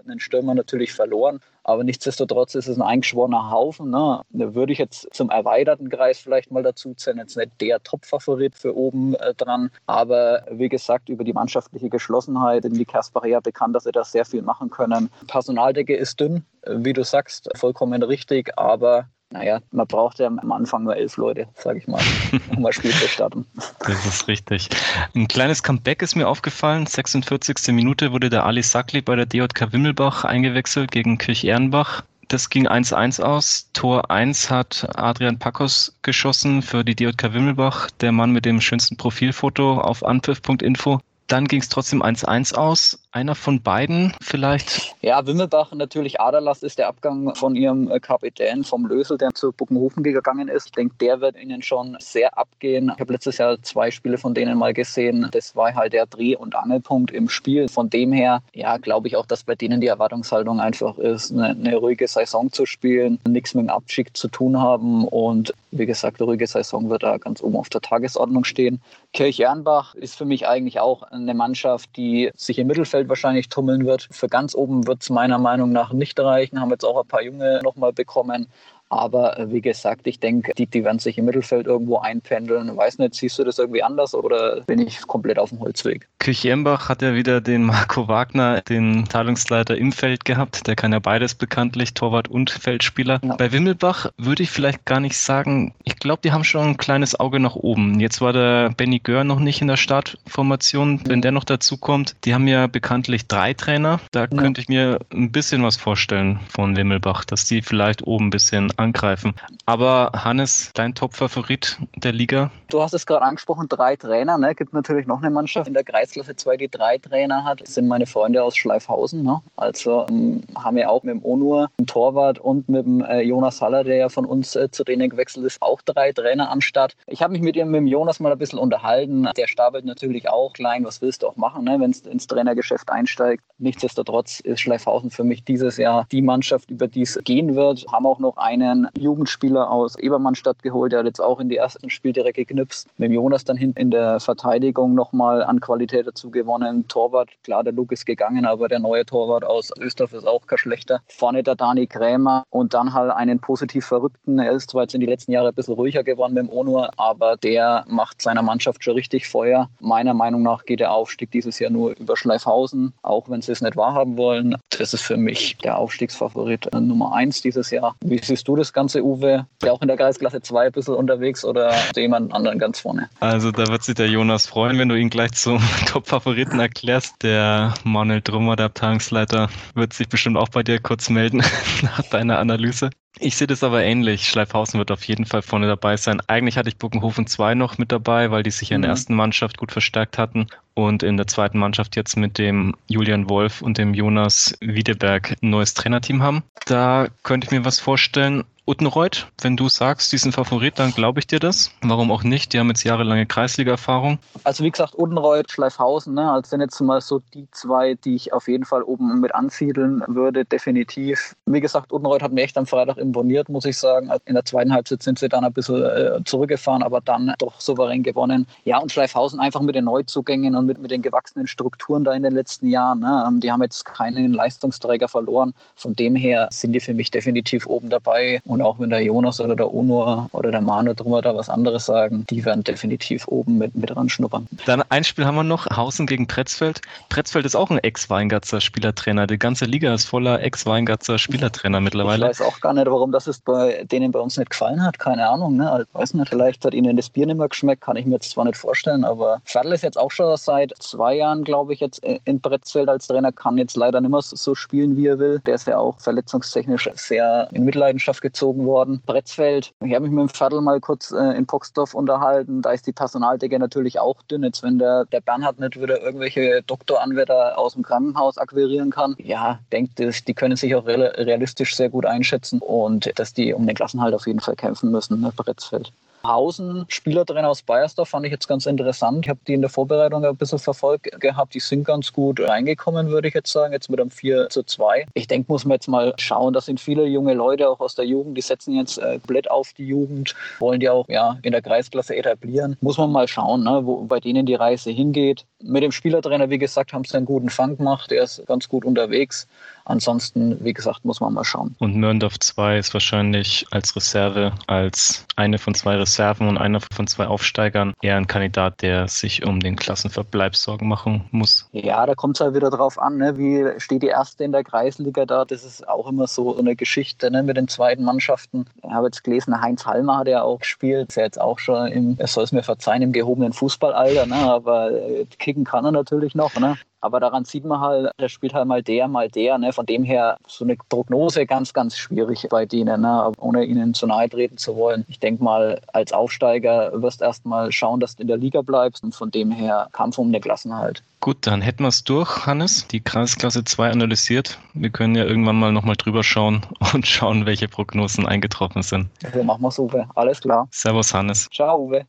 einen 0.06 0.20
Stürmer 0.20 0.54
natürlich 0.54 0.92
verloren. 0.92 1.40
Aber 1.64 1.82
nichtsdestotrotz 1.82 2.54
ist 2.54 2.68
es 2.68 2.76
ein 2.76 2.82
eingeschworener 2.82 3.50
Haufen. 3.50 3.90
Ne? 3.90 4.20
Da 4.30 4.54
würde 4.54 4.72
ich 4.72 4.78
jetzt 4.78 5.08
zum 5.12 5.30
erweiterten 5.30 5.88
Kreis 5.88 6.20
vielleicht 6.20 6.52
mal 6.52 6.62
dazu 6.62 6.94
zählen. 6.94 7.18
Jetzt 7.18 7.36
nicht 7.36 7.60
der 7.60 7.82
Top-Favorit 7.82 8.54
für 8.54 8.76
oben 8.76 9.14
äh, 9.14 9.34
dran. 9.34 9.70
Aber 9.86 10.44
wie 10.48 10.68
gesagt, 10.68 11.08
über 11.08 11.24
die 11.24 11.32
mannschaftliche 11.32 11.88
Geschlossenheit 11.88 12.64
in 12.64 12.74
die 12.74 12.84
Kasper 12.84 13.26
ja 13.26 13.40
bekannt, 13.40 13.74
dass 13.74 13.82
sie 13.82 13.90
da 13.90 14.04
sehr 14.04 14.24
viel 14.24 14.42
machen 14.42 14.70
können. 14.70 15.10
Personaldecke 15.26 15.96
ist 15.96 16.20
dünn, 16.20 16.44
wie 16.68 16.92
du 16.92 17.04
sagst, 17.04 17.48
vollkommen 17.54 18.02
richtig. 18.02 18.58
Aber 18.58 19.08
naja, 19.30 19.60
man 19.72 19.86
braucht 19.86 20.20
ja 20.20 20.28
am 20.28 20.52
Anfang 20.52 20.84
nur 20.84 20.96
elf 20.96 21.16
Leute, 21.16 21.48
sage 21.54 21.78
ich 21.78 21.88
mal, 21.88 22.00
um 22.56 22.62
mal 22.62 22.72
Spiel 22.72 22.92
zu 22.92 23.08
starten. 23.08 23.46
Das 23.80 24.06
ist 24.06 24.28
richtig. 24.28 24.68
Ein 25.14 25.26
kleines 25.26 25.62
Comeback 25.62 26.02
ist 26.02 26.14
mir 26.14 26.28
aufgefallen. 26.28 26.86
46. 26.86 27.74
Minute 27.74 28.12
wurde 28.12 28.30
der 28.30 28.46
Ali 28.46 28.62
Sakli 28.62 29.02
bei 29.02 29.16
der 29.16 29.26
DJK 29.26 29.72
Wimmelbach 29.72 30.24
eingewechselt 30.24 30.92
gegen 30.92 31.18
Kirch-Ehrenbach. 31.18 32.04
Das 32.28 32.50
ging 32.50 32.66
1-1 32.68 33.22
aus. 33.22 33.68
Tor 33.72 34.10
1 34.10 34.50
hat 34.50 34.88
Adrian 34.96 35.38
Pakos 35.38 35.96
geschossen 36.02 36.62
für 36.62 36.84
die 36.84 36.96
DJK 36.96 37.32
Wimmelbach, 37.32 37.90
der 38.00 38.12
Mann 38.12 38.32
mit 38.32 38.44
dem 38.44 38.60
schönsten 38.60 38.96
Profilfoto 38.96 39.80
auf 39.80 40.04
anpfiff.info. 40.04 41.00
Dann 41.28 41.46
ging 41.46 41.60
es 41.60 41.68
trotzdem 41.68 42.02
1-1 42.02 42.54
aus. 42.54 42.98
Einer 43.16 43.34
von 43.34 43.62
beiden 43.62 44.12
vielleicht? 44.20 44.94
Ja, 45.00 45.26
Wimmelbach 45.26 45.72
natürlich 45.72 46.20
Aderlass 46.20 46.62
ist 46.62 46.76
der 46.76 46.88
Abgang 46.88 47.34
von 47.34 47.56
ihrem 47.56 47.90
äh, 47.90 47.98
Kapitän 47.98 48.62
vom 48.62 48.84
Lösel, 48.84 49.16
der 49.16 49.30
zu 49.30 49.52
Buckenhofen 49.52 50.02
gegangen 50.02 50.48
ist. 50.48 50.66
Ich 50.66 50.72
denke, 50.72 50.96
der 51.00 51.22
wird 51.22 51.40
ihnen 51.40 51.62
schon 51.62 51.96
sehr 51.98 52.36
abgehen. 52.36 52.92
Ich 52.94 53.00
habe 53.00 53.14
letztes 53.14 53.38
Jahr 53.38 53.56
zwei 53.62 53.90
Spiele 53.90 54.18
von 54.18 54.34
denen 54.34 54.58
mal 54.58 54.74
gesehen. 54.74 55.28
Das 55.32 55.56
war 55.56 55.74
halt 55.74 55.94
der 55.94 56.04
Dreh- 56.04 56.36
und 56.36 56.54
Angelpunkt 56.56 57.10
im 57.10 57.30
Spiel. 57.30 57.68
Von 57.68 57.88
dem 57.88 58.12
her, 58.12 58.42
ja, 58.52 58.76
glaube 58.76 59.08
ich 59.08 59.16
auch, 59.16 59.24
dass 59.24 59.44
bei 59.44 59.54
denen 59.54 59.80
die 59.80 59.86
Erwartungshaltung 59.86 60.60
einfach 60.60 60.98
ist, 60.98 61.32
eine, 61.32 61.46
eine 61.46 61.76
ruhige 61.76 62.06
Saison 62.08 62.52
zu 62.52 62.66
spielen, 62.66 63.18
nichts 63.26 63.54
mit 63.54 63.64
dem 63.64 63.70
Abschied 63.70 64.14
zu 64.14 64.28
tun 64.28 64.60
haben 64.60 65.08
und 65.08 65.54
wie 65.70 65.86
gesagt, 65.86 66.20
eine 66.20 66.28
ruhige 66.28 66.46
Saison 66.46 66.90
wird 66.90 67.02
da 67.02 67.16
ganz 67.18 67.42
oben 67.42 67.56
auf 67.56 67.68
der 67.68 67.80
Tagesordnung 67.80 68.44
stehen. 68.44 68.80
Kirch-Ernbach 69.12 69.94
ist 69.94 70.16
für 70.16 70.24
mich 70.24 70.46
eigentlich 70.46 70.80
auch 70.80 71.02
eine 71.02 71.34
Mannschaft, 71.34 71.96
die 71.96 72.30
sich 72.34 72.58
im 72.58 72.66
Mittelfeld 72.66 73.05
wahrscheinlich 73.08 73.48
tummeln 73.48 73.86
wird. 73.86 74.08
Für 74.10 74.28
ganz 74.28 74.54
oben 74.54 74.86
wird 74.86 75.02
es 75.02 75.10
meiner 75.10 75.38
Meinung 75.38 75.72
nach 75.72 75.92
nicht 75.92 76.18
reichen. 76.18 76.60
Haben 76.60 76.70
jetzt 76.70 76.84
auch 76.84 77.00
ein 77.00 77.08
paar 77.08 77.22
Junge 77.22 77.60
nochmal 77.62 77.92
bekommen. 77.92 78.48
Aber 78.88 79.38
äh, 79.38 79.50
wie 79.50 79.60
gesagt, 79.60 80.06
ich 80.06 80.20
denke, 80.20 80.52
die, 80.56 80.66
die 80.66 80.84
werden 80.84 80.98
sich 80.98 81.18
im 81.18 81.24
Mittelfeld 81.24 81.66
irgendwo 81.66 81.98
einpendeln. 81.98 82.76
Weiß 82.76 82.98
nicht, 82.98 83.14
siehst 83.14 83.38
du 83.38 83.44
das 83.44 83.58
irgendwie 83.58 83.82
anders 83.82 84.14
oder 84.14 84.60
bin 84.66 84.80
ich 84.80 85.06
komplett 85.06 85.38
auf 85.38 85.50
dem 85.50 85.60
Holzweg? 85.60 86.08
Küche-Embach 86.18 86.88
hat 86.88 87.02
ja 87.02 87.14
wieder 87.14 87.40
den 87.40 87.64
Marco 87.64 88.08
Wagner, 88.08 88.60
den 88.62 89.06
Teilungsleiter 89.06 89.76
im 89.76 89.92
Feld 89.92 90.24
gehabt. 90.24 90.66
Der 90.66 90.76
kann 90.76 90.92
ja 90.92 90.98
beides 90.98 91.34
bekanntlich, 91.34 91.94
Torwart 91.94 92.28
und 92.28 92.50
Feldspieler. 92.50 93.20
Ja. 93.22 93.34
Bei 93.36 93.50
Wimmelbach 93.52 94.10
würde 94.18 94.42
ich 94.42 94.50
vielleicht 94.50 94.84
gar 94.84 95.00
nicht 95.00 95.16
sagen, 95.16 95.74
ich 95.84 95.98
glaube, 95.98 96.20
die 96.22 96.32
haben 96.32 96.44
schon 96.44 96.68
ein 96.68 96.76
kleines 96.76 97.18
Auge 97.18 97.40
nach 97.40 97.56
oben. 97.56 97.98
Jetzt 97.98 98.20
war 98.20 98.32
der 98.32 98.70
Benny 98.70 99.00
Gör 99.00 99.24
noch 99.24 99.40
nicht 99.40 99.60
in 99.60 99.68
der 99.68 99.76
Startformation. 99.76 101.00
Wenn 101.06 101.22
der 101.22 101.32
noch 101.32 101.44
dazu 101.44 101.76
kommt, 101.76 102.16
die 102.24 102.34
haben 102.34 102.46
ja 102.46 102.66
bekanntlich 102.66 103.26
drei 103.26 103.54
Trainer. 103.54 104.00
Da 104.12 104.20
ja. 104.20 104.26
könnte 104.28 104.60
ich 104.60 104.68
mir 104.68 105.00
ein 105.12 105.32
bisschen 105.32 105.62
was 105.62 105.76
vorstellen 105.76 106.40
von 106.48 106.76
Wimmelbach, 106.76 107.24
dass 107.24 107.44
die 107.44 107.62
vielleicht 107.62 108.06
oben 108.06 108.26
ein 108.26 108.30
bisschen 108.30 108.75
angreifen. 108.78 109.34
Aber 109.66 110.12
Hannes, 110.14 110.70
dein 110.74 110.94
Top-Favorit 110.94 111.78
der 111.96 112.12
Liga? 112.12 112.50
Du 112.68 112.82
hast 112.82 112.94
es 112.94 113.06
gerade 113.06 113.22
angesprochen, 113.22 113.68
drei 113.68 113.96
Trainer. 113.96 114.38
Ne? 114.38 114.54
Gibt 114.54 114.72
natürlich 114.72 115.06
noch 115.06 115.22
eine 115.22 115.30
Mannschaft 115.30 115.68
in 115.68 115.74
der 115.74 115.84
Kreisklasse 115.84 116.36
2, 116.36 116.56
die 116.56 116.68
drei 116.68 116.98
Trainer 116.98 117.44
hat. 117.44 117.60
Das 117.60 117.74
sind 117.74 117.88
meine 117.88 118.06
Freunde 118.06 118.42
aus 118.42 118.56
Schleifhausen. 118.56 119.22
Ne? 119.22 119.40
Also 119.56 120.06
ähm, 120.08 120.42
haben 120.56 120.76
wir 120.76 120.90
auch 120.90 121.02
mit 121.02 121.14
dem 121.14 121.24
Onur, 121.24 121.70
dem 121.78 121.86
Torwart 121.86 122.38
und 122.38 122.68
mit 122.68 122.84
dem 122.84 123.02
äh, 123.02 123.22
Jonas 123.22 123.60
Haller, 123.60 123.84
der 123.84 123.96
ja 123.96 124.08
von 124.08 124.24
uns 124.24 124.56
äh, 124.56 124.70
zu 124.70 124.84
denen 124.84 125.10
gewechselt 125.10 125.46
ist, 125.46 125.62
auch 125.62 125.80
drei 125.82 126.12
Trainer 126.12 126.50
am 126.50 126.60
Start. 126.60 126.96
Ich 127.06 127.22
habe 127.22 127.32
mich 127.32 127.42
mit, 127.42 127.56
ihm, 127.56 127.70
mit 127.70 127.78
dem 127.78 127.86
Jonas 127.86 128.20
mal 128.20 128.32
ein 128.32 128.38
bisschen 128.38 128.58
unterhalten. 128.58 129.28
Der 129.36 129.46
stapelt 129.46 129.84
natürlich 129.84 130.28
auch 130.28 130.52
klein. 130.52 130.84
Was 130.84 131.00
willst 131.00 131.22
du 131.22 131.28
auch 131.28 131.36
machen, 131.36 131.64
ne? 131.64 131.78
wenn 131.80 131.90
es 131.90 132.00
ins 132.00 132.26
Trainergeschäft 132.26 132.90
einsteigt? 132.90 133.44
Nichtsdestotrotz 133.58 134.40
ist 134.40 134.60
Schleifhausen 134.60 135.10
für 135.10 135.24
mich 135.24 135.44
dieses 135.44 135.76
Jahr 135.76 136.06
die 136.10 136.22
Mannschaft, 136.22 136.70
über 136.70 136.88
die 136.88 137.02
es 137.02 137.18
gehen 137.24 137.54
wird. 137.54 137.86
Haben 137.90 138.06
auch 138.06 138.18
noch 138.18 138.36
eine 138.36 138.65
einen 138.66 138.88
Jugendspieler 138.98 139.70
aus 139.70 139.96
Ebermannstadt 139.96 140.62
geholt, 140.62 140.92
der 140.92 141.00
hat 141.00 141.06
jetzt 141.06 141.20
auch 141.20 141.40
in 141.40 141.48
die 141.48 141.56
ersten 141.56 141.90
Spiel 141.90 142.12
direkt 142.12 142.36
geknipst. 142.36 142.88
Mit 142.98 143.12
Jonas 143.12 143.44
dann 143.44 143.56
hinten 143.56 143.80
in 143.80 143.90
der 143.90 144.20
Verteidigung 144.20 144.94
nochmal 144.94 145.42
an 145.42 145.60
Qualität 145.60 146.06
dazu 146.06 146.30
gewonnen. 146.30 146.86
Torwart, 146.88 147.30
klar, 147.44 147.64
der 147.64 147.72
Luke 147.72 147.94
ist 147.94 148.06
gegangen, 148.06 148.46
aber 148.46 148.68
der 148.68 148.78
neue 148.78 149.04
Torwart 149.04 149.44
aus 149.44 149.70
Österreich 149.78 150.12
ist 150.12 150.26
auch 150.26 150.46
kein 150.46 150.58
schlechter. 150.58 151.00
Vorne 151.08 151.42
der 151.42 151.54
Dani 151.54 151.86
Krämer 151.86 152.44
und 152.50 152.74
dann 152.74 152.92
halt 152.92 153.12
einen 153.12 153.40
positiv 153.40 153.86
Verrückten. 153.86 154.38
Er 154.38 154.52
ist 154.52 154.70
zwar 154.70 154.82
jetzt 154.82 154.94
in 154.94 155.00
die 155.00 155.06
letzten 155.06 155.32
Jahre 155.32 155.48
ein 155.48 155.54
bisschen 155.54 155.74
ruhiger 155.74 156.02
geworden 156.02 156.34
mit 156.34 156.44
dem 156.44 156.50
Onur, 156.50 156.90
aber 156.96 157.36
der 157.36 157.84
macht 157.88 158.20
seiner 158.20 158.42
Mannschaft 158.42 158.82
schon 158.82 158.94
richtig 158.94 159.28
Feuer. 159.28 159.68
Meiner 159.80 160.14
Meinung 160.14 160.42
nach 160.42 160.64
geht 160.64 160.80
der 160.80 160.92
Aufstieg 160.92 161.30
dieses 161.30 161.58
Jahr 161.58 161.70
nur 161.70 161.96
über 161.96 162.16
Schleifhausen, 162.16 162.92
auch 163.02 163.28
wenn 163.28 163.42
sie 163.42 163.52
es 163.52 163.60
nicht 163.60 163.76
wahrhaben 163.76 164.16
wollen. 164.16 164.56
Das 164.70 164.92
ist 164.92 165.02
für 165.02 165.16
mich 165.16 165.56
der 165.58 165.78
Aufstiegsfavorit 165.78 166.72
äh, 166.72 166.80
Nummer 166.80 167.14
eins 167.14 167.40
dieses 167.40 167.70
Jahr. 167.70 167.94
Wie 168.00 168.18
siehst 168.18 168.48
du 168.48 168.55
das 168.56 168.72
Ganze, 168.72 169.02
Uwe? 169.02 169.46
Ja 169.62 169.72
auch 169.72 169.82
in 169.82 169.88
der 169.88 169.96
Kreisklasse 169.96 170.40
2 170.40 170.66
ein 170.66 170.72
bisschen 170.72 170.94
unterwegs 170.94 171.44
oder 171.44 171.72
jemand 171.94 172.32
anderen 172.32 172.58
ganz 172.58 172.80
vorne? 172.80 173.08
Also 173.20 173.50
da 173.50 173.66
wird 173.68 173.82
sich 173.82 173.94
der 173.94 174.08
Jonas 174.08 174.46
freuen, 174.46 174.78
wenn 174.78 174.88
du 174.88 174.96
ihn 174.96 175.10
gleich 175.10 175.32
zum 175.32 175.60
Top-Favoriten 175.86 176.58
erklärst. 176.58 177.22
Der 177.22 177.74
Manuel 177.84 178.20
Drummer, 178.22 178.56
der 178.56 178.66
Abteilungsleiter, 178.66 179.48
wird 179.74 179.92
sich 179.92 180.08
bestimmt 180.08 180.36
auch 180.36 180.48
bei 180.48 180.62
dir 180.62 180.80
kurz 180.80 181.10
melden 181.10 181.42
nach 181.82 182.02
deiner 182.02 182.38
Analyse. 182.38 182.90
Ich 183.18 183.36
sehe 183.36 183.46
das 183.46 183.62
aber 183.62 183.82
ähnlich. 183.82 184.28
Schleifhausen 184.28 184.78
wird 184.78 184.90
auf 184.90 185.04
jeden 185.04 185.24
Fall 185.24 185.40
vorne 185.40 185.66
dabei 185.66 185.96
sein. 185.96 186.20
Eigentlich 186.26 186.58
hatte 186.58 186.68
ich 186.68 186.76
Buckenhofen 186.76 187.26
2 187.26 187.54
noch 187.54 187.78
mit 187.78 187.90
dabei, 187.90 188.30
weil 188.30 188.42
die 188.42 188.50
sich 188.50 188.70
ja 188.70 188.76
in 188.76 188.82
der 188.82 188.90
mhm. 188.90 188.92
ersten 188.92 189.14
Mannschaft 189.14 189.56
gut 189.56 189.72
verstärkt 189.72 190.18
hatten 190.18 190.46
und 190.74 191.02
in 191.02 191.16
der 191.16 191.26
zweiten 191.26 191.58
Mannschaft 191.58 191.96
jetzt 191.96 192.16
mit 192.16 192.36
dem 192.36 192.76
Julian 192.88 193.30
Wolf 193.30 193.62
und 193.62 193.78
dem 193.78 193.94
Jonas 193.94 194.54
Wiedeberg 194.60 195.36
ein 195.42 195.50
neues 195.50 195.72
Trainerteam 195.72 196.22
haben. 196.22 196.42
Da 196.66 197.08
könnte 197.22 197.46
ich 197.46 197.50
mir 197.50 197.64
was 197.64 197.80
vorstellen. 197.80 198.44
Uttenreuth, 198.68 199.28
wenn 199.42 199.56
du 199.56 199.68
sagst, 199.68 200.12
die 200.12 200.18
sind 200.18 200.34
Favorit, 200.34 200.80
dann 200.80 200.90
glaube 200.90 201.20
ich 201.20 201.28
dir 201.28 201.38
das. 201.38 201.70
Warum 201.82 202.10
auch 202.10 202.24
nicht? 202.24 202.52
Die 202.52 202.58
haben 202.58 202.66
jetzt 202.66 202.82
jahrelange 202.82 203.24
Kreisliga-Erfahrung. 203.24 204.18
Also 204.42 204.64
wie 204.64 204.72
gesagt, 204.72 204.98
Uttenreuth, 204.98 205.52
Schleifhausen, 205.52 206.14
ne? 206.14 206.28
also 206.28 206.50
sind 206.50 206.60
jetzt 206.60 206.80
mal 206.80 207.00
so 207.00 207.22
die 207.32 207.46
zwei, 207.52 207.94
die 207.94 208.16
ich 208.16 208.32
auf 208.32 208.48
jeden 208.48 208.64
Fall 208.64 208.82
oben 208.82 209.20
mit 209.20 209.32
ansiedeln 209.36 210.02
würde, 210.08 210.44
definitiv. 210.44 211.36
Wie 211.46 211.60
gesagt, 211.60 211.92
Uttenreuth 211.92 212.22
hat 212.22 212.32
mir 212.32 212.42
echt 212.42 212.58
am 212.58 212.66
Freitag 212.66 212.96
imponiert, 212.96 213.48
muss 213.48 213.64
ich 213.66 213.78
sagen. 213.78 214.10
In 214.24 214.34
der 214.34 214.44
zweiten 214.44 214.72
Halbzeit 214.72 215.00
sind 215.00 215.20
sie 215.20 215.28
dann 215.28 215.44
ein 215.44 215.52
bisschen 215.52 215.84
äh, 215.84 216.24
zurückgefahren, 216.24 216.82
aber 216.82 217.00
dann 217.00 217.34
doch 217.38 217.60
souverän 217.60 218.02
gewonnen. 218.02 218.48
Ja, 218.64 218.78
und 218.78 218.90
Schleifhausen 218.90 219.38
einfach 219.38 219.60
mit 219.60 219.76
den 219.76 219.84
Neuzugängen 219.84 220.56
und 220.56 220.66
mit, 220.66 220.78
mit 220.78 220.90
den 220.90 221.02
gewachsenen 221.02 221.46
Strukturen 221.46 222.02
da 222.02 222.12
in 222.14 222.24
den 222.24 222.34
letzten 222.34 222.68
Jahren. 222.68 222.98
Ne? 222.98 223.24
Ähm, 223.28 223.38
die 223.38 223.52
haben 223.52 223.62
jetzt 223.62 223.84
keinen 223.84 224.32
Leistungsträger 224.32 225.06
verloren. 225.06 225.54
Von 225.76 225.94
dem 225.94 226.16
her 226.16 226.48
sind 226.50 226.72
die 226.72 226.80
für 226.80 226.94
mich 226.94 227.12
definitiv 227.12 227.68
oben 227.68 227.90
dabei. 227.90 228.40
Und 228.44 228.55
auch 228.62 228.78
wenn 228.78 228.90
der 228.90 229.02
Jonas 229.02 229.40
oder 229.40 229.56
der 229.56 229.72
Onur 229.72 230.28
oder 230.32 230.50
der 230.50 230.60
Manu 230.60 230.94
drüber 230.94 231.22
da 231.22 231.34
was 231.34 231.48
anderes 231.48 231.86
sagen, 231.86 232.24
die 232.30 232.44
werden 232.44 232.64
definitiv 232.64 233.26
oben 233.28 233.58
mit, 233.58 233.74
mit 233.74 233.90
dran 233.90 234.08
schnuppern. 234.08 234.46
Dann 234.66 234.82
ein 234.88 235.04
Spiel 235.04 235.24
haben 235.26 235.36
wir 235.36 235.44
noch, 235.44 235.66
Hausen 235.66 236.06
gegen 236.06 236.26
Pretzfeld. 236.26 236.80
Pretzfeld 237.08 237.46
ist 237.46 237.54
auch 237.54 237.70
ein 237.70 237.78
Ex-Weingatzer 237.78 238.60
Spielertrainer. 238.60 239.26
Die 239.26 239.38
ganze 239.38 239.64
Liga 239.64 239.92
ist 239.94 240.06
voller 240.06 240.42
Ex-Weingatzer 240.42 241.18
Spielertrainer 241.18 241.80
mittlerweile. 241.80 242.24
Ich 242.26 242.40
weiß 242.40 242.42
auch 242.42 242.60
gar 242.60 242.72
nicht, 242.72 242.86
warum 242.86 243.12
das 243.12 243.26
ist 243.26 243.44
bei 243.44 243.84
denen 243.90 244.12
bei 244.12 244.20
uns 244.20 244.36
nicht 244.36 244.50
gefallen 244.50 244.82
hat. 244.82 244.98
Keine 244.98 245.28
Ahnung. 245.28 245.56
Ne? 245.56 245.70
Also, 245.70 245.86
weiß 245.92 246.14
nicht, 246.14 246.28
vielleicht 246.28 246.64
hat 246.64 246.74
ihnen 246.74 246.96
das 246.96 247.10
Bier 247.10 247.26
nicht 247.26 247.36
mehr 247.36 247.48
geschmeckt, 247.48 247.82
kann 247.82 247.96
ich 247.96 248.06
mir 248.06 248.14
jetzt 248.14 248.30
zwar 248.30 248.44
nicht 248.44 248.56
vorstellen, 248.56 249.04
aber 249.04 249.40
Ferdl 249.44 249.72
ist 249.72 249.82
jetzt 249.82 249.98
auch 249.98 250.10
schon 250.10 250.36
seit 250.36 250.72
zwei 250.78 251.16
Jahren, 251.16 251.44
glaube 251.44 251.72
ich, 251.72 251.80
jetzt 251.80 252.02
in 252.24 252.40
Pretzfeld 252.40 252.88
als 252.88 253.06
Trainer, 253.06 253.32
kann 253.32 253.58
jetzt 253.58 253.76
leider 253.76 254.00
nicht 254.00 254.10
mehr 254.10 254.20
so 254.22 254.54
spielen, 254.54 254.96
wie 254.96 255.06
er 255.06 255.18
will. 255.18 255.40
Der 255.46 255.54
ist 255.54 255.66
ja 255.66 255.78
auch 255.78 255.98
verletzungstechnisch 256.00 256.88
sehr 256.94 257.48
in 257.52 257.64
Mitleidenschaft 257.64 258.22
gezogen 258.22 258.45
gezogen 258.46 258.66
worden. 258.66 259.02
Bretzfeld, 259.04 259.74
ich 259.84 259.94
habe 259.94 260.02
mich 260.02 260.12
mit 260.12 260.20
dem 260.20 260.28
Viertel 260.28 260.60
mal 260.60 260.80
kurz 260.80 261.10
äh, 261.10 261.36
in 261.36 261.46
Poxdorf 261.46 261.94
unterhalten. 261.94 262.62
Da 262.62 262.70
ist 262.70 262.86
die 262.86 262.92
Personaldecke 262.92 263.58
natürlich 263.58 263.98
auch 263.98 264.22
dünn. 264.22 264.44
Jetzt, 264.44 264.62
wenn 264.62 264.78
der, 264.78 265.04
der 265.06 265.20
Bernhard 265.20 265.58
nicht 265.58 265.80
wieder 265.80 266.00
irgendwelche 266.00 266.62
Doktoranwärter 266.62 267.58
aus 267.58 267.74
dem 267.74 267.82
Krankenhaus 267.82 268.38
akquirieren 268.38 268.90
kann, 268.90 269.16
ja, 269.18 269.58
denkt, 269.72 269.98
die 269.98 270.34
können 270.34 270.56
sich 270.56 270.74
auch 270.74 270.86
realistisch 270.86 271.74
sehr 271.74 271.88
gut 271.88 272.06
einschätzen 272.06 272.60
und 272.60 273.18
dass 273.18 273.32
die 273.32 273.52
um 273.52 273.66
den 273.66 273.74
Klassenhalt 273.74 274.14
auf 274.14 274.26
jeden 274.26 274.40
Fall 274.40 274.56
kämpfen 274.56 274.90
müssen, 274.90 275.20
ne, 275.20 275.32
Bretzfeld. 275.34 275.92
Hausen, 276.28 276.84
Spielertrainer 276.88 277.48
aus 277.48 277.62
Bayersdorf, 277.62 278.08
fand 278.08 278.26
ich 278.26 278.32
jetzt 278.32 278.48
ganz 278.48 278.66
interessant. 278.66 279.24
Ich 279.24 279.28
habe 279.28 279.40
die 279.46 279.54
in 279.54 279.60
der 279.60 279.70
Vorbereitung 279.70 280.24
ein 280.24 280.36
bisschen 280.36 280.58
verfolgt 280.58 281.08
gehabt. 281.20 281.54
Die 281.54 281.60
sind 281.60 281.84
ganz 281.84 282.12
gut 282.12 282.40
reingekommen, 282.40 283.08
würde 283.08 283.28
ich 283.28 283.34
jetzt 283.34 283.52
sagen, 283.52 283.72
jetzt 283.72 283.90
mit 283.90 284.00
einem 284.00 284.10
4 284.10 284.48
zu 284.48 284.62
2. 284.62 285.06
Ich 285.14 285.26
denke, 285.26 285.50
muss 285.52 285.64
man 285.64 285.76
jetzt 285.76 285.88
mal 285.88 286.14
schauen. 286.18 286.52
Da 286.52 286.60
sind 286.60 286.80
viele 286.80 287.06
junge 287.06 287.34
Leute 287.34 287.68
auch 287.68 287.80
aus 287.80 287.94
der 287.94 288.04
Jugend, 288.04 288.36
die 288.36 288.42
setzen 288.42 288.74
jetzt 288.74 288.98
äh, 288.98 289.18
komplett 289.18 289.50
auf 289.50 289.72
die 289.72 289.86
Jugend, 289.86 290.34
wollen 290.58 290.80
die 290.80 290.88
auch 290.88 291.08
ja, 291.08 291.38
in 291.42 291.52
der 291.52 291.62
Kreisklasse 291.62 292.16
etablieren. 292.16 292.76
Muss 292.80 292.98
man 292.98 293.12
mal 293.12 293.28
schauen, 293.28 293.64
ne, 293.64 293.80
wo 293.84 294.02
bei 294.04 294.20
denen 294.20 294.46
die 294.46 294.54
Reise 294.54 294.90
hingeht. 294.90 295.44
Mit 295.62 295.82
dem 295.82 295.92
Spielertrainer, 295.92 296.50
wie 296.50 296.58
gesagt, 296.58 296.92
haben 296.92 297.04
sie 297.04 297.16
einen 297.16 297.26
guten 297.26 297.50
Fang 297.50 297.76
gemacht. 297.76 298.12
Er 298.12 298.24
ist 298.24 298.46
ganz 298.46 298.68
gut 298.68 298.84
unterwegs. 298.84 299.46
Ansonsten, 299.86 300.62
wie 300.64 300.72
gesagt, 300.72 301.04
muss 301.04 301.20
man 301.20 301.32
mal 301.32 301.44
schauen. 301.44 301.76
Und 301.78 301.96
Mörndorf 301.96 302.38
2 302.40 302.78
ist 302.78 302.92
wahrscheinlich 302.92 303.66
als 303.70 303.94
Reserve, 303.94 304.52
als 304.66 305.24
eine 305.36 305.58
von 305.58 305.74
zwei 305.74 305.96
Reserven 305.96 306.48
und 306.48 306.58
einer 306.58 306.80
von 306.80 307.06
zwei 307.06 307.26
Aufsteigern 307.26 307.94
eher 308.02 308.16
ein 308.16 308.26
Kandidat, 308.26 308.82
der 308.82 309.06
sich 309.06 309.46
um 309.46 309.60
den 309.60 309.76
Klassenverbleib 309.76 310.56
Sorgen 310.56 310.88
machen 310.88 311.26
muss. 311.30 311.68
Ja, 311.72 312.04
da 312.04 312.14
kommt 312.14 312.36
es 312.36 312.40
halt 312.40 312.54
wieder 312.54 312.70
drauf 312.70 312.98
an, 312.98 313.18
ne? 313.18 313.38
wie 313.38 313.78
steht 313.78 314.02
die 314.02 314.08
erste 314.08 314.42
in 314.42 314.52
der 314.52 314.64
Kreisliga 314.64 315.24
da. 315.24 315.44
Das 315.44 315.64
ist 315.64 315.88
auch 315.88 316.08
immer 316.08 316.26
so 316.26 316.58
eine 316.58 316.74
Geschichte 316.74 317.30
ne? 317.30 317.44
mit 317.44 317.56
den 317.56 317.68
zweiten 317.68 318.02
Mannschaften. 318.02 318.66
Ich 318.82 318.90
habe 318.90 319.06
jetzt 319.06 319.22
gelesen, 319.22 319.60
Heinz 319.60 319.86
Halmer 319.86 320.18
hat 320.18 320.28
ja 320.28 320.42
auch 320.42 320.58
gespielt. 320.58 321.10
Ist 321.10 321.16
ja 321.16 321.22
jetzt 321.22 321.40
auch 321.40 321.60
schon 321.60 321.86
im, 321.88 322.16
er 322.18 322.26
soll 322.26 322.42
es 322.42 322.52
mir 322.52 322.64
verzeihen, 322.64 323.02
im 323.02 323.12
gehobenen 323.12 323.52
Fußballalter, 323.52 324.26
ne? 324.26 324.34
aber 324.34 324.90
äh, 324.90 325.26
kicken 325.38 325.64
kann 325.64 325.84
er 325.84 325.92
natürlich 325.92 326.34
noch. 326.34 326.54
Ne? 326.56 326.76
Aber 327.00 327.20
daran 327.20 327.44
sieht 327.44 327.64
man 327.64 327.80
halt, 327.80 328.10
da 328.16 328.28
spielt 328.28 328.54
halt 328.54 328.66
mal 328.66 328.82
der, 328.82 329.08
mal 329.08 329.28
der. 329.28 329.58
Ne? 329.58 329.72
Von 329.72 329.86
dem 329.86 330.02
her 330.02 330.36
so 330.46 330.64
eine 330.64 330.76
Prognose 330.88 331.46
ganz, 331.46 331.72
ganz 331.72 331.96
schwierig 331.96 332.46
bei 332.50 332.66
denen, 332.66 333.02
ne? 333.02 333.32
ohne 333.38 333.64
ihnen 333.64 333.94
zu 333.94 334.06
nahe 334.06 334.28
treten 334.28 334.56
zu 334.56 334.76
wollen. 334.76 335.04
Ich 335.08 335.20
denke 335.20 335.44
mal, 335.44 335.80
als 335.92 336.12
Aufsteiger 336.12 336.90
wirst 337.02 337.20
du 337.20 337.24
erst 337.24 337.44
mal 337.44 337.70
schauen, 337.70 338.00
dass 338.00 338.16
du 338.16 338.22
in 338.22 338.28
der 338.28 338.38
Liga 338.38 338.62
bleibst. 338.62 339.04
Und 339.04 339.14
von 339.14 339.30
dem 339.30 339.50
her 339.50 339.88
Kampf 339.92 340.18
um 340.18 340.32
den 340.32 340.40
Klassenhalt. 340.40 341.02
Gut, 341.20 341.46
dann 341.46 341.60
hätten 341.60 341.82
wir 341.82 341.88
es 341.88 342.04
durch, 342.04 342.46
Hannes. 342.46 342.86
Die 342.88 343.00
Kreisklasse 343.00 343.64
2 343.64 343.90
analysiert. 343.90 344.58
Wir 344.74 344.90
können 344.90 345.14
ja 345.14 345.24
irgendwann 345.24 345.58
mal 345.58 345.72
nochmal 345.72 345.96
drüber 345.96 346.22
schauen 346.22 346.62
und 346.94 347.06
schauen, 347.06 347.46
welche 347.46 347.68
Prognosen 347.68 348.26
eingetroffen 348.26 348.82
sind. 348.82 349.08
So 349.34 349.42
machen 349.42 349.62
wir 349.62 349.68
es, 349.68 349.78
Uwe. 349.78 350.08
Alles 350.14 350.40
klar. 350.40 350.68
Servus, 350.70 351.12
Hannes. 351.12 351.48
Ciao, 351.52 351.78
Uwe. 351.78 352.06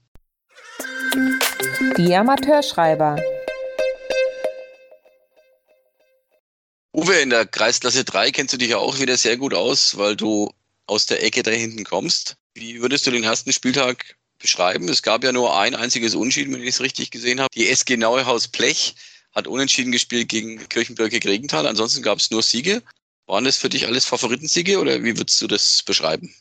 Die 1.97 2.15
Amateurschreiber. 2.15 3.17
Uwe, 6.97 7.13
in 7.21 7.29
der 7.29 7.45
Kreisklasse 7.45 8.03
3 8.03 8.31
kennst 8.31 8.53
du 8.53 8.57
dich 8.57 8.69
ja 8.69 8.79
auch 8.79 8.99
wieder 8.99 9.17
sehr 9.17 9.37
gut 9.37 9.53
aus, 9.53 9.99
weil 9.99 10.15
du 10.15 10.51
aus 10.87 11.05
der 11.05 11.23
Ecke 11.23 11.43
da 11.43 11.51
hinten 11.51 11.83
kommst. 11.83 12.37
Wie 12.55 12.81
würdest 12.81 13.05
du 13.05 13.11
den 13.11 13.23
ersten 13.23 13.53
Spieltag 13.53 14.15
beschreiben? 14.39 14.89
Es 14.89 15.03
gab 15.03 15.23
ja 15.23 15.31
nur 15.31 15.55
ein 15.59 15.75
einziges 15.75 16.15
Unschieden, 16.15 16.55
wenn 16.55 16.63
ich 16.63 16.69
es 16.69 16.81
richtig 16.81 17.11
gesehen 17.11 17.39
habe. 17.39 17.49
Die 17.53 17.69
SG 17.69 17.97
Neuhaus 17.97 18.47
Blech 18.47 18.95
hat 19.35 19.45
unentschieden 19.45 19.91
gespielt 19.91 20.29
gegen 20.29 20.57
Kirchenbirke 20.69 21.19
Gregenthal. 21.19 21.67
Ansonsten 21.67 22.01
gab 22.01 22.17
es 22.17 22.31
nur 22.31 22.41
Siege. 22.41 22.81
Waren 23.27 23.43
das 23.43 23.57
für 23.57 23.69
dich 23.69 23.85
alles 23.85 24.05
Favoritensiege 24.05 24.79
oder 24.79 25.03
wie 25.03 25.15
würdest 25.15 25.39
du 25.39 25.45
das 25.45 25.83
beschreiben? 25.83 26.33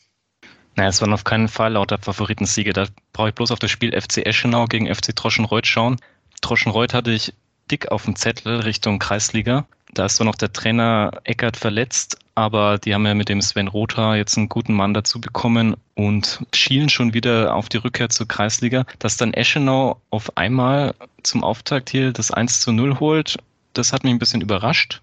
Naja, 0.74 0.88
es 0.88 1.02
waren 1.02 1.12
auf 1.12 1.24
keinen 1.24 1.48
Fall 1.48 1.74
lauter 1.74 1.98
Favoritensiege. 1.98 2.72
Da 2.72 2.86
brauche 3.12 3.28
ich 3.28 3.34
bloß 3.34 3.50
auf 3.50 3.58
das 3.58 3.70
Spiel 3.70 3.92
FC 3.92 4.24
Eschenau 4.24 4.64
gegen 4.64 4.86
FC 4.86 5.14
Troschenreuth 5.14 5.66
schauen. 5.66 6.00
Troschenreuth 6.40 6.94
hatte 6.94 7.12
ich 7.12 7.34
dick 7.70 7.88
auf 7.88 8.04
dem 8.04 8.16
Zettel 8.16 8.60
Richtung 8.60 8.98
Kreisliga. 8.98 9.68
Da 9.96 10.04
ist 10.04 10.16
zwar 10.16 10.26
noch 10.26 10.34
der 10.34 10.52
Trainer 10.52 11.10
Eckert 11.24 11.56
verletzt, 11.56 12.18
aber 12.34 12.76
die 12.76 12.92
haben 12.92 13.06
ja 13.06 13.14
mit 13.14 13.30
dem 13.30 13.40
Sven 13.40 13.66
Rotha 13.66 14.14
jetzt 14.14 14.36
einen 14.36 14.50
guten 14.50 14.74
Mann 14.74 14.92
dazu 14.92 15.22
bekommen 15.22 15.74
und 15.94 16.44
schielen 16.52 16.90
schon 16.90 17.14
wieder 17.14 17.54
auf 17.54 17.70
die 17.70 17.78
Rückkehr 17.78 18.10
zur 18.10 18.28
Kreisliga. 18.28 18.84
Dass 18.98 19.16
dann 19.16 19.32
Eschenau 19.32 19.98
auf 20.10 20.36
einmal 20.36 20.94
zum 21.22 21.42
Auftakt 21.42 21.88
hier 21.88 22.12
das 22.12 22.30
1 22.30 22.60
zu 22.60 22.72
0 22.72 23.00
holt, 23.00 23.38
das 23.72 23.94
hat 23.94 24.04
mich 24.04 24.12
ein 24.12 24.18
bisschen 24.18 24.42
überrascht. 24.42 25.00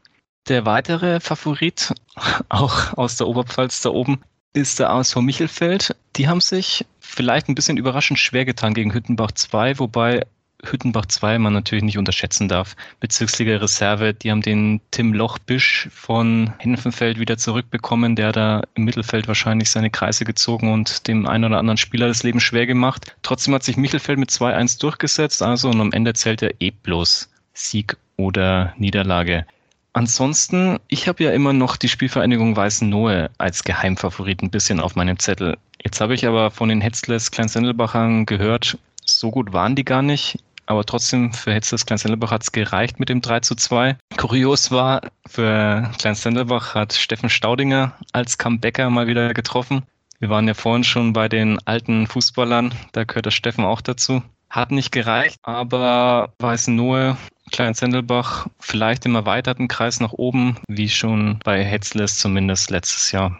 Der 0.47 0.67
weitere 0.67 1.19
Favorit, 1.19 1.95
auch 2.49 2.95
aus 2.95 3.17
der 3.17 3.27
Oberpfalz 3.27 3.81
da 3.81 3.89
oben, 3.89 4.21
ist 4.53 4.77
der 4.77 4.91
ASV 4.91 5.15
Michelfeld. 5.15 5.95
Die 6.17 6.27
haben 6.27 6.39
sich 6.39 6.85
vielleicht 6.99 7.49
ein 7.49 7.55
bisschen 7.55 7.77
überraschend 7.77 8.19
schwer 8.19 8.45
getan 8.45 8.75
gegen 8.75 8.93
Hüttenbach 8.93 9.31
2, 9.31 9.79
wobei 9.79 10.27
Hüttenbach 10.63 11.05
2 11.05 11.39
man 11.39 11.53
natürlich 11.53 11.83
nicht 11.83 11.97
unterschätzen 11.97 12.47
darf. 12.47 12.75
Bezirksliga 12.99 13.57
Reserve, 13.57 14.13
die 14.13 14.31
haben 14.31 14.41
den 14.41 14.81
Tim 14.91 15.13
Lochbisch 15.13 15.89
von 15.91 16.53
Hinfenfeld 16.59 17.19
wieder 17.19 17.37
zurückbekommen, 17.37 18.15
der 18.15 18.31
da 18.31 18.61
im 18.75 18.85
Mittelfeld 18.85 19.27
wahrscheinlich 19.27 19.69
seine 19.69 19.89
Kreise 19.89 20.25
gezogen 20.25 20.71
und 20.71 21.07
dem 21.07 21.27
einen 21.27 21.45
oder 21.45 21.59
anderen 21.59 21.77
Spieler 21.77 22.07
das 22.07 22.23
Leben 22.23 22.39
schwer 22.39 22.65
gemacht. 22.65 23.15
Trotzdem 23.21 23.53
hat 23.53 23.63
sich 23.63 23.77
Michelfeld 23.77 24.19
mit 24.19 24.29
2-1 24.29 24.79
durchgesetzt, 24.79 25.43
also 25.43 25.69
und 25.69 25.81
am 25.81 25.91
Ende 25.91 26.13
zählt 26.13 26.41
er 26.41 26.51
eh 26.59 26.71
bloß 26.71 27.29
Sieg 27.53 27.97
oder 28.17 28.73
Niederlage. 28.77 29.45
Ansonsten, 29.93 30.79
ich 30.87 31.07
habe 31.07 31.23
ja 31.23 31.31
immer 31.31 31.53
noch 31.53 31.77
die 31.77 31.89
Spielvereinigung 31.89 32.55
Weißen-Nohe 32.55 33.29
als 33.37 33.63
Geheimfavorit 33.63 34.41
ein 34.41 34.49
bisschen 34.49 34.79
auf 34.79 34.95
meinem 34.95 35.19
Zettel. 35.19 35.57
Jetzt 35.83 36.01
habe 36.01 36.15
ich 36.15 36.25
aber 36.25 36.49
von 36.49 36.69
den 36.69 36.81
Hetzles 36.81 37.29
Kleinsendelbachern 37.29 38.25
gehört, 38.25 38.77
so 39.05 39.29
gut 39.29 39.53
waren 39.53 39.75
die 39.75 39.85
gar 39.85 40.01
nicht. 40.01 40.39
Aber 40.65 40.85
trotzdem, 40.85 41.33
für 41.33 41.53
Hetzles 41.53 41.85
Kleinsendelbach 41.85 42.31
hat 42.31 42.43
es 42.43 42.51
gereicht 42.51 42.99
mit 42.99 43.09
dem 43.09 43.21
3 43.21 43.41
zu 43.41 43.55
2. 43.55 43.97
Kurios 44.17 44.71
war, 44.71 45.01
für 45.27 45.91
Kleinsendelbach 45.99 46.73
hat 46.73 46.93
Steffen 46.93 47.29
Staudinger 47.29 47.93
als 48.13 48.37
Comebacker 48.37 48.89
mal 48.89 49.07
wieder 49.07 49.33
getroffen. 49.33 49.83
Wir 50.19 50.29
waren 50.29 50.47
ja 50.47 50.53
vorhin 50.53 50.85
schon 50.85 51.11
bei 51.11 51.27
den 51.27 51.59
alten 51.65 52.07
Fußballern, 52.07 52.73
da 52.93 53.03
gehört 53.03 53.25
der 53.25 53.31
Steffen 53.31 53.65
auch 53.65 53.81
dazu. 53.81 54.23
Hat 54.49 54.71
nicht 54.71 54.91
gereicht, 54.91 55.37
aber 55.41 56.33
Weißenlohe, 56.39 57.17
Kleinsendelbach 57.51 58.47
vielleicht 58.59 59.05
im 59.05 59.15
erweiterten 59.15 59.67
Kreis 59.67 59.99
nach 59.99 60.13
oben, 60.13 60.57
wie 60.67 60.89
schon 60.89 61.39
bei 61.43 61.63
Hetzles 61.63 62.19
zumindest 62.19 62.69
letztes 62.69 63.11
Jahr. 63.11 63.37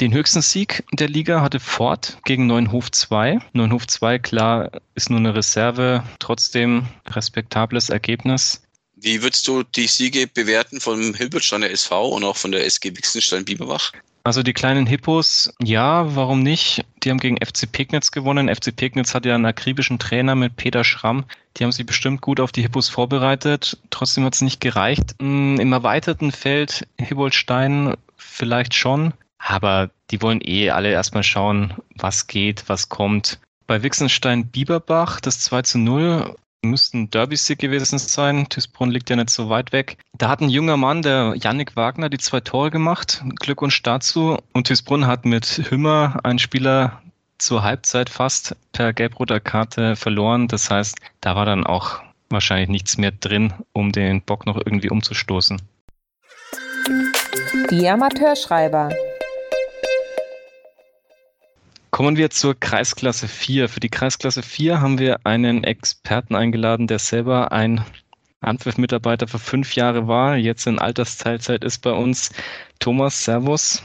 Den 0.00 0.14
höchsten 0.14 0.40
Sieg 0.40 0.82
der 0.92 1.08
Liga 1.10 1.42
hatte 1.42 1.60
Ford 1.60 2.16
gegen 2.24 2.46
Neuenhof 2.46 2.90
2. 2.90 3.38
Neuenhof 3.52 3.86
2, 3.86 4.18
klar, 4.18 4.70
ist 4.94 5.10
nur 5.10 5.18
eine 5.18 5.34
Reserve, 5.34 6.02
trotzdem 6.18 6.86
respektables 7.06 7.90
Ergebnis. 7.90 8.62
Wie 8.96 9.22
würdest 9.22 9.46
du 9.46 9.62
die 9.62 9.86
Siege 9.86 10.26
bewerten 10.26 10.80
vom 10.80 11.12
Hilbertsteiner 11.12 11.68
SV 11.68 12.08
und 12.08 12.24
auch 12.24 12.38
von 12.38 12.50
der 12.50 12.64
SG 12.64 12.96
Wixenstein-Bieberwach? 12.96 13.92
Also 14.24 14.42
die 14.42 14.54
kleinen 14.54 14.86
Hippos, 14.86 15.52
ja, 15.62 16.14
warum 16.16 16.42
nicht? 16.42 16.82
Die 17.02 17.10
haben 17.10 17.18
gegen 17.18 17.36
FC 17.36 17.70
Pegnitz 17.70 18.10
gewonnen. 18.10 18.54
FC 18.54 18.74
Pegnitz 18.74 19.14
hat 19.14 19.26
ja 19.26 19.34
einen 19.34 19.44
akribischen 19.44 19.98
Trainer 19.98 20.34
mit 20.34 20.56
Peter 20.56 20.82
Schramm. 20.82 21.26
Die 21.58 21.64
haben 21.64 21.72
sich 21.72 21.84
bestimmt 21.84 22.22
gut 22.22 22.40
auf 22.40 22.52
die 22.52 22.62
Hippos 22.62 22.88
vorbereitet. 22.88 23.78
Trotzdem 23.90 24.24
hat 24.24 24.34
es 24.34 24.40
nicht 24.40 24.62
gereicht. 24.62 25.14
Im 25.18 25.72
erweiterten 25.72 26.32
Feld 26.32 26.86
Hibbolstein 26.98 27.96
vielleicht 28.16 28.72
schon. 28.74 29.12
Aber 29.42 29.90
die 30.10 30.22
wollen 30.22 30.40
eh 30.42 30.70
alle 30.70 30.90
erstmal 30.90 31.22
schauen, 31.22 31.74
was 31.96 32.26
geht, 32.26 32.64
was 32.68 32.88
kommt. 32.88 33.40
Bei 33.66 33.82
Wixenstein 33.82 34.46
Bieberbach, 34.46 35.20
das 35.20 35.40
2 35.40 35.62
zu 35.62 35.78
0, 35.78 36.34
müsste 36.62 36.98
ein 36.98 37.10
Derby-Sieg 37.10 37.58
gewesen 37.58 37.98
sein. 37.98 38.48
Tüßbrunn 38.48 38.90
liegt 38.90 39.08
ja 39.08 39.16
nicht 39.16 39.30
so 39.30 39.48
weit 39.48 39.72
weg. 39.72 39.96
Da 40.18 40.28
hat 40.28 40.40
ein 40.40 40.50
junger 40.50 40.76
Mann, 40.76 41.02
der 41.02 41.34
Yannick 41.40 41.74
Wagner, 41.76 42.10
die 42.10 42.18
zwei 42.18 42.40
Tore 42.40 42.70
gemacht. 42.70 43.24
Glückwunsch 43.40 43.82
dazu. 43.82 44.38
Und 44.52 44.66
Tüßbrunn 44.66 45.06
hat 45.06 45.24
mit 45.24 45.46
Hümmer 45.70 46.20
einen 46.22 46.38
Spieler 46.38 47.00
zur 47.38 47.62
Halbzeit 47.62 48.10
fast 48.10 48.54
per 48.72 48.92
gelb-roter 48.92 49.40
Karte 49.40 49.96
verloren. 49.96 50.48
Das 50.48 50.70
heißt, 50.70 50.96
da 51.22 51.34
war 51.34 51.46
dann 51.46 51.64
auch 51.64 52.00
wahrscheinlich 52.28 52.68
nichts 52.68 52.98
mehr 52.98 53.12
drin, 53.12 53.54
um 53.72 53.92
den 53.92 54.20
Bock 54.22 54.46
noch 54.46 54.56
irgendwie 54.56 54.90
umzustoßen. 54.90 55.62
Die 57.70 57.88
Amateurschreiber. 57.88 58.90
Kommen 61.90 62.16
wir 62.16 62.30
zur 62.30 62.58
Kreisklasse 62.58 63.26
4. 63.26 63.68
Für 63.68 63.80
die 63.80 63.88
Kreisklasse 63.88 64.42
4 64.42 64.80
haben 64.80 64.98
wir 64.98 65.18
einen 65.24 65.64
Experten 65.64 66.36
eingeladen, 66.36 66.86
der 66.86 66.98
selber 66.98 67.52
ein 67.52 67.84
Anpfiff-Mitarbeiter 68.40 69.26
für 69.26 69.38
fünf 69.38 69.74
Jahre 69.74 70.06
war, 70.08 70.36
jetzt 70.36 70.66
in 70.66 70.78
Altersteilzeit 70.78 71.64
ist 71.64 71.80
bei 71.82 71.92
uns. 71.92 72.30
Thomas, 72.78 73.24
Servus. 73.24 73.82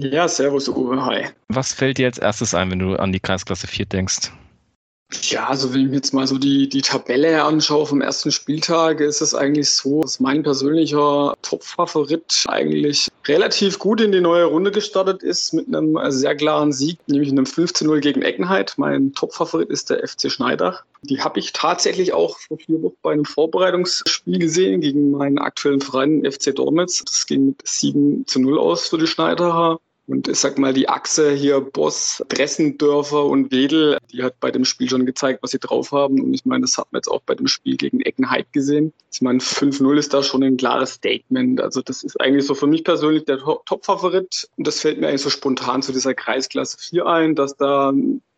Ja, 0.00 0.26
Servus, 0.26 0.68
Uwe, 0.68 1.04
hi. 1.04 1.26
Was 1.48 1.72
fällt 1.72 1.98
dir 1.98 2.06
als 2.06 2.18
erstes 2.18 2.54
ein, 2.54 2.70
wenn 2.70 2.80
du 2.80 2.96
an 2.96 3.12
die 3.12 3.20
Kreisklasse 3.20 3.66
4 3.66 3.86
denkst? 3.86 4.32
Ja, 5.30 5.48
also 5.48 5.72
wenn 5.72 5.82
ich 5.82 5.88
mir 5.88 5.96
jetzt 5.96 6.12
mal 6.12 6.26
so 6.26 6.38
die, 6.38 6.68
die 6.68 6.82
Tabelle 6.82 7.44
anschaue 7.44 7.86
vom 7.86 8.00
ersten 8.00 8.30
Spieltag, 8.30 9.00
ist 9.00 9.20
es 9.20 9.34
eigentlich 9.34 9.70
so, 9.70 10.02
dass 10.02 10.20
mein 10.20 10.42
persönlicher 10.42 11.34
Top-Favorit 11.42 12.44
eigentlich 12.48 13.08
relativ 13.26 13.78
gut 13.78 14.00
in 14.00 14.12
die 14.12 14.20
neue 14.20 14.44
Runde 14.44 14.70
gestartet 14.70 15.22
ist 15.22 15.52
mit 15.52 15.68
einem 15.68 15.98
sehr 16.10 16.34
klaren 16.34 16.72
Sieg, 16.72 16.98
nämlich 17.06 17.30
einem 17.30 17.44
15-0 17.44 18.00
gegen 18.00 18.22
Eckenheit. 18.22 18.74
Mein 18.76 19.12
Top-Favorit 19.12 19.70
ist 19.70 19.90
der 19.90 20.06
FC 20.06 20.30
Schneider. 20.30 20.80
Die 21.02 21.20
habe 21.20 21.38
ich 21.38 21.52
tatsächlich 21.52 22.12
auch 22.12 22.38
vor 22.38 22.58
vier 22.58 22.82
Wochen 22.82 22.96
bei 23.02 23.12
einem 23.12 23.24
Vorbereitungsspiel 23.24 24.38
gesehen 24.38 24.80
gegen 24.80 25.10
meinen 25.10 25.38
aktuellen 25.38 25.80
Verein 25.80 26.24
FC 26.30 26.54
Dormitz. 26.54 27.02
Das 27.04 27.26
ging 27.26 27.46
mit 27.46 27.62
7 27.64 28.26
zu 28.26 28.40
0 28.40 28.58
aus 28.58 28.88
für 28.88 28.98
die 28.98 29.06
Schneiderer. 29.06 29.78
Und 30.06 30.28
ich 30.28 30.38
sag 30.38 30.58
mal, 30.58 30.74
die 30.74 30.88
Achse 30.88 31.32
hier 31.32 31.60
Boss, 31.60 32.22
Dressendörfer 32.28 33.24
und 33.24 33.50
Wedel, 33.50 33.96
die 34.12 34.22
hat 34.22 34.38
bei 34.38 34.50
dem 34.50 34.66
Spiel 34.66 34.88
schon 34.90 35.06
gezeigt, 35.06 35.42
was 35.42 35.52
sie 35.52 35.58
drauf 35.58 35.92
haben. 35.92 36.20
Und 36.20 36.34
ich 36.34 36.44
meine, 36.44 36.62
das 36.62 36.76
hat 36.76 36.88
man 36.92 36.98
jetzt 36.98 37.08
auch 37.08 37.22
bei 37.22 37.34
dem 37.34 37.46
Spiel 37.46 37.76
gegen 37.76 38.00
Eckenheit 38.00 38.52
gesehen. 38.52 38.92
Ich 39.10 39.22
meine, 39.22 39.38
5-0 39.38 39.96
ist 39.96 40.12
da 40.12 40.22
schon 40.22 40.42
ein 40.42 40.58
klares 40.58 40.94
Statement. 40.94 41.60
Also 41.60 41.80
das 41.80 42.04
ist 42.04 42.20
eigentlich 42.20 42.46
so 42.46 42.54
für 42.54 42.66
mich 42.66 42.84
persönlich 42.84 43.24
der 43.24 43.38
Top-Favorit. 43.38 44.48
Und 44.56 44.66
das 44.66 44.80
fällt 44.80 45.00
mir 45.00 45.08
eigentlich 45.08 45.22
so 45.22 45.30
spontan 45.30 45.80
zu 45.80 45.92
dieser 45.92 46.12
Kreisklasse 46.12 46.76
4 46.78 47.06
ein, 47.06 47.34
dass 47.34 47.56
da 47.56 47.94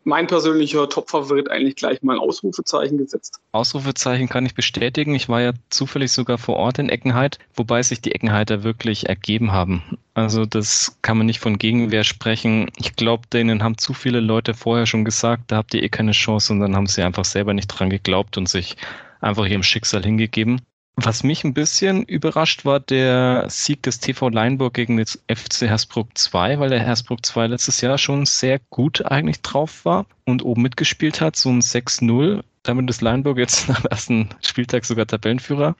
mein 0.07 0.25
persönlicher 0.25 0.87
Top-Favorit 0.87 1.51
eigentlich 1.51 1.75
gleich 1.75 2.01
mal 2.01 2.13
ein 2.13 2.19
Ausrufezeichen 2.19 2.97
gesetzt. 2.97 3.41
Ausrufezeichen 3.51 4.29
kann 4.29 4.45
ich 4.45 4.55
bestätigen. 4.55 5.13
Ich 5.13 5.27
war 5.27 5.41
ja 5.41 5.51
zufällig 5.69 6.13
sogar 6.13 6.37
vor 6.37 6.55
Ort 6.55 6.79
in 6.79 6.87
Eckenheit, 6.87 7.39
wobei 7.53 7.83
sich 7.83 7.99
die 7.99 8.15
Eckenheiter 8.15 8.63
wirklich 8.63 9.09
ergeben 9.09 9.51
haben. 9.51 9.83
Also 10.13 10.45
das 10.45 10.97
kann 11.01 11.17
man 11.17 11.27
nicht 11.27 11.41
von 11.41 11.59
Gegenwehr 11.59 12.05
sprechen. 12.05 12.71
Ich 12.77 12.95
glaube, 12.95 13.27
denen 13.31 13.63
haben 13.63 13.77
zu 13.77 13.93
viele 13.93 14.21
Leute 14.21 14.53
vorher 14.53 14.85
schon 14.85 15.03
gesagt, 15.03 15.51
da 15.51 15.57
habt 15.57 15.73
ihr 15.73 15.83
eh 15.83 15.89
keine 15.89 16.13
Chance 16.13 16.53
und 16.53 16.61
dann 16.61 16.77
haben 16.77 16.87
sie 16.87 17.03
einfach 17.03 17.25
selber 17.25 17.53
nicht 17.53 17.67
dran 17.67 17.89
geglaubt 17.89 18.37
und 18.37 18.47
sich 18.47 18.77
einfach 19.19 19.45
ihrem 19.45 19.63
Schicksal 19.63 20.03
hingegeben. 20.03 20.61
Was 20.99 21.21
mich 21.21 21.43
ein 21.43 21.53
bisschen 21.53 22.01
überrascht 22.03 22.65
war 22.65 22.79
der 22.79 23.45
Sieg 23.51 23.83
des 23.83 23.99
TV 23.99 24.29
Leinburg 24.29 24.73
gegen 24.73 24.97
den 24.97 25.05
FC 25.05 25.61
Hersbruck 25.61 26.17
2, 26.17 26.57
weil 26.57 26.69
der 26.69 26.79
Hersbruck 26.79 27.23
2 27.23 27.45
letztes 27.45 27.81
Jahr 27.81 27.99
schon 27.99 28.25
sehr 28.25 28.59
gut 28.71 29.05
eigentlich 29.05 29.43
drauf 29.43 29.85
war 29.85 30.07
und 30.25 30.43
oben 30.43 30.63
mitgespielt 30.63 31.21
hat, 31.21 31.35
so 31.35 31.49
ein 31.49 31.61
6-0. 31.61 32.41
Damit 32.63 32.89
ist 32.89 33.01
Leinburg 33.01 33.37
jetzt 33.37 33.69
am 33.75 33.85
ersten 33.91 34.29
Spieltag 34.41 34.85
sogar 34.85 35.05
Tabellenführer. 35.05 35.75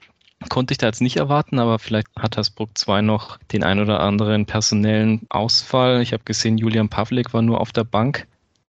Konnte 0.50 0.70
ich 0.70 0.78
da 0.78 0.86
jetzt 0.86 1.00
nicht 1.00 1.16
erwarten, 1.16 1.58
aber 1.58 1.80
vielleicht 1.80 2.06
hat 2.16 2.36
Hersbruck 2.36 2.78
2 2.78 3.02
noch 3.02 3.38
den 3.50 3.64
ein 3.64 3.80
oder 3.80 3.98
anderen 3.98 4.46
personellen 4.46 5.26
Ausfall. 5.30 6.00
Ich 6.00 6.12
habe 6.12 6.22
gesehen, 6.22 6.58
Julian 6.58 6.90
Pavlik 6.90 7.34
war 7.34 7.42
nur 7.42 7.60
auf 7.60 7.72
der 7.72 7.82
Bank. 7.82 8.28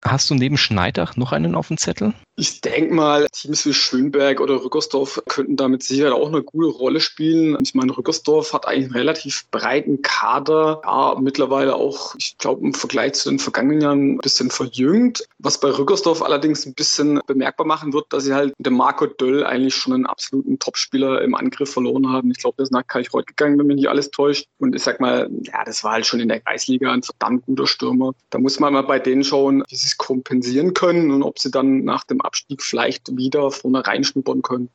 Hast 0.04 0.30
du 0.30 0.36
neben 0.36 0.56
Schneidach 0.56 1.16
noch 1.16 1.32
einen 1.32 1.56
auf 1.56 1.66
dem 1.66 1.78
Zettel? 1.78 2.14
Ich 2.40 2.60
denke 2.60 2.94
mal, 2.94 3.26
Teams 3.32 3.66
wie 3.66 3.74
Schönberg 3.74 4.40
oder 4.40 4.62
Rückersdorf 4.62 5.20
könnten 5.26 5.56
da 5.56 5.66
mit 5.66 5.82
Sicherheit 5.82 6.12
auch 6.12 6.28
eine 6.28 6.44
gute 6.44 6.68
Rolle 6.68 7.00
spielen. 7.00 7.58
Ich 7.60 7.74
meine, 7.74 7.96
Rückersdorf 7.96 8.52
hat 8.52 8.64
eigentlich 8.64 8.84
einen 8.84 8.94
relativ 8.94 9.50
breiten 9.50 10.02
Kader. 10.02 10.80
Ja, 10.84 11.16
mittlerweile 11.20 11.74
auch, 11.74 12.14
ich 12.16 12.38
glaube, 12.38 12.64
im 12.64 12.74
Vergleich 12.74 13.14
zu 13.14 13.30
den 13.30 13.40
vergangenen 13.40 13.80
Jahren 13.80 14.14
ein 14.14 14.18
bisschen 14.18 14.52
verjüngt. 14.52 15.26
Was 15.40 15.58
bei 15.58 15.68
Rückersdorf 15.68 16.22
allerdings 16.22 16.64
ein 16.64 16.74
bisschen 16.74 17.20
bemerkbar 17.26 17.66
machen 17.66 17.92
wird, 17.92 18.06
dass 18.10 18.22
sie 18.22 18.34
halt 18.34 18.56
mit 18.56 18.66
dem 18.66 18.74
Marco 18.74 19.06
Döll 19.06 19.44
eigentlich 19.44 19.74
schon 19.74 19.94
einen 19.94 20.06
absoluten 20.06 20.60
Topspieler 20.60 21.22
im 21.22 21.34
Angriff 21.34 21.72
verloren 21.72 22.08
haben. 22.08 22.30
Ich 22.30 22.38
glaube, 22.38 22.54
der 22.58 22.62
ist 22.62 22.72
nach 22.72 22.86
Kalchreuth 22.86 23.26
gegangen, 23.26 23.58
wenn 23.58 23.66
mich 23.66 23.78
nicht 23.78 23.88
alles 23.88 24.12
täuscht. 24.12 24.46
Und 24.58 24.76
ich 24.76 24.84
sag 24.84 25.00
mal, 25.00 25.28
ja, 25.42 25.64
das 25.64 25.82
war 25.82 25.94
halt 25.94 26.06
schon 26.06 26.20
in 26.20 26.28
der 26.28 26.38
Kreisliga 26.38 26.92
ein 26.92 27.02
verdammt 27.02 27.46
guter 27.46 27.66
Stürmer. 27.66 28.12
Da 28.30 28.38
muss 28.38 28.60
man 28.60 28.74
mal 28.74 28.82
bei 28.82 29.00
denen 29.00 29.24
schauen, 29.24 29.64
wie 29.68 29.74
sie 29.74 29.88
es 29.88 29.98
kompensieren 29.98 30.72
können 30.72 31.10
und 31.10 31.24
ob 31.24 31.40
sie 31.40 31.50
dann 31.50 31.82
nach 31.82 32.04
dem 32.04 32.20
Abstieg 32.28 32.62
vielleicht 32.62 33.16
wieder 33.16 33.50
vorne 33.50 33.86
reinschnuppern 33.86 34.42
können. 34.42 34.68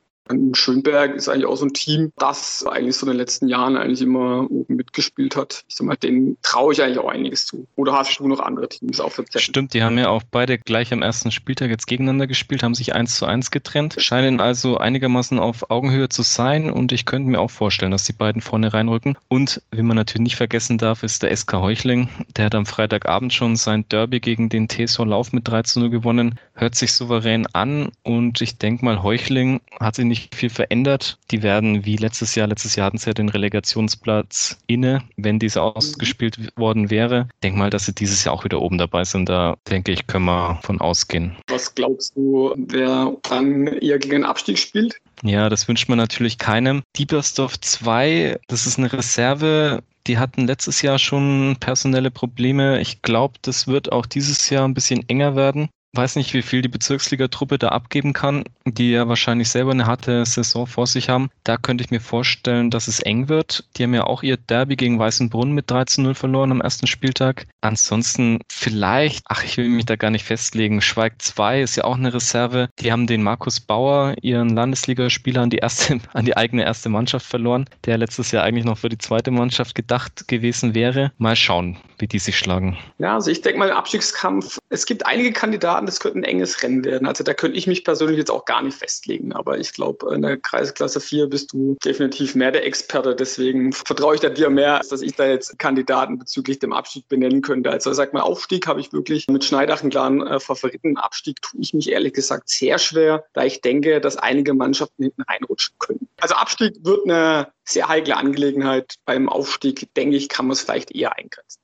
Schönberg 0.54 1.16
ist 1.16 1.28
eigentlich 1.28 1.46
auch 1.46 1.58
so 1.58 1.66
ein 1.66 1.74
Team, 1.74 2.12
das 2.18 2.66
eigentlich 2.66 2.96
so 2.96 3.06
in 3.06 3.12
den 3.12 3.18
letzten 3.18 3.48
Jahren 3.48 3.76
eigentlich 3.76 4.02
immer 4.02 4.50
oben 4.50 4.76
mitgespielt 4.76 5.36
hat. 5.36 5.66
Ich 5.68 5.76
sag 5.76 5.86
mal, 5.86 5.96
denen 5.96 6.38
traue 6.42 6.74
ich 6.74 6.82
eigentlich 6.82 7.00
auch 7.00 7.10
einiges 7.10 7.46
zu. 7.46 7.68
Oder 7.76 7.94
hast 7.94 8.20
du 8.20 8.28
noch 8.28 8.40
andere 8.40 8.70
Teams 8.70 9.00
auf 9.00 9.16
der 9.16 9.26
Zettel? 9.26 9.42
Stimmt, 9.42 9.74
die 9.74 9.84
haben 9.84 9.98
ja 9.98 10.10
auch 10.10 10.24
beide 10.30 10.58
gleich 10.58 10.94
am 10.94 11.02
ersten 11.02 11.32
Spieltag 11.32 11.70
jetzt 11.70 11.88
gegeneinander 11.88 12.28
gespielt, 12.28 12.64
haben 12.64 12.76
sich 12.76 12.96
eins 12.96 13.16
zu 13.16 13.26
eins 13.26 13.52
getrennt, 13.52 13.96
scheinen 13.98 14.40
also 14.40 14.78
einigermaßen 14.78 15.40
auf 15.40 15.70
Augenhöhe 15.70 16.10
zu 16.10 16.22
sein 16.22 16.70
und 16.70 16.92
ich 16.92 17.06
könnte 17.06 17.30
mir 17.30 17.40
auch 17.40 17.52
vorstellen, 17.52 17.92
dass 17.92 18.06
die 18.06 18.14
beiden 18.14 18.42
vorne 18.42 18.74
reinrücken. 18.74 19.18
Und 19.28 19.62
wie 19.72 19.82
man 19.82 19.98
natürlich 19.98 20.24
nicht 20.24 20.36
vergessen 20.36 20.78
darf, 20.78 21.04
ist 21.04 21.24
der 21.24 21.36
SK 21.36 21.54
Heuchling. 21.54 22.10
Der 22.38 22.46
hat 22.46 22.56
am 22.56 22.66
Freitagabend 22.66 23.34
schon 23.34 23.56
sein 23.56 23.86
Derby 23.90 24.20
gegen 24.20 24.50
den 24.50 24.70
TSV 24.70 25.00
Lauf 25.00 25.34
mit 25.34 25.48
3 25.48 25.64
zu 25.64 25.80
0 25.80 25.90
gewonnen. 25.90 26.40
Hört 26.54 26.76
sich 26.76 26.94
souverän 26.94 27.48
an 27.54 27.90
und 28.04 28.42
ich 28.42 28.58
denke 28.58 28.86
mal, 28.86 29.04
Heuchling 29.04 29.60
hat 29.80 29.96
sich 29.96 30.06
nicht 30.06 30.13
nicht 30.14 30.36
viel 30.36 30.52
verändert. 30.52 31.18
Die 31.32 31.42
werden 31.42 31.86
wie 31.86 31.98
letztes 31.98 32.36
Jahr, 32.36 32.46
letztes 32.48 32.76
Jahr 32.76 32.86
hatten 32.86 33.00
sie 33.00 33.10
ja 33.10 33.14
den 33.16 33.30
Relegationsplatz 33.30 34.60
inne, 34.68 35.02
wenn 35.18 35.40
dieser 35.40 35.64
ausgespielt 35.64 36.56
worden 36.56 36.92
wäre. 36.92 37.28
Ich 37.34 37.40
denke 37.42 37.58
mal, 37.58 37.72
dass 37.72 37.88
sie 37.88 37.94
dieses 37.94 38.24
Jahr 38.24 38.36
auch 38.36 38.44
wieder 38.44 38.62
oben 38.62 38.78
dabei 38.78 39.06
sind. 39.06 39.28
Da 39.28 39.58
denke 39.68 39.92
ich, 39.92 40.06
können 40.06 40.26
wir 40.26 40.60
von 40.62 40.80
ausgehen. 40.80 41.36
Was 41.48 41.74
glaubst 41.74 42.16
du, 42.16 42.54
wer 42.56 43.16
dann 43.24 43.66
eher 43.66 43.98
gegen 43.98 44.12
den 44.12 44.24
Abstieg 44.24 44.60
spielt? 44.60 45.00
Ja, 45.24 45.50
das 45.50 45.68
wünscht 45.68 45.90
man 45.90 45.98
natürlich 45.98 46.38
keinem. 46.38 46.84
Diebersdorf 46.96 47.60
2, 47.60 48.40
das 48.48 48.68
ist 48.68 48.78
eine 48.78 48.94
Reserve, 48.94 49.82
die 50.06 50.20
hatten 50.20 50.46
letztes 50.46 50.84
Jahr 50.84 51.00
schon 51.00 51.56
personelle 51.60 52.12
Probleme. 52.12 52.82
Ich 52.82 53.02
glaube, 53.02 53.36
das 53.42 53.68
wird 53.68 53.92
auch 53.92 54.06
dieses 54.06 54.50
Jahr 54.52 54.68
ein 54.68 54.74
bisschen 54.76 55.08
enger 55.10 55.36
werden 55.36 55.70
weiß 55.96 56.16
nicht, 56.16 56.34
wie 56.34 56.42
viel 56.42 56.62
die 56.62 56.70
Bezirksligatruppe 56.70 57.60
da 57.60 57.70
abgeben 57.70 58.14
kann, 58.14 58.44
die 58.66 58.92
ja 58.92 59.08
wahrscheinlich 59.08 59.50
selber 59.50 59.72
eine 59.72 59.86
harte 59.86 60.26
Saison 60.26 60.66
vor 60.66 60.88
sich 60.88 61.10
haben. 61.10 61.30
Da 61.44 61.58
könnte 61.58 61.84
ich 61.84 61.92
mir 61.92 62.02
vorstellen, 62.02 62.72
dass 62.72 62.88
es 62.88 63.00
eng 63.00 63.30
wird. 63.30 63.66
Die 63.78 63.84
haben 63.84 63.94
ja 63.94 64.06
auch 64.06 64.24
ihr 64.24 64.38
Derby 64.38 64.76
gegen 64.76 64.98
Weißenbrunn 64.98 65.52
mit 65.52 65.70
13-0 65.70 66.16
verloren 66.16 66.52
am 66.52 66.62
ersten 66.62 66.88
Spieltag. 66.88 67.46
Ansonsten 67.62 68.40
vielleicht, 68.52 69.24
ach, 69.28 69.44
ich 69.44 69.58
will 69.58 69.70
mich 69.70 69.86
da 69.86 69.96
gar 69.96 70.10
nicht 70.10 70.26
festlegen. 70.26 70.82
Schweig 70.82 71.22
2 71.22 71.62
ist 71.62 71.76
ja 71.76 71.84
auch 71.84 71.98
eine 71.98 72.14
Reserve. 72.14 72.70
Die 72.80 72.92
haben 72.92 73.06
den 73.06 73.22
Markus 73.22 73.60
Bauer, 73.60 74.16
ihren 74.22 74.50
Landesligaspieler, 74.50 75.44
an 75.44 75.50
die 75.52 75.58
erste, 75.58 76.00
an 76.14 76.26
die 76.26 76.36
eigene 76.36 76.64
erste 76.64 76.90
Mannschaft 76.90 77.26
verloren, 77.26 77.66
der 77.86 77.98
letztes 78.00 78.32
Jahr 78.32 78.44
eigentlich 78.44 78.66
noch 78.66 78.80
für 78.80 78.90
die 78.90 78.98
zweite 78.98 79.32
Mannschaft 79.32 79.76
gedacht 79.76 80.28
gewesen 80.28 80.74
wäre. 80.74 81.12
Mal 81.18 81.36
schauen, 81.36 81.78
wie 81.98 82.08
die 82.08 82.20
sich 82.20 82.38
schlagen. 82.38 82.78
Ja, 82.98 83.16
also 83.16 83.32
ich 83.32 83.42
denke 83.42 83.60
mal, 83.60 83.72
Abstiegskampf. 83.72 84.60
Es 84.70 84.86
gibt 84.86 85.06
einige 85.06 85.32
Kandidaten, 85.32 85.86
das 85.86 86.00
könnte 86.00 86.20
ein 86.20 86.24
enges 86.24 86.62
Rennen 86.64 86.84
werden. 86.84 87.08
Also 87.08 87.24
da 87.24 87.34
könnte 87.34 87.58
ich 87.58 87.68
mich 87.68 87.84
persönlich 87.84 88.18
jetzt 88.18 88.32
auch 88.32 88.46
gar 88.46 88.62
nicht 88.62 88.78
festlegen. 88.78 89.34
Aber 89.34 89.58
ich 89.58 89.74
glaube, 89.74 90.14
in 90.14 90.22
der 90.22 90.38
Kreisklasse 90.38 91.00
4 91.00 91.28
bist 91.28 91.54
du 91.54 91.78
definitiv 91.84 92.36
mehr 92.36 92.52
der 92.52 92.66
Experte. 92.66 93.16
Deswegen 93.16 93.74
vertraue 93.74 94.16
ich 94.16 94.22
da 94.22 94.30
dir 94.30 94.50
mehr, 94.50 94.82
dass 94.90 95.02
ich 95.02 95.16
da 95.16 95.28
jetzt 95.28 95.58
Kandidaten 95.60 96.18
bezüglich 96.18 96.60
dem 96.60 96.74
Abstieg 96.74 97.08
benennen 97.08 97.42
könnte. 97.42 97.72
Also 97.72 97.94
sag 97.94 98.14
mal, 98.14 98.22
Aufstieg 98.22 98.68
habe 98.68 98.80
ich 98.80 98.94
wirklich 98.94 99.28
mit 99.28 99.44
Schneidach 99.44 99.82
einen 99.82 99.92
klaren 99.92 100.26
äh, 100.26 100.40
Favoriten. 100.40 100.98
Abstieg 100.98 101.42
tue 101.42 101.62
ich 101.62 101.74
mich 101.74 101.92
ehrlich 101.92 102.14
gesagt 102.14 102.50
sehr 102.50 102.80
schwer, 102.80 103.26
da 103.34 103.44
ich 103.44 103.62
denke, 103.62 104.02
dass 104.02 104.18
einige 104.18 104.54
Mannschaften 104.54 105.04
hinten 105.04 105.22
reinrutschen 105.24 105.76
können. 105.80 106.08
Also 106.20 106.36
Abstieg 106.36 106.76
wird 106.84 107.06
eine 107.06 107.52
sehr 107.66 107.88
heikle 107.88 108.18
Angelegenheit. 108.18 108.96
Beim 109.06 109.30
Aufstieg, 109.30 109.94
denke 109.96 110.16
ich, 110.16 110.30
kann 110.30 110.48
man 110.48 110.54
es 110.54 110.62
vielleicht 110.62 110.92
eher 110.92 111.18
eingrenzen. 111.18 111.63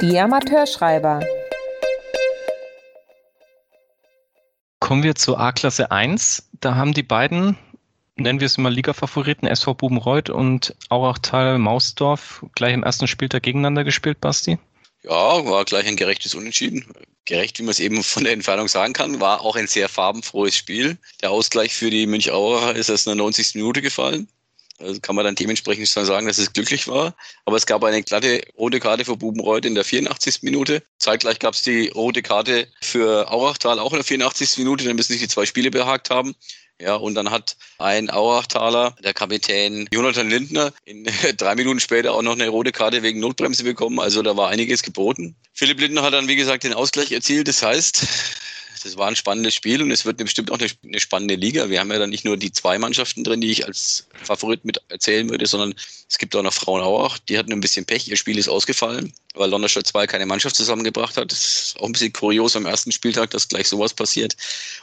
Die 0.00 0.18
Amateurschreiber. 0.18 1.20
Kommen 4.80 5.02
wir 5.02 5.14
zur 5.14 5.40
A-Klasse 5.40 5.90
1. 5.90 6.50
Da 6.60 6.74
haben 6.76 6.92
die 6.92 7.02
beiden, 7.02 7.58
nennen 8.14 8.40
wir 8.40 8.46
es 8.46 8.58
mal 8.58 8.72
Liga-Favoriten, 8.72 9.46
SV 9.46 9.74
Bubenreuth 9.74 10.30
und 10.30 10.76
Aurachtal 10.90 11.58
Mausdorf 11.58 12.44
gleich 12.54 12.74
im 12.74 12.82
ersten 12.82 13.08
Spieltag 13.08 13.42
gegeneinander 13.42 13.84
gespielt, 13.84 14.20
Basti? 14.20 14.58
Ja, 15.02 15.44
war 15.46 15.64
gleich 15.64 15.86
ein 15.86 15.96
gerechtes 15.96 16.34
Unentschieden. 16.34 16.84
Gerecht, 17.24 17.58
wie 17.58 17.62
man 17.62 17.70
es 17.70 17.80
eben 17.80 18.02
von 18.02 18.24
der 18.24 18.32
Entfernung 18.32 18.68
sagen 18.68 18.92
kann, 18.92 19.20
war 19.20 19.40
auch 19.40 19.56
ein 19.56 19.66
sehr 19.66 19.88
farbenfrohes 19.88 20.54
Spiel. 20.54 20.98
Der 21.22 21.30
Ausgleich 21.30 21.74
für 21.74 21.90
die 21.90 22.06
Münch-Auracher 22.06 22.76
ist 22.76 22.88
erst 22.88 23.06
in 23.06 23.10
der 23.10 23.16
90. 23.16 23.54
Minute 23.56 23.82
gefallen. 23.82 24.28
Also 24.78 25.00
kann 25.00 25.16
man 25.16 25.24
dann 25.24 25.34
dementsprechend 25.34 25.88
sagen, 25.88 26.26
dass 26.26 26.38
es 26.38 26.52
glücklich 26.52 26.88
war. 26.88 27.14
Aber 27.44 27.56
es 27.56 27.66
gab 27.66 27.82
eine 27.84 28.02
glatte 28.02 28.42
rote 28.58 28.80
Karte 28.80 29.04
für 29.04 29.16
Bubenreuth 29.16 29.64
in 29.64 29.74
der 29.74 29.84
84. 29.84 30.42
Minute. 30.42 30.82
Zeitgleich 30.98 31.38
gab 31.38 31.54
es 31.54 31.62
die 31.62 31.88
rote 31.88 32.22
Karte 32.22 32.68
für 32.82 33.30
Aurachtal 33.30 33.78
auch 33.78 33.92
in 33.92 33.98
der 33.98 34.04
84. 34.04 34.58
Minute. 34.58 34.84
Dann 34.84 34.96
müssen 34.96 35.12
sich 35.12 35.22
die 35.22 35.28
zwei 35.28 35.46
Spiele 35.46 35.70
behagt 35.70 36.10
haben. 36.10 36.34
Ja, 36.80 36.94
und 36.94 37.14
dann 37.14 37.30
hat 37.30 37.56
ein 37.78 38.10
Auerachtaler, 38.10 38.94
der 39.02 39.14
Kapitän 39.14 39.88
Jonathan 39.90 40.28
Lindner, 40.28 40.72
in, 40.84 41.08
drei 41.38 41.54
Minuten 41.54 41.80
später 41.80 42.12
auch 42.12 42.20
noch 42.20 42.32
eine 42.32 42.48
rote 42.48 42.70
Karte 42.70 43.02
wegen 43.02 43.20
Notbremse 43.20 43.64
bekommen. 43.64 43.98
Also 43.98 44.22
da 44.22 44.36
war 44.36 44.48
einiges 44.50 44.82
geboten. 44.82 45.36
Philipp 45.54 45.80
Lindner 45.80 46.02
hat 46.02 46.12
dann, 46.12 46.28
wie 46.28 46.36
gesagt, 46.36 46.64
den 46.64 46.74
Ausgleich 46.74 47.12
erzielt. 47.12 47.48
Das 47.48 47.62
heißt, 47.62 48.06
das 48.86 48.96
war 48.96 49.08
ein 49.08 49.16
spannendes 49.16 49.54
Spiel 49.54 49.82
und 49.82 49.90
es 49.90 50.04
wird 50.04 50.18
bestimmt 50.18 50.50
auch 50.50 50.58
eine, 50.58 51.00
spannende 51.00 51.34
Liga. 51.34 51.68
Wir 51.68 51.80
haben 51.80 51.90
ja 51.90 51.98
dann 51.98 52.10
nicht 52.10 52.24
nur 52.24 52.36
die 52.36 52.52
zwei 52.52 52.78
Mannschaften 52.78 53.24
drin, 53.24 53.40
die 53.40 53.50
ich 53.50 53.66
als 53.66 54.06
Favorit 54.22 54.64
mit 54.64 54.80
erzählen 54.88 55.28
würde, 55.28 55.46
sondern 55.46 55.74
es 56.08 56.18
gibt 56.18 56.34
auch 56.36 56.42
noch 56.42 56.52
Frauen 56.52 56.80
auch. 56.80 57.18
Die 57.18 57.38
hatten 57.38 57.52
ein 57.52 57.60
bisschen 57.60 57.84
Pech. 57.84 58.08
Ihr 58.08 58.16
Spiel 58.16 58.38
ist 58.38 58.48
ausgefallen, 58.48 59.12
weil 59.34 59.50
Londerstadt 59.50 59.86
2 59.86 60.06
keine 60.06 60.26
Mannschaft 60.26 60.56
zusammengebracht 60.56 61.16
hat. 61.16 61.32
Das 61.32 61.42
ist 61.42 61.80
auch 61.80 61.86
ein 61.86 61.92
bisschen 61.92 62.12
kurios 62.12 62.56
am 62.56 62.66
ersten 62.66 62.92
Spieltag, 62.92 63.30
dass 63.30 63.48
gleich 63.48 63.68
sowas 63.68 63.92
passiert. 63.92 64.36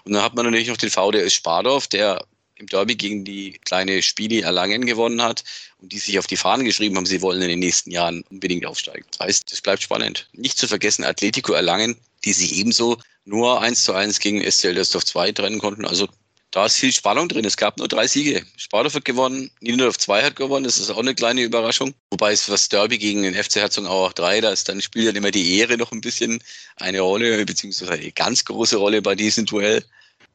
Und 0.03 0.13
dann 0.13 0.23
hat 0.23 0.35
man 0.35 0.45
natürlich 0.45 0.67
noch 0.67 0.77
den 0.77 0.91
VDS 0.91 1.33
Spardorf, 1.33 1.87
der 1.87 2.25
im 2.55 2.67
Derby 2.67 2.95
gegen 2.95 3.25
die 3.25 3.59
kleine 3.65 4.01
Spieli 4.01 4.41
Erlangen 4.41 4.85
gewonnen 4.85 5.21
hat 5.21 5.43
und 5.81 5.91
die 5.91 5.99
sich 5.99 6.19
auf 6.19 6.27
die 6.27 6.37
Fahnen 6.37 6.65
geschrieben 6.65 6.95
haben, 6.97 7.05
sie 7.05 7.21
wollen 7.21 7.41
in 7.41 7.49
den 7.49 7.59
nächsten 7.59 7.91
Jahren 7.91 8.23
unbedingt 8.29 8.65
aufsteigen. 8.65 9.05
Das 9.11 9.27
heißt, 9.27 9.51
es 9.51 9.61
bleibt 9.61 9.81
spannend. 9.81 10.27
Nicht 10.33 10.57
zu 10.57 10.67
vergessen, 10.67 11.03
Atletico 11.03 11.53
Erlangen, 11.53 11.97
die 12.25 12.33
sich 12.33 12.55
ebenso 12.55 12.97
nur 13.25 13.61
1 13.61 13.83
zu 13.83 13.93
1 13.93 14.19
gegen 14.19 14.41
SCL 14.49 14.75
Destorf 14.75 15.05
2 15.05 15.31
trennen 15.31 15.59
konnten. 15.59 15.85
Also 15.85 16.07
da 16.53 16.67
ist 16.67 16.77
viel 16.77 16.93
Spannung 16.93 17.27
drin. 17.29 17.45
Es 17.45 17.57
gab 17.57 17.79
nur 17.79 17.87
drei 17.87 18.05
Siege. 18.05 18.45
Sparta 18.57 18.93
hat 18.93 19.05
gewonnen, 19.05 19.49
Niederdorf 19.61 19.97
2 19.97 20.23
hat 20.23 20.35
gewonnen. 20.35 20.65
Das 20.65 20.77
ist 20.77 20.91
auch 20.91 20.99
eine 20.99 21.15
kleine 21.15 21.41
Überraschung. 21.41 21.95
Wobei 22.11 22.31
es 22.31 22.47
was 22.47 22.69
Derby 22.69 22.99
gegen 22.99 23.23
den 23.23 23.33
FC 23.33 23.55
Herzogenaurach 23.55 24.13
3, 24.13 24.41
da 24.41 24.51
ist 24.51 24.69
dann 24.69 24.79
spielt 24.79 25.07
dann 25.07 25.15
immer 25.15 25.31
die 25.31 25.57
Ehre 25.57 25.77
noch 25.77 25.91
ein 25.91 26.01
bisschen 26.01 26.39
eine 26.75 27.01
Rolle, 27.01 27.43
beziehungsweise 27.45 27.93
eine 27.93 28.11
ganz 28.11 28.45
große 28.45 28.77
Rolle 28.77 29.01
bei 29.01 29.15
diesem 29.15 29.47
Duell. 29.47 29.83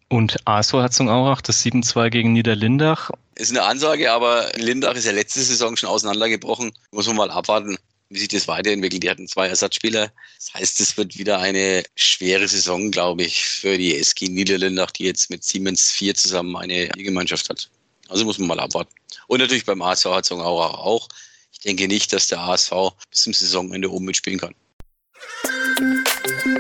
Und 0.09 0.37
ASV 0.45 0.73
Herzogenaurach, 0.73 1.41
das 1.41 1.65
7-2 1.65 2.11
gegen 2.11 2.33
Niederlindach. 2.33 3.11
Ist 3.37 3.51
eine 3.51 3.63
Ansage, 3.63 4.11
aber 4.11 4.51
Lindach 4.57 4.97
ist 4.97 5.05
ja 5.05 5.13
letzte 5.13 5.41
Saison 5.41 5.77
schon 5.77 5.89
auseinandergebrochen. 5.89 6.73
Muss 6.91 7.07
man 7.07 7.17
mal 7.17 7.31
abwarten 7.31 7.79
wie 8.11 8.19
sich 8.19 8.29
das 8.29 8.49
weiterentwickelt. 8.49 9.03
Die 9.03 9.11
hatten 9.11 9.29
zwei 9.29 9.49
Ersatzspieler. 9.49 10.11
Das 10.37 10.55
heißt, 10.55 10.81
es 10.81 10.97
wird 10.97 11.19
wieder 11.19 11.41
eine 11.41 11.83
schwere 11.95 12.49
Saison, 12.49 12.91
glaube 12.91 13.23
ich, 13.23 13.45
für 13.45 13.77
die 13.77 13.97
SG 13.97 14.29
Niederlindach, 14.29 14.91
die 14.91 15.05
jetzt 15.05 15.31
mit 15.31 15.45
Siemens 15.45 15.91
4 15.91 16.15
zusammen 16.15 16.57
eine 16.57 16.87
Ligamannschaft 16.97 17.49
hat. 17.51 17.71
Also 18.09 18.25
muss 18.25 18.39
man 18.39 18.49
mal 18.49 18.61
abwarten. 18.61 18.95
Und 19.27 19.41
natürlich 19.41 19.67
beim 19.67 19.83
ASV 19.83 20.07
Herzogenaurach 20.07 20.75
auch. 20.75 21.09
Ich 21.53 21.61
denke 21.61 21.89
nicht, 21.89 22.13
dass 22.13 22.29
der 22.29 22.41
ASV 22.41 22.71
bis 23.11 23.23
zum 23.23 23.35
Saisonende 23.35 23.91
oben 23.91 24.07
mitspielen 24.07 24.39
kann. 24.39 24.55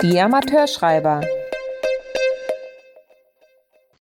Die 0.02 0.20
Amateurschreiber. 0.20 1.26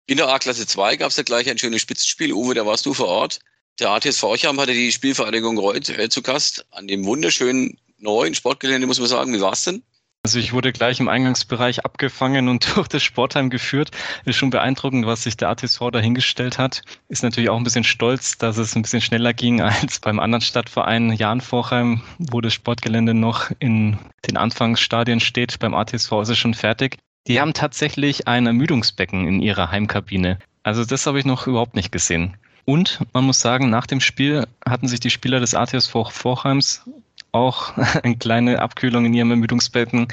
In 0.06 0.18
der 0.18 0.28
A-Klasse 0.28 0.68
2 0.68 0.98
gab 0.98 1.10
es 1.10 1.18
ja 1.18 1.24
gleich 1.24 1.50
ein 1.50 1.58
schönes 1.58 1.82
Spitzenspiel. 1.82 2.34
Uwe, 2.34 2.54
da 2.54 2.66
warst 2.66 2.86
du 2.86 2.94
vor 2.94 3.08
Ort. 3.08 3.40
Der 3.80 3.90
ATSV 3.90 4.24
Ocham 4.24 4.60
hatte 4.60 4.74
die 4.74 4.92
Spielvereinigung 4.92 5.58
Reuth 5.58 5.90
äh, 5.90 6.08
zu 6.08 6.22
Gast 6.22 6.66
an 6.72 6.88
dem 6.88 7.06
wunderschönen 7.06 7.80
neuen 7.98 8.36
Sportgelände, 8.36 8.86
muss 8.86 9.00
man 9.00 9.08
sagen. 9.08 9.34
Wie 9.34 9.42
war 9.42 9.54
es 9.54 9.64
denn? 9.64 9.82
Also 10.26 10.38
ich 10.38 10.54
wurde 10.54 10.72
gleich 10.72 11.00
im 11.00 11.10
Eingangsbereich 11.10 11.84
abgefangen 11.84 12.50
und 12.50 12.68
durch 12.76 12.88
das 12.88 13.02
Sportheim 13.02 13.50
geführt. 13.50 13.90
Ist 14.26 14.36
schon 14.36 14.52
beeindruckend, 14.52 15.08
was 15.08 15.24
sich 15.24 15.38
der 15.38 15.50
ATSV 15.50 15.90
dahingestellt 15.92 16.60
hat. 16.60 16.84
Ist 17.10 17.24
natürlich 17.24 17.50
auch 17.50 17.58
ein 17.58 17.64
bisschen 17.64 17.84
stolz, 17.84 18.38
dass 18.38 18.58
es 18.58 18.76
ein 18.76 18.84
bisschen 18.84 19.02
schneller 19.02 19.34
ging 19.34 19.60
als 19.62 20.00
beim 20.00 20.20
anderen 20.20 20.42
Stadtverein 20.42 21.12
Jan 21.12 21.42
Vorheim, 21.42 22.04
wo 22.20 22.42
das 22.42 22.54
Sportgelände 22.54 23.16
noch 23.16 23.50
in 23.58 23.98
den 24.28 24.38
Anfangsstadien 24.38 25.20
steht. 25.20 25.58
Beim 25.58 25.74
ATSV 25.74 26.12
ist 26.22 26.30
es 26.30 26.38
schon 26.38 26.54
fertig. 26.54 26.98
Die 27.26 27.42
haben 27.42 27.54
tatsächlich 27.54 28.28
ein 28.28 28.46
Ermüdungsbecken 28.46 29.28
in 29.28 29.42
ihrer 29.42 29.72
Heimkabine. 29.72 30.38
Also 30.62 30.86
das 30.86 31.08
habe 31.08 31.18
ich 31.18 31.26
noch 31.26 31.48
überhaupt 31.48 31.76
nicht 31.76 31.92
gesehen. 31.92 32.38
Und 32.66 33.00
man 33.14 33.26
muss 33.26 33.42
sagen, 33.42 33.70
nach 33.70 33.88
dem 33.88 34.00
Spiel 34.00 34.48
hatten 34.66 34.88
sich 34.88 35.00
die 35.00 35.10
Spieler 35.10 35.40
des 35.40 35.54
ATS 35.54 35.88
Vorheims 35.88 36.84
auch 37.32 37.78
eine 38.04 38.16
kleine 38.18 38.60
Abkühlung 38.60 39.06
in 39.06 39.14
ihrem 39.14 39.32
Ermüdungsbetten 39.32 40.08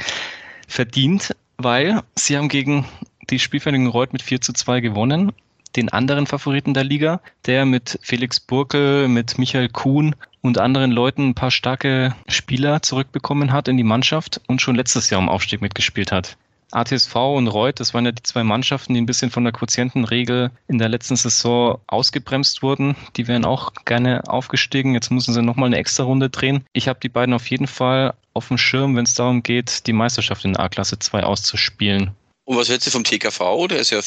verdient, 0.66 1.34
weil 1.58 2.02
sie 2.14 2.36
haben 2.36 2.48
gegen 2.48 2.86
die 3.28 3.38
Spielvereinigung 3.38 3.88
Reuth 3.88 4.12
mit 4.12 4.22
4 4.22 4.40
zu 4.40 4.52
2 4.52 4.80
gewonnen. 4.80 5.32
Den 5.76 5.88
anderen 5.88 6.26
Favoriten 6.26 6.74
der 6.74 6.82
Liga, 6.82 7.20
der 7.46 7.64
mit 7.64 7.98
Felix 8.02 8.40
Burkel, 8.40 9.06
mit 9.06 9.38
Michael 9.38 9.68
Kuhn 9.68 10.16
und 10.40 10.58
anderen 10.58 10.90
Leuten 10.90 11.28
ein 11.28 11.34
paar 11.34 11.52
starke 11.52 12.16
Spieler 12.26 12.82
zurückbekommen 12.82 13.52
hat 13.52 13.68
in 13.68 13.76
die 13.76 13.84
Mannschaft 13.84 14.40
und 14.48 14.60
schon 14.60 14.74
letztes 14.74 15.10
Jahr 15.10 15.20
im 15.20 15.28
Aufstieg 15.28 15.60
mitgespielt 15.60 16.10
hat. 16.10 16.36
ATSV 16.72 17.14
und 17.14 17.48
Reuth, 17.48 17.80
das 17.80 17.94
waren 17.94 18.04
ja 18.04 18.12
die 18.12 18.22
zwei 18.22 18.44
Mannschaften, 18.44 18.94
die 18.94 19.00
ein 19.00 19.06
bisschen 19.06 19.30
von 19.30 19.44
der 19.44 19.52
Quotientenregel 19.52 20.50
in 20.68 20.78
der 20.78 20.88
letzten 20.88 21.16
Saison 21.16 21.78
ausgebremst 21.86 22.62
wurden. 22.62 22.96
Die 23.16 23.28
wären 23.28 23.44
auch 23.44 23.72
gerne 23.84 24.22
aufgestiegen. 24.26 24.94
Jetzt 24.94 25.10
müssen 25.10 25.34
sie 25.34 25.42
nochmal 25.42 25.66
eine 25.66 25.78
extra 25.78 26.04
Runde 26.04 26.30
drehen. 26.30 26.64
Ich 26.72 26.88
habe 26.88 27.00
die 27.00 27.08
beiden 27.08 27.34
auf 27.34 27.48
jeden 27.48 27.66
Fall 27.66 28.14
auf 28.34 28.48
dem 28.48 28.58
Schirm, 28.58 28.96
wenn 28.96 29.04
es 29.04 29.14
darum 29.14 29.42
geht, 29.42 29.86
die 29.86 29.92
Meisterschaft 29.92 30.44
in 30.44 30.56
A-Klasse 30.56 30.98
2 30.98 31.24
auszuspielen. 31.24 32.12
Und 32.44 32.56
was 32.56 32.68
hältst 32.68 32.86
du 32.86 32.90
vom 32.90 33.04
TKV? 33.04 33.68
Der 33.68 33.78
ist 33.78 33.90
ja 33.90 34.00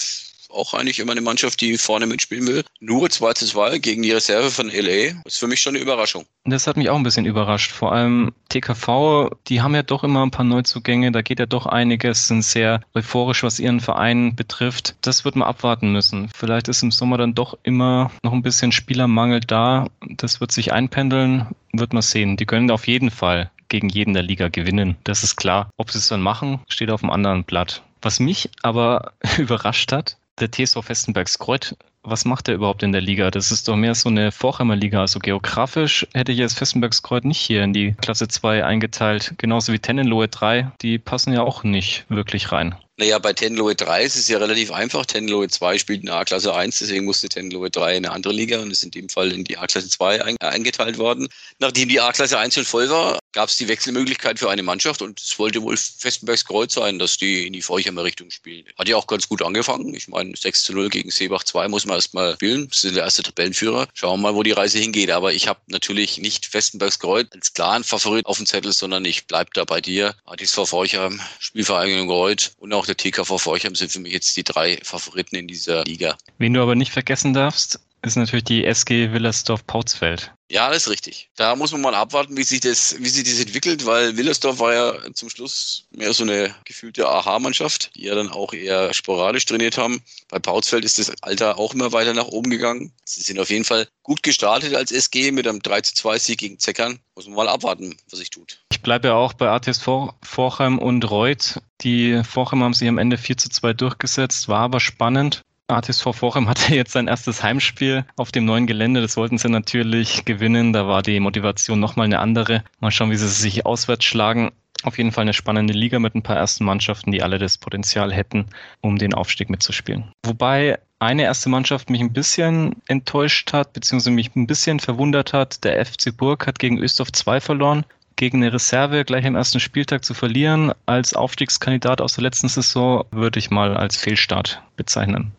auch 0.53 0.73
eigentlich 0.73 0.99
immer 0.99 1.11
eine 1.11 1.21
Mannschaft, 1.21 1.61
die 1.61 1.77
vorne 1.77 2.05
mitspielen 2.05 2.47
will. 2.47 2.63
Nur 2.79 3.09
2 3.09 3.33
zu 3.33 3.45
2 3.45 3.79
gegen 3.79 4.01
die 4.01 4.11
Reserve 4.11 4.49
von 4.49 4.67
LA. 4.69 5.21
Ist 5.25 5.39
für 5.39 5.47
mich 5.47 5.61
schon 5.61 5.75
eine 5.75 5.83
Überraschung. 5.83 6.25
Das 6.45 6.67
hat 6.67 6.77
mich 6.77 6.89
auch 6.89 6.97
ein 6.97 7.03
bisschen 7.03 7.25
überrascht. 7.25 7.71
Vor 7.71 7.93
allem 7.93 8.33
TKV, 8.49 9.29
die 9.47 9.61
haben 9.61 9.75
ja 9.75 9.83
doch 9.83 10.03
immer 10.03 10.25
ein 10.25 10.31
paar 10.31 10.45
Neuzugänge. 10.45 11.11
Da 11.11 11.21
geht 11.21 11.39
ja 11.39 11.45
doch 11.45 11.65
einiges, 11.65 12.27
sind 12.27 12.43
sehr 12.43 12.81
euphorisch, 12.93 13.43
was 13.43 13.59
ihren 13.59 13.79
Verein 13.79 14.35
betrifft. 14.35 14.95
Das 15.01 15.25
wird 15.25 15.35
man 15.35 15.47
abwarten 15.47 15.91
müssen. 15.91 16.29
Vielleicht 16.35 16.67
ist 16.67 16.83
im 16.83 16.91
Sommer 16.91 17.17
dann 17.17 17.33
doch 17.33 17.57
immer 17.63 18.11
noch 18.23 18.33
ein 18.33 18.41
bisschen 18.41 18.71
Spielermangel 18.71 19.39
da. 19.39 19.87
Das 20.17 20.41
wird 20.41 20.51
sich 20.51 20.73
einpendeln, 20.73 21.47
wird 21.71 21.93
man 21.93 22.01
sehen. 22.01 22.37
Die 22.37 22.45
können 22.45 22.69
auf 22.71 22.87
jeden 22.87 23.11
Fall 23.11 23.49
gegen 23.69 23.89
jeden 23.89 24.13
der 24.13 24.23
Liga 24.23 24.49
gewinnen. 24.49 24.97
Das 25.03 25.23
ist 25.23 25.35
klar. 25.35 25.69
Ob 25.77 25.89
sie 25.89 25.97
es 25.97 26.07
dann 26.07 26.21
machen, 26.21 26.59
steht 26.69 26.91
auf 26.91 27.01
dem 27.01 27.09
anderen 27.09 27.43
Blatt. 27.43 27.81
Was 28.03 28.19
mich 28.19 28.49
aber 28.61 29.13
überrascht 29.37 29.91
hat, 29.91 30.17
der 30.39 30.51
TSV 30.51 30.83
Festenbergs 30.83 31.39
Kreuz, 31.39 31.75
was 32.03 32.25
macht 32.25 32.47
der 32.47 32.55
überhaupt 32.55 32.83
in 32.83 32.91
der 32.91 33.01
Liga? 33.01 33.31
Das 33.31 33.51
ist 33.51 33.67
doch 33.67 33.77
mehr 33.77 33.95
so 33.95 34.09
eine 34.09 34.31
Vorheimer 34.31 34.75
Liga. 34.75 34.99
Also 34.99 35.19
geografisch 35.19 36.05
hätte 36.13 36.33
ich 36.33 36.37
jetzt 36.37 36.57
Festenbergs 36.57 37.01
Kreuz 37.01 37.23
nicht 37.23 37.39
hier 37.39 37.63
in 37.63 37.71
die 37.71 37.93
Klasse 37.93 38.27
2 38.27 38.65
eingeteilt. 38.65 39.35
Genauso 39.37 39.71
wie 39.71 39.79
Tennenlohe 39.79 40.27
3. 40.27 40.71
Die 40.81 40.99
passen 40.99 41.31
ja 41.31 41.43
auch 41.43 41.63
nicht 41.63 42.05
wirklich 42.09 42.51
rein. 42.51 42.75
Naja, 42.97 43.17
bei 43.17 43.33
Tenlohe 43.33 43.73
3 43.73 44.03
ist 44.03 44.17
es 44.17 44.27
ja 44.27 44.37
relativ 44.37 44.71
einfach. 44.71 45.05
Tenlohe 45.05 45.47
2 45.47 45.79
spielt 45.79 46.03
in 46.03 46.09
A-Klasse 46.09 46.53
1, 46.53 46.77
deswegen 46.77 47.05
musste 47.05 47.27
Tenlohe 47.27 47.71
3 47.71 47.97
in 47.97 48.05
eine 48.05 48.13
andere 48.13 48.33
Liga 48.33 48.61
und 48.61 48.69
ist 48.69 48.83
in 48.83 48.91
dem 48.91 49.09
Fall 49.09 49.31
in 49.31 49.43
die 49.43 49.57
A-Klasse 49.57 49.89
2 49.89 50.23
ein, 50.23 50.37
eingeteilt 50.41 50.99
worden. 50.99 51.27
Nachdem 51.57 51.89
die 51.89 51.99
A-Klasse 51.99 52.37
1 52.37 52.53
schon 52.53 52.65
voll 52.65 52.89
war, 52.89 53.17
gab 53.33 53.49
es 53.49 53.57
die 53.57 53.67
Wechselmöglichkeit 53.67 54.39
für 54.39 54.49
eine 54.49 54.63
Mannschaft 54.63 55.01
und 55.01 55.19
es 55.19 55.37
wollte 55.37 55.61
wohl 55.61 55.75
Festenbergs 55.75 56.45
Kreuz 56.45 56.73
sein, 56.73 56.99
dass 56.99 57.17
die 57.17 57.47
in 57.47 57.53
die 57.53 57.61
Feuchheimer 57.61 58.03
Richtung 58.03 58.29
spielen. 58.29 58.65
Hat 58.77 58.87
ja 58.87 58.95
auch 58.95 59.07
ganz 59.07 59.27
gut 59.27 59.41
angefangen. 59.41 59.93
Ich 59.93 60.07
meine, 60.07 60.35
6 60.35 60.63
zu 60.63 60.73
0 60.73 60.89
gegen 60.89 61.11
Seebach 61.11 61.43
2 61.43 61.67
muss 61.67 61.85
man 61.85 61.95
erstmal 61.95 62.35
spielen. 62.35 62.69
Das 62.69 62.83
ist 62.83 62.95
der 62.95 63.03
erste 63.03 63.23
Tabellenführer. 63.23 63.87
Schauen 63.93 64.21
wir 64.21 64.29
mal, 64.29 64.35
wo 64.35 64.43
die 64.43 64.51
Reise 64.51 64.79
hingeht. 64.79 65.11
Aber 65.11 65.33
ich 65.33 65.47
habe 65.47 65.59
natürlich 65.67 66.19
nicht 66.19 66.45
Festenbergs 66.45 66.99
Kreuz 66.99 67.27
als 67.33 67.53
klaren 67.53 67.83
Favorit 67.83 68.25
auf 68.25 68.37
dem 68.37 68.45
Zettel, 68.45 68.71
sondern 68.71 69.03
ich 69.05 69.25
bleibe 69.27 69.49
da 69.53 69.65
bei 69.65 69.81
dir. 69.81 70.15
ATSV 70.25 70.67
Feuchheim, 70.67 71.19
Spielvereinigung 71.39 72.07
Kreuz 72.07 72.51
und 72.59 72.71
auch 72.73 72.85
der 72.85 72.95
TKV 72.95 73.37
Forchheim 73.37 73.75
sind 73.75 73.91
für 73.91 73.99
mich 73.99 74.13
jetzt 74.13 74.37
die 74.37 74.43
drei 74.43 74.79
Favoriten 74.83 75.35
in 75.35 75.47
dieser 75.47 75.83
Liga. 75.83 76.17
Wen 76.37 76.53
du 76.53 76.61
aber 76.61 76.75
nicht 76.75 76.91
vergessen 76.91 77.33
darfst, 77.33 77.79
ist 78.03 78.17
natürlich 78.17 78.43
die 78.43 78.65
SG 78.65 79.11
Willersdorf-Pautzfeld. 79.11 80.31
Ja, 80.51 80.69
das 80.69 80.83
ist 80.83 80.89
richtig. 80.89 81.29
Da 81.35 81.55
muss 81.55 81.71
man 81.71 81.81
mal 81.81 81.95
abwarten, 81.95 82.37
wie 82.37 82.43
sich 82.43 82.59
das, 82.59 82.95
wie 82.99 83.09
sich 83.09 83.23
das 83.23 83.39
entwickelt, 83.39 83.87
weil 83.87 84.17
Willersdorf 84.17 84.59
war 84.59 84.73
ja 84.73 85.13
zum 85.13 85.29
Schluss 85.29 85.87
mehr 85.89 86.13
so 86.13 86.23
eine 86.23 86.53
gefühlte 86.65 87.07
Aha-Mannschaft, 87.07 87.91
die 87.95 88.03
ja 88.03 88.13
dann 88.13 88.29
auch 88.29 88.53
eher 88.53 88.93
sporadisch 88.93 89.45
trainiert 89.45 89.77
haben. 89.77 90.03
Bei 90.27 90.37
Pautzfeld 90.37 90.85
ist 90.85 90.99
das 90.99 91.11
Alter 91.23 91.57
auch 91.57 91.73
immer 91.73 91.91
weiter 91.91 92.13
nach 92.13 92.27
oben 92.27 92.51
gegangen. 92.51 92.91
Sie 93.05 93.21
sind 93.21 93.39
auf 93.39 93.49
jeden 93.49 93.65
Fall 93.65 93.87
gut 94.03 94.21
gestartet 94.21 94.75
als 94.75 94.91
SG 94.91 95.31
mit 95.31 95.47
einem 95.47 95.61
3 95.61 95.81
zu 95.81 95.95
2 95.95 96.19
Sieg 96.19 96.39
gegen 96.39 96.59
Zeckern. 96.59 96.99
Muss 97.15 97.25
man 97.25 97.35
mal 97.35 97.49
abwarten, 97.49 97.95
was 98.11 98.19
sich 98.19 98.29
tut. 98.29 98.59
Ich 98.71 98.81
bleibe 98.81 99.07
ja 99.07 99.15
auch 99.15 99.33
bei 99.33 99.49
ATSV 99.49 100.13
Vorheim 100.21 100.77
und 100.77 101.09
Reuth. 101.09 101.61
Die 101.81 102.21
Vorheim 102.23 102.63
haben 102.63 102.73
sich 102.73 102.87
am 102.87 102.99
Ende 102.99 103.17
4 103.17 103.37
zu 103.37 103.49
2 103.49 103.73
durchgesetzt, 103.73 104.49
war 104.49 104.59
aber 104.59 104.79
spannend. 104.79 105.41
ATSV 105.77 106.15
Vorheim 106.15 106.47
hatte 106.49 106.75
jetzt 106.75 106.91
sein 106.91 107.07
erstes 107.07 107.43
Heimspiel 107.43 108.05
auf 108.15 108.31
dem 108.31 108.45
neuen 108.45 108.67
Gelände. 108.67 109.01
Das 109.01 109.17
wollten 109.17 109.37
sie 109.37 109.49
natürlich 109.49 110.25
gewinnen. 110.25 110.73
Da 110.73 110.87
war 110.87 111.01
die 111.01 111.19
Motivation 111.19 111.79
nochmal 111.79 112.05
eine 112.05 112.19
andere. 112.19 112.63
Mal 112.79 112.91
schauen, 112.91 113.11
wie 113.11 113.15
sie 113.15 113.27
sich 113.27 113.65
auswärts 113.65 114.05
schlagen. 114.05 114.51
Auf 114.83 114.97
jeden 114.97 115.11
Fall 115.11 115.21
eine 115.21 115.33
spannende 115.33 115.73
Liga 115.73 115.99
mit 115.99 116.13
ein 116.13 116.23
paar 116.23 116.35
ersten 116.35 116.65
Mannschaften, 116.65 117.11
die 117.11 117.23
alle 117.23 117.39
das 117.39 117.57
Potenzial 117.57 118.11
hätten, 118.11 118.47
um 118.81 118.97
den 118.97 119.13
Aufstieg 119.13 119.49
mitzuspielen. 119.49 120.11
Wobei 120.25 120.77
eine 120.99 121.23
erste 121.23 121.49
Mannschaft 121.49 121.89
mich 121.89 122.01
ein 122.01 122.13
bisschen 122.13 122.75
enttäuscht 122.87 123.53
hat, 123.53 123.73
beziehungsweise 123.73 124.11
mich 124.11 124.35
ein 124.35 124.47
bisschen 124.47 124.79
verwundert 124.79 125.31
hat. 125.33 125.63
Der 125.63 125.85
FC 125.85 126.15
Burg 126.15 126.47
hat 126.47 126.59
gegen 126.59 126.79
Östorf 126.79 127.11
2 127.11 127.39
verloren 127.39 127.85
gegen 128.15 128.43
eine 128.43 128.53
Reserve 128.53 129.05
gleich 129.05 129.25
am 129.25 129.35
ersten 129.35 129.59
Spieltag 129.59 130.05
zu 130.05 130.13
verlieren 130.13 130.71
als 130.85 131.13
Aufstiegskandidat 131.13 131.99
aus 132.01 132.15
der 132.15 132.23
letzten 132.23 132.47
Saison 132.47 133.05
würde 133.11 133.39
ich 133.39 133.49
mal 133.49 133.75
als 133.75 133.97
Fehlstart 133.97 134.61
bezeichnen. 134.75 135.33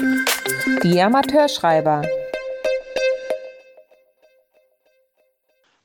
Die 0.00 1.00
Amateurschreiber. 1.00 2.02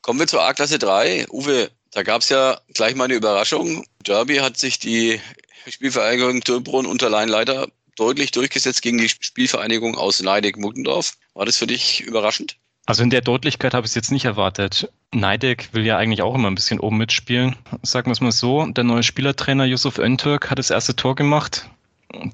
Kommen 0.03 0.19
wir 0.19 0.27
zur 0.27 0.43
A-Klasse 0.43 0.77
3. 0.77 1.27
Uwe, 1.31 1.71
da 1.91 2.03
gab 2.03 2.21
es 2.21 2.29
ja 2.29 2.59
gleich 2.75 2.93
mal 2.93 3.05
eine 3.05 3.15
Überraschung. 3.15 3.85
Derby 4.05 4.35
hat 4.35 4.57
sich 4.57 4.77
die 4.77 5.19
Spielvereinigung 5.67 6.41
Türbrunn 6.41 6.85
unter 6.85 7.09
Leinleiter 7.09 7.67
deutlich 7.95 8.31
durchgesetzt 8.31 8.83
gegen 8.83 8.99
die 8.99 9.09
Spielvereinigung 9.09 9.95
aus 9.95 10.21
Neidig-Muttendorf. 10.21 11.13
War 11.33 11.47
das 11.47 11.57
für 11.57 11.67
dich 11.67 12.01
überraschend? 12.01 12.57
Also 12.85 13.01
in 13.01 13.09
der 13.09 13.21
Deutlichkeit 13.21 13.73
habe 13.73 13.85
ich 13.85 13.91
es 13.91 13.95
jetzt 13.95 14.11
nicht 14.11 14.25
erwartet. 14.25 14.91
Neidig 15.11 15.69
will 15.73 15.85
ja 15.85 15.97
eigentlich 15.97 16.21
auch 16.21 16.35
immer 16.35 16.51
ein 16.51 16.55
bisschen 16.55 16.79
oben 16.79 16.97
mitspielen. 16.97 17.55
Sagen 17.81 18.07
wir 18.07 18.11
es 18.11 18.21
mal 18.21 18.31
so, 18.31 18.67
der 18.67 18.83
neue 18.83 19.03
Spielertrainer 19.03 19.65
Yusuf 19.65 19.97
Öntürk 19.97 20.51
hat 20.51 20.59
das 20.59 20.69
erste 20.69 20.95
Tor 20.95 21.15
gemacht 21.15 21.67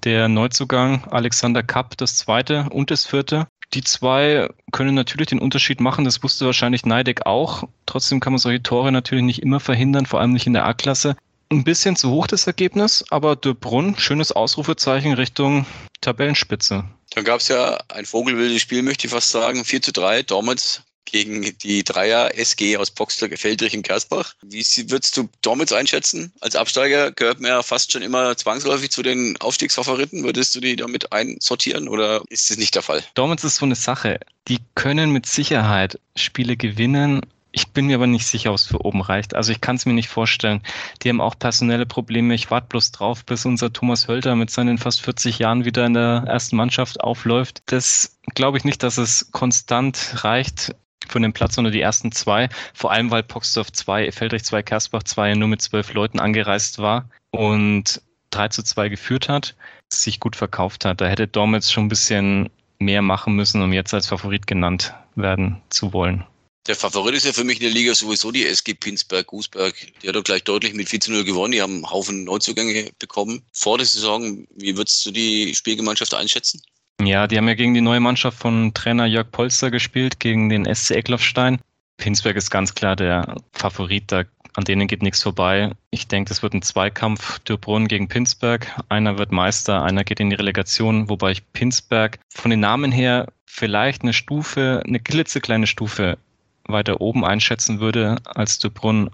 der 0.04 0.28
Neuzugang 0.28 1.06
Alexander 1.10 1.64
Kapp 1.64 1.98
das 1.98 2.18
zweite 2.18 2.68
und 2.72 2.92
das 2.92 3.06
vierte. 3.06 3.48
Die 3.74 3.84
zwei 3.84 4.50
können 4.72 4.96
natürlich 4.96 5.28
den 5.28 5.40
Unterschied 5.40 5.80
machen, 5.80 6.06
das 6.06 6.24
wusste 6.24 6.46
wahrscheinlich 6.46 6.86
Neideck 6.86 7.26
auch. 7.26 7.64
Trotzdem 7.86 8.20
kann 8.20 8.34
man 8.34 8.40
solche 8.40 8.64
Tore 8.64 8.92
natürlich 8.92 9.24
nicht 9.24 9.42
immer 9.44 9.60
verhindern, 9.60 10.08
vor 10.08 10.20
allem 10.20 10.34
nicht 10.34 10.48
in 10.48 10.54
der 10.54 10.66
A-Klasse. 10.66 11.16
Ein 11.52 11.64
bisschen 11.64 11.96
zu 11.96 12.12
hoch 12.12 12.28
das 12.28 12.48
Ergebnis, 12.48 13.06
aber 13.10 13.36
De 13.36 13.54
Brunn, 13.54 13.96
schönes 13.98 14.32
Ausrufezeichen 14.32 15.14
Richtung 15.14 15.66
Tabellenspitze. 16.02 16.86
Dann 17.12 17.24
gab 17.24 17.40
es 17.40 17.48
ja 17.48 17.80
ein 17.90 18.06
vogelwildes 18.06 18.62
Spiel, 18.62 18.84
möchte 18.84 19.08
ich 19.08 19.14
fast 19.14 19.32
sagen. 19.32 19.66
4 19.66 19.82
zu 19.82 19.92
3, 19.92 20.24
Dortmund 20.24 20.84
gegen 21.12 21.58
die 21.60 21.84
Dreier 21.84 22.38
SG 22.38 22.78
aus 22.78 22.92
Boxler, 22.92 23.30
Feldrich 23.36 23.76
und 23.76 23.84
Kersbach. 23.84 24.36
Wie 24.42 24.64
würdest 24.90 25.18
du 25.18 25.30
Dortmund 25.42 25.72
einschätzen? 25.74 26.32
Als 26.42 26.56
Absteiger 26.56 27.12
gehört 27.12 27.40
man 27.40 27.52
ja 27.52 27.64
fast 27.64 27.92
schon 27.92 28.02
immer 28.02 28.36
zwangsläufig 28.36 28.92
zu 28.92 29.04
den 29.04 29.38
Aufstiegsfavoriten. 29.40 30.24
Würdest 30.24 30.56
du 30.56 30.60
die 30.60 30.76
damit 30.76 31.12
einsortieren 31.12 31.88
oder 31.88 32.24
ist 32.30 32.50
das 32.50 32.58
nicht 32.58 32.76
der 32.76 32.82
Fall? 32.82 33.04
Dortmund 33.14 33.44
ist 33.44 33.56
so 33.56 33.66
eine 33.66 33.76
Sache. 33.76 34.20
Die 34.48 34.60
können 34.76 35.12
mit 35.12 35.26
Sicherheit 35.26 36.00
Spiele 36.16 36.58
gewinnen, 36.58 37.22
ich 37.52 37.70
bin 37.70 37.88
mir 37.88 37.96
aber 37.96 38.08
nicht 38.08 38.28
sicher, 38.28 38.52
ob 38.52 38.58
es 38.58 38.68
für 38.68 38.86
oben 38.86 39.02
reicht. 39.02 39.36
Also 39.36 39.52
ich 39.52 39.62
kann 39.62 39.76
es 39.76 39.86
mir 39.86 39.94
nicht 39.94 40.10
vorstellen. 40.10 40.62
Die 41.02 41.10
haben 41.10 41.22
auch 41.22 41.38
personelle 41.38 41.86
Probleme. 41.86 42.36
Ich 42.36 42.52
warte 42.52 42.68
bloß 42.68 42.92
drauf, 42.92 43.26
bis 43.26 43.46
unser 43.46 43.74
Thomas 43.74 44.08
Hölter 44.08 44.36
mit 44.36 44.52
seinen 44.52 44.78
fast 44.78 45.02
40 45.02 45.40
Jahren 45.40 45.66
wieder 45.66 45.86
in 45.86 45.94
der 45.94 46.26
ersten 46.28 46.56
Mannschaft 46.56 47.02
aufläuft. 47.02 47.64
Das 47.66 48.18
glaube 48.36 48.58
ich 48.58 48.66
nicht, 48.66 48.84
dass 48.84 48.98
es 48.98 49.32
konstant 49.32 50.24
reicht 50.24 50.76
von 51.12 51.22
dem 51.22 51.34
Platz 51.34 51.58
unter 51.58 51.72
die 51.72 51.82
ersten 51.82 52.12
zwei. 52.12 52.50
Vor 52.74 52.92
allem, 52.92 53.12
weil 53.12 53.24
Poxdorf 53.24 53.72
2, 53.72 54.12
Feldrich 54.12 54.44
2, 54.44 54.64
Kersbach 54.64 55.04
2 55.04 55.36
nur 55.36 55.48
mit 55.48 55.62
zwölf 55.62 55.94
Leuten 55.94 56.20
angereist 56.20 56.80
war 56.80 57.10
und 57.32 58.02
3 58.32 58.50
zu 58.50 58.64
2 58.64 58.90
geführt 58.90 59.30
hat, 59.30 59.56
sich 59.92 60.20
gut 60.20 60.36
verkauft 60.36 60.86
hat. 60.86 61.02
Da 61.02 61.08
hätte 61.08 61.28
Dormitz 61.28 61.72
schon 61.72 61.86
ein 61.86 61.90
bisschen 61.90 62.50
mehr 62.80 63.02
machen 63.02 63.36
müssen, 63.36 63.62
um 63.62 63.74
jetzt 63.74 63.94
als 63.94 64.08
Favorit 64.08 64.48
genannt 64.48 64.94
werden 65.16 65.62
zu 65.70 65.94
wollen. 65.94 66.26
Der 66.68 66.76
Favorit 66.76 67.16
ist 67.16 67.26
ja 67.26 67.34
für 67.34 67.44
mich 67.44 67.58
in 67.58 67.64
der 67.64 67.72
Liga 67.72 67.96
sowieso 67.96 68.32
die 68.32 68.46
SG 68.46 68.76
Pinsberg, 68.76 69.28
Gußberg. 69.28 69.74
Die 70.04 70.08
hat 70.08 70.16
doch 70.16 70.24
gleich 70.24 70.44
deutlich 70.44 70.74
mit 70.74 70.88
4 70.88 71.00
zu 71.00 71.12
0 71.12 71.24
gewonnen. 71.24 71.54
Die 71.54 71.62
haben 71.62 71.76
einen 71.76 71.90
Haufen 71.90 72.26
Neuzugänge 72.26 72.92
bekommen. 73.00 73.42
Vor 73.54 73.78
der 73.78 73.88
Saison, 73.88 74.46
wie 74.56 74.78
würdest 74.78 75.04
du 75.06 75.12
die 75.12 75.56
Spielgemeinschaft 75.56 76.14
einschätzen? 76.14 76.62
Ja, 77.02 77.28
die 77.28 77.38
haben 77.38 77.48
ja 77.48 77.54
gegen 77.54 77.74
die 77.74 77.82
neue 77.82 78.02
Mannschaft 78.02 78.38
von 78.38 78.74
Trainer 78.74 79.06
Jörg 79.06 79.32
Polster 79.32 79.72
gespielt, 79.72 80.20
gegen 80.20 80.50
den 80.50 80.66
SC 80.74 80.92
Eckloffstein. 80.92 81.60
Pinsberg 81.98 82.36
ist 82.36 82.50
ganz 82.50 82.76
klar 82.76 82.96
der 82.96 83.36
Favorit, 83.54 84.12
da, 84.12 84.24
an 84.56 84.66
denen 84.66 84.88
geht 84.88 85.02
nichts 85.02 85.24
vorbei. 85.24 85.72
Ich 85.92 86.08
denke, 86.08 86.34
es 86.34 86.44
wird 86.44 86.54
ein 86.54 86.62
Zweikampf 86.62 87.40
Dürbrunn 87.40 87.88
gegen 87.88 88.08
Pinsberg. 88.08 88.68
Einer 88.90 89.18
wird 89.18 89.32
Meister, 89.32 89.82
einer 89.84 90.04
geht 90.04 90.20
in 90.20 90.30
die 90.30 90.36
Relegation, 90.36 91.10
wobei 91.10 91.32
ich 91.32 91.52
Pinsberg 91.54 92.20
von 92.30 92.52
den 92.52 92.60
Namen 92.60 92.92
her 92.92 93.28
vielleicht 93.46 94.02
eine 94.02 94.14
Stufe, 94.14 94.82
eine 94.86 95.00
klitzekleine 95.00 95.68
Stufe 95.68 96.18
weiter 96.68 97.00
oben 97.02 97.24
einschätzen 97.24 97.80
würde 97.80 98.18
als 98.26 98.60
Dubrunn. 98.60 99.10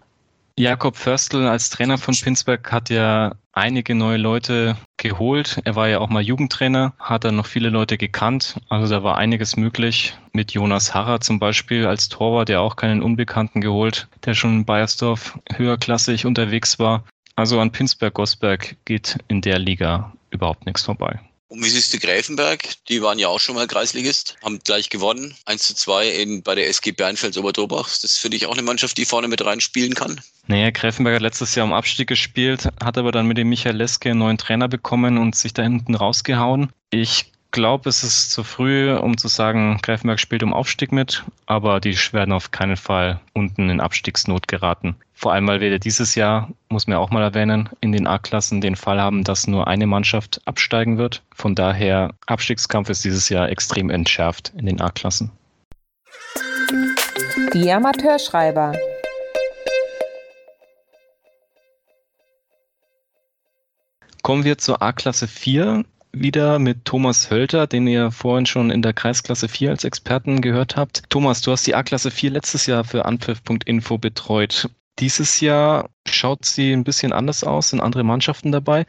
Jakob 0.58 0.96
Förstl 0.96 1.48
als 1.48 1.70
Trainer 1.70 1.98
von 1.98 2.16
Pinsberg 2.16 2.72
hat 2.72 2.90
ja 2.90 3.36
einige 3.56 3.96
neue 3.96 4.18
Leute 4.18 4.78
geholt. 4.98 5.60
Er 5.64 5.76
war 5.76 5.88
ja 5.88 6.00
auch 6.00 6.10
mal 6.10 6.22
Jugendtrainer, 6.22 6.94
hat 7.00 7.24
dann 7.24 7.36
noch 7.36 7.46
viele 7.46 7.70
Leute 7.70 7.98
gekannt. 7.98 8.60
Also 8.70 8.94
da 8.94 9.04
war 9.04 9.18
einiges 9.18 9.56
möglich. 9.56 10.16
Mit 10.34 10.52
Jonas 10.52 10.94
Harrer 10.94 11.22
zum 11.22 11.40
Beispiel 11.40 11.88
als 11.88 12.10
Torwart, 12.10 12.50
der 12.50 12.62
auch 12.62 12.76
keinen 12.76 13.02
Unbekannten 13.02 13.62
geholt, 13.62 14.08
der 14.26 14.34
schon 14.34 14.60
in 14.60 14.66
Bayersdorf 14.66 15.40
höherklassig 15.54 16.26
unterwegs 16.26 16.78
war. 16.78 17.04
Also 17.36 17.60
an 17.60 17.72
Pinsberg-Gosberg 17.72 18.76
geht 18.86 19.18
in 19.28 19.42
der 19.42 19.60
Liga 19.60 20.14
überhaupt 20.30 20.66
nichts 20.66 20.84
vorbei. 20.84 21.20
Und 21.48 21.64
wie 21.64 21.70
siehst 21.70 21.94
du 21.94 22.00
Gräfenberg? 22.00 22.64
Die 22.90 23.04
waren 23.04 23.20
ja 23.20 23.28
auch 23.28 23.40
schon 23.40 23.56
mal 23.56 23.68
Kreisligist, 23.68 24.36
haben 24.44 24.60
gleich 24.60 24.90
gewonnen. 24.90 25.36
1 25.46 25.64
zu 25.64 25.76
2 25.76 26.10
in, 26.10 26.44
bei 26.44 26.56
der 26.56 26.68
SG 26.68 26.92
Bernfels 26.92 27.38
Oberdobach. 27.38 27.88
Das 27.88 28.04
ist 28.04 28.18
für 28.18 28.32
dich 28.32 28.48
auch 28.48 28.54
eine 28.54 28.64
Mannschaft, 28.64 28.98
die 28.98 29.06
vorne 29.06 29.28
mit 29.28 29.46
reinspielen 29.46 29.94
kann? 29.94 30.20
Naja, 30.48 30.72
Gräfenberg 30.72 31.16
hat 31.16 31.22
letztes 31.22 31.54
Jahr 31.54 31.66
um 31.66 31.74
Abstieg 31.74 32.08
gespielt, 32.08 32.70
hat 32.84 32.98
aber 32.98 33.12
dann 33.12 33.28
mit 33.28 33.38
dem 33.38 33.50
Michael 33.50 33.76
Leske 33.76 34.10
einen 34.10 34.20
neuen 34.20 34.38
Trainer 34.40 34.68
bekommen 34.68 35.20
und 35.20 35.36
sich 35.36 35.54
da 35.54 35.62
hinten 35.62 35.94
rausgehauen. 35.94 36.72
Ich 36.90 37.32
glaube, 37.56 37.88
es 37.88 38.04
ist 38.04 38.32
zu 38.32 38.44
früh, 38.44 38.94
um 38.94 39.18
zu 39.18 39.30
sagen, 39.30 39.80
Greifenberg 39.82 40.20
spielt 40.20 40.44
um 40.44 40.54
Aufstieg 40.54 40.92
mit, 40.92 41.24
aber 41.46 41.80
die 41.80 41.96
werden 42.12 42.34
auf 42.34 42.52
keinen 42.52 42.76
Fall 42.76 43.22
unten 43.34 43.70
in 43.70 43.80
Abstiegsnot 43.80 44.50
geraten. 44.50 44.98
Vor 45.14 45.32
allem, 45.32 45.48
weil 45.48 45.62
wir 45.62 45.80
dieses 45.80 46.16
Jahr, 46.16 46.50
muss 46.68 46.86
man 46.86 46.98
auch 46.98 47.12
mal 47.12 47.24
erwähnen, 47.24 47.70
in 47.80 47.94
den 47.94 48.08
A-Klassen 48.08 48.60
den 48.60 48.76
Fall 48.76 49.00
haben, 49.00 49.24
dass 49.24 49.48
nur 49.48 49.68
eine 49.68 49.88
Mannschaft 49.88 50.42
absteigen 50.44 50.98
wird. 50.98 51.24
Von 51.34 51.56
daher, 51.56 52.14
Abstiegskampf 52.26 52.90
ist 52.90 53.06
dieses 53.06 53.30
Jahr 53.30 53.48
extrem 53.48 53.90
entschärft 53.90 54.52
in 54.58 54.66
den 54.66 54.82
A-Klassen. 54.82 55.32
Die 57.54 57.72
Amateurschreiber. 57.72 58.74
Kommen 64.24 64.44
wir 64.44 64.58
zur 64.58 64.82
A-Klasse 64.82 65.30
4 65.30 65.86
wieder 66.20 66.60
mit 66.60 66.86
Thomas 66.86 67.30
Hölter, 67.30 67.68
den 67.68 67.88
ihr 67.88 68.12
vorhin 68.12 68.46
schon 68.46 68.72
in 68.72 68.82
der 68.82 68.94
Kreisklasse 68.94 69.48
4 69.48 69.72
als 69.72 69.84
Experten 69.84 70.42
gehört 70.42 70.76
habt. 70.76 71.04
Thomas, 71.10 71.42
du 71.42 71.52
hast 71.52 71.68
die 71.68 71.76
A-Klasse 71.76 72.12
4 72.12 72.32
letztes 72.32 72.66
Jahr 72.66 72.84
für 72.84 73.06
Anpfiff.info 73.06 73.98
betreut. 73.98 74.70
Dieses 75.00 75.42
Jahr 75.42 75.90
schaut 76.08 76.46
sie 76.46 76.72
ein 76.72 76.86
bisschen 76.86 77.12
anders 77.12 77.44
aus, 77.44 77.70
sind 77.70 77.82
andere 77.82 78.04
Mannschaften 78.04 78.52
dabei. 78.52 78.86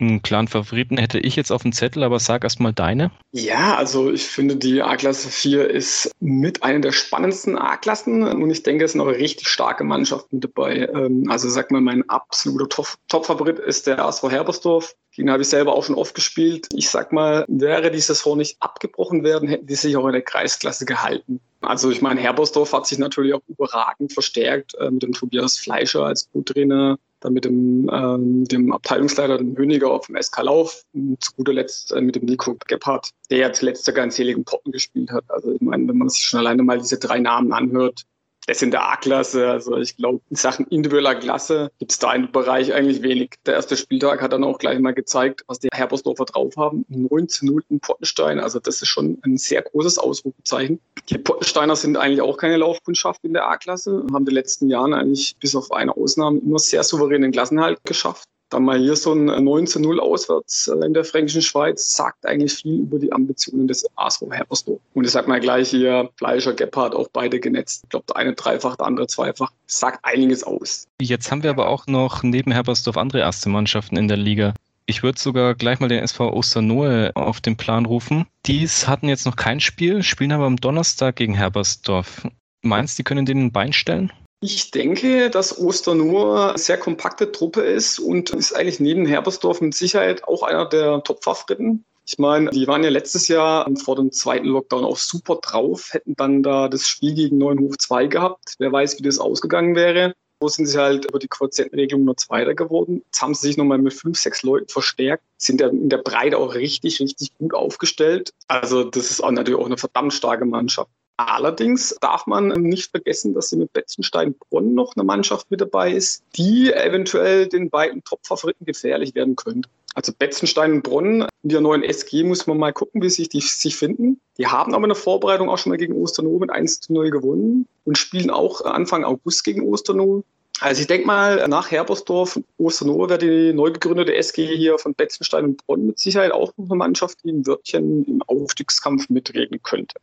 Einen 0.00 0.22
klaren 0.22 0.46
Favoriten 0.46 0.96
hätte 0.96 1.18
ich 1.18 1.34
jetzt 1.34 1.50
auf 1.50 1.62
dem 1.62 1.72
Zettel, 1.72 2.04
aber 2.04 2.20
sag 2.20 2.44
erst 2.44 2.60
mal 2.60 2.72
deine. 2.72 3.10
Ja, 3.32 3.76
also 3.76 4.12
ich 4.12 4.26
finde, 4.26 4.54
die 4.54 4.80
A-Klasse 4.80 5.28
4 5.28 5.68
ist 5.68 6.12
mit 6.20 6.62
einer 6.62 6.78
der 6.78 6.92
spannendsten 6.92 7.58
A-Klassen 7.58 8.22
und 8.22 8.50
ich 8.50 8.62
denke, 8.62 8.84
es 8.84 8.92
sind 8.92 9.00
auch 9.00 9.08
richtig 9.08 9.48
starke 9.48 9.82
Mannschaften 9.82 10.38
dabei. 10.38 10.88
Ähm, 10.94 11.28
also 11.28 11.48
sag 11.48 11.72
mal, 11.72 11.80
mein 11.80 12.08
absoluter 12.08 12.68
Top-Favorit 13.08 13.58
ist 13.58 13.88
der 13.88 14.04
ASV 14.04 14.30
Herbersdorf. 14.30 14.94
Den 15.16 15.30
habe 15.32 15.42
ich 15.42 15.48
selber 15.48 15.74
auch 15.74 15.82
schon 15.82 15.96
oft 15.96 16.14
gespielt. 16.14 16.68
Ich 16.74 16.88
sag 16.90 17.12
mal, 17.12 17.44
wäre 17.48 17.90
die 17.90 17.98
Saison 17.98 18.38
nicht 18.38 18.56
abgebrochen 18.60 19.24
werden, 19.24 19.48
hätten 19.48 19.66
die 19.66 19.74
sich 19.74 19.96
auch 19.96 20.06
in 20.06 20.12
der 20.12 20.22
Kreisklasse 20.22 20.84
gehalten. 20.84 21.40
Also 21.60 21.90
ich 21.90 22.00
meine, 22.00 22.20
Herbersdorf 22.20 22.72
hat 22.72 22.86
sich 22.86 22.98
natürlich 22.98 23.34
auch 23.34 23.42
überragend 23.48 24.12
verstärkt 24.12 24.76
äh, 24.76 24.92
mit 24.92 25.02
dem 25.02 25.12
Tobias 25.12 25.58
Fleischer 25.58 26.04
als 26.04 26.30
Co-Trainer 26.30 26.98
dann 27.20 27.32
mit 27.32 27.44
dem, 27.44 27.90
ähm, 27.92 28.44
dem 28.44 28.72
Abteilungsleiter, 28.72 29.38
dem 29.38 29.56
Höniger 29.56 29.90
auf 29.90 30.06
dem 30.06 30.16
SK 30.20 30.42
Lauf 30.42 30.82
und 30.92 31.22
zu 31.22 31.32
guter 31.34 31.52
Letzt 31.52 31.92
äh, 31.92 32.00
mit 32.00 32.16
dem 32.16 32.24
Nico 32.24 32.56
Gebhardt, 32.66 33.10
der 33.30 33.38
ja 33.38 33.52
zuletzt 33.52 33.84
sogar 33.84 34.04
in 34.04 34.10
zähligen 34.10 34.44
Potten 34.44 34.72
gespielt 34.72 35.10
hat. 35.10 35.24
Also 35.28 35.52
ich 35.52 35.60
meine, 35.60 35.88
wenn 35.88 35.98
man 35.98 36.08
sich 36.08 36.24
schon 36.24 36.40
alleine 36.40 36.62
mal 36.62 36.78
diese 36.78 36.98
drei 36.98 37.18
Namen 37.18 37.52
anhört, 37.52 38.04
das 38.48 38.62
in 38.62 38.70
der 38.70 38.82
A-Klasse. 38.82 39.50
Also 39.50 39.76
ich 39.76 39.96
glaube, 39.96 40.20
in 40.30 40.36
Sachen 40.36 40.66
individueller 40.68 41.14
Klasse 41.14 41.70
gibt 41.78 41.92
es 41.92 41.98
da 41.98 42.14
im 42.14 42.32
Bereich 42.32 42.72
eigentlich 42.72 43.02
wenig. 43.02 43.34
Der 43.44 43.54
erste 43.54 43.76
Spieltag 43.76 44.22
hat 44.22 44.32
dann 44.32 44.42
auch 44.42 44.58
gleich 44.58 44.78
mal 44.78 44.94
gezeigt, 44.94 45.44
was 45.46 45.60
die 45.60 45.68
Herbersdorfer 45.72 46.24
drauf 46.24 46.54
haben. 46.56 46.84
9 46.88 47.28
zu 47.28 47.46
0 47.46 47.62
in 47.68 47.78
Pottenstein. 47.78 48.40
Also 48.40 48.58
das 48.58 48.80
ist 48.80 48.88
schon 48.88 49.18
ein 49.24 49.36
sehr 49.36 49.62
großes 49.62 49.98
Ausrufezeichen. 49.98 50.80
Die 51.10 51.18
Pottensteiner 51.18 51.76
sind 51.76 51.98
eigentlich 51.98 52.22
auch 52.22 52.38
keine 52.38 52.56
Laufkundschaft 52.56 53.22
in 53.22 53.34
der 53.34 53.46
A-Klasse, 53.46 54.06
haben 54.12 54.24
die 54.24 54.34
letzten 54.34 54.70
Jahren 54.70 54.94
eigentlich 54.94 55.36
bis 55.38 55.54
auf 55.54 55.70
eine 55.70 55.94
Ausnahme 55.94 56.38
immer 56.38 56.58
sehr 56.58 56.82
souveränen 56.82 57.32
Klassenhalt 57.32 57.78
geschafft. 57.84 58.24
Dann 58.50 58.64
mal 58.64 58.78
hier 58.78 58.96
so 58.96 59.12
ein 59.12 59.28
19-0 59.28 59.98
auswärts 59.98 60.68
äh, 60.68 60.86
in 60.86 60.94
der 60.94 61.04
Fränkischen 61.04 61.42
Schweiz 61.42 61.92
sagt 61.92 62.24
eigentlich 62.24 62.54
viel 62.54 62.80
über 62.80 62.98
die 62.98 63.12
Ambitionen 63.12 63.68
des 63.68 63.86
ASV 63.96 64.22
Herbersdorf. 64.30 64.80
Und 64.94 65.04
ich 65.04 65.10
sag 65.10 65.28
mal 65.28 65.40
gleich 65.40 65.68
hier, 65.70 66.10
Fleischer, 66.16 66.54
Gebhardt, 66.54 66.94
auch 66.94 67.08
beide 67.12 67.40
genetzt. 67.40 67.82
Ich 67.84 67.90
glaube, 67.90 68.06
der 68.08 68.16
eine 68.16 68.32
dreifach, 68.32 68.76
der 68.76 68.86
andere 68.86 69.06
zweifach. 69.06 69.52
Sagt 69.66 70.02
einiges 70.02 70.44
aus. 70.44 70.86
Jetzt 71.00 71.30
haben 71.30 71.42
wir 71.42 71.50
aber 71.50 71.68
auch 71.68 71.86
noch 71.86 72.22
neben 72.22 72.52
Herbersdorf 72.52 72.96
andere 72.96 73.20
erste 73.20 73.50
Mannschaften 73.50 73.96
in 73.96 74.08
der 74.08 74.16
Liga. 74.16 74.54
Ich 74.86 75.02
würde 75.02 75.20
sogar 75.20 75.54
gleich 75.54 75.80
mal 75.80 75.88
den 75.88 76.02
SV 76.02 76.32
Osternohe 76.32 77.10
auf 77.14 77.42
den 77.42 77.58
Plan 77.58 77.84
rufen. 77.84 78.24
Dies 78.46 78.88
hatten 78.88 79.08
jetzt 79.08 79.26
noch 79.26 79.36
kein 79.36 79.60
Spiel, 79.60 80.02
spielen 80.02 80.32
aber 80.32 80.46
am 80.46 80.56
Donnerstag 80.56 81.16
gegen 81.16 81.34
Herbersdorf. 81.34 82.26
Meinst 82.62 82.98
du, 82.98 83.00
die 83.00 83.04
können 83.04 83.26
denen 83.26 83.46
ein 83.46 83.52
Bein 83.52 83.74
stellen? 83.74 84.10
Ich 84.40 84.70
denke, 84.70 85.30
dass 85.30 85.58
Osternohr 85.58 86.50
eine 86.50 86.58
sehr 86.58 86.78
kompakte 86.78 87.32
Truppe 87.32 87.62
ist 87.62 87.98
und 87.98 88.30
ist 88.30 88.54
eigentlich 88.54 88.78
neben 88.78 89.04
Herbersdorf 89.04 89.60
mit 89.60 89.74
Sicherheit 89.74 90.22
auch 90.24 90.44
einer 90.44 90.64
der 90.64 91.02
Top-Favoriten. 91.02 91.84
Ich 92.06 92.18
meine, 92.18 92.50
die 92.50 92.68
waren 92.68 92.84
ja 92.84 92.90
letztes 92.90 93.26
Jahr 93.26 93.68
vor 93.82 93.96
dem 93.96 94.12
zweiten 94.12 94.46
Lockdown 94.46 94.84
auch 94.84 94.96
super 94.96 95.40
drauf, 95.42 95.92
hätten 95.92 96.14
dann 96.16 96.42
da 96.44 96.68
das 96.68 96.86
Spiel 96.86 97.14
gegen 97.14 97.38
Neuenhof 97.38 97.78
2 97.78 98.06
gehabt. 98.06 98.54
Wer 98.58 98.70
weiß, 98.70 98.98
wie 98.98 99.02
das 99.02 99.18
ausgegangen 99.18 99.74
wäre. 99.74 100.14
So 100.40 100.46
sind 100.46 100.66
sie 100.66 100.78
halt 100.78 101.06
über 101.06 101.18
die 101.18 101.26
Quotientenregelung 101.26 102.04
nur 102.04 102.16
Zweiter 102.16 102.54
geworden. 102.54 103.02
Jetzt 103.06 103.20
haben 103.20 103.34
sie 103.34 103.48
sich 103.48 103.56
nochmal 103.56 103.78
mit 103.78 103.92
fünf, 103.92 104.20
sechs 104.20 104.44
Leuten 104.44 104.68
verstärkt, 104.68 105.24
sind 105.36 105.60
in 105.60 105.88
der 105.88 105.98
Breite 105.98 106.38
auch 106.38 106.54
richtig, 106.54 107.00
richtig 107.00 107.36
gut 107.36 107.54
aufgestellt. 107.54 108.32
Also 108.46 108.84
das 108.84 109.10
ist 109.10 109.20
auch 109.20 109.32
natürlich 109.32 109.58
auch 109.60 109.66
eine 109.66 109.76
verdammt 109.78 110.14
starke 110.14 110.44
Mannschaft. 110.44 110.90
Allerdings 111.18 111.96
darf 112.00 112.28
man 112.28 112.46
nicht 112.62 112.92
vergessen, 112.92 113.34
dass 113.34 113.48
sie 113.48 113.56
mit 113.56 113.72
Betzenstein-Bronn 113.72 114.72
noch 114.72 114.94
eine 114.94 115.04
Mannschaft 115.04 115.50
mit 115.50 115.60
dabei 115.60 115.92
ist, 115.92 116.22
die 116.36 116.72
eventuell 116.72 117.48
den 117.48 117.70
beiden 117.70 118.04
Top-Favoriten 118.04 118.64
gefährlich 118.64 119.16
werden 119.16 119.34
könnte. 119.34 119.68
Also 119.96 120.12
Betzenstein 120.16 120.74
und 120.74 120.82
Bronn 120.84 121.26
in 121.42 121.48
der 121.48 121.60
neuen 121.60 121.82
SG 121.82 122.22
muss 122.22 122.46
man 122.46 122.56
mal 122.56 122.72
gucken, 122.72 123.02
wie 123.02 123.10
sich 123.10 123.28
die 123.28 123.40
sich 123.40 123.74
finden. 123.74 124.20
Die 124.38 124.46
haben 124.46 124.74
aber 124.74 124.84
eine 124.84 124.94
Vorbereitung 124.94 125.50
auch 125.50 125.58
schon 125.58 125.70
mal 125.70 125.76
gegen 125.76 125.94
Osternoh 125.94 126.38
mit 126.38 126.50
1 126.50 126.82
zu 126.82 126.92
0 126.92 127.10
gewonnen 127.10 127.66
und 127.84 127.98
spielen 127.98 128.30
auch 128.30 128.64
Anfang 128.64 129.02
August 129.02 129.42
gegen 129.42 129.62
Osternoh. 129.62 130.22
Also 130.60 130.82
ich 130.82 130.86
denke 130.86 131.08
mal, 131.08 131.48
nach 131.48 131.72
Herbersdorf, 131.72 132.38
Osternohe 132.58 133.08
wäre 133.08 133.18
die 133.18 133.52
neu 133.52 133.72
gegründete 133.72 134.14
SG 134.14 134.46
hier 134.56 134.78
von 134.78 134.94
Betzenstein 134.94 135.44
und 135.46 135.66
Bonn 135.66 135.86
mit 135.86 135.98
Sicherheit 135.98 136.30
auch 136.30 136.52
noch 136.56 136.66
eine 136.66 136.76
Mannschaft, 136.76 137.18
die 137.24 137.32
ein 137.32 137.44
Wörtchen 137.44 138.04
im 138.04 138.22
Aufstiegskampf 138.22 139.08
mitreden 139.08 139.60
könnte. 139.64 139.96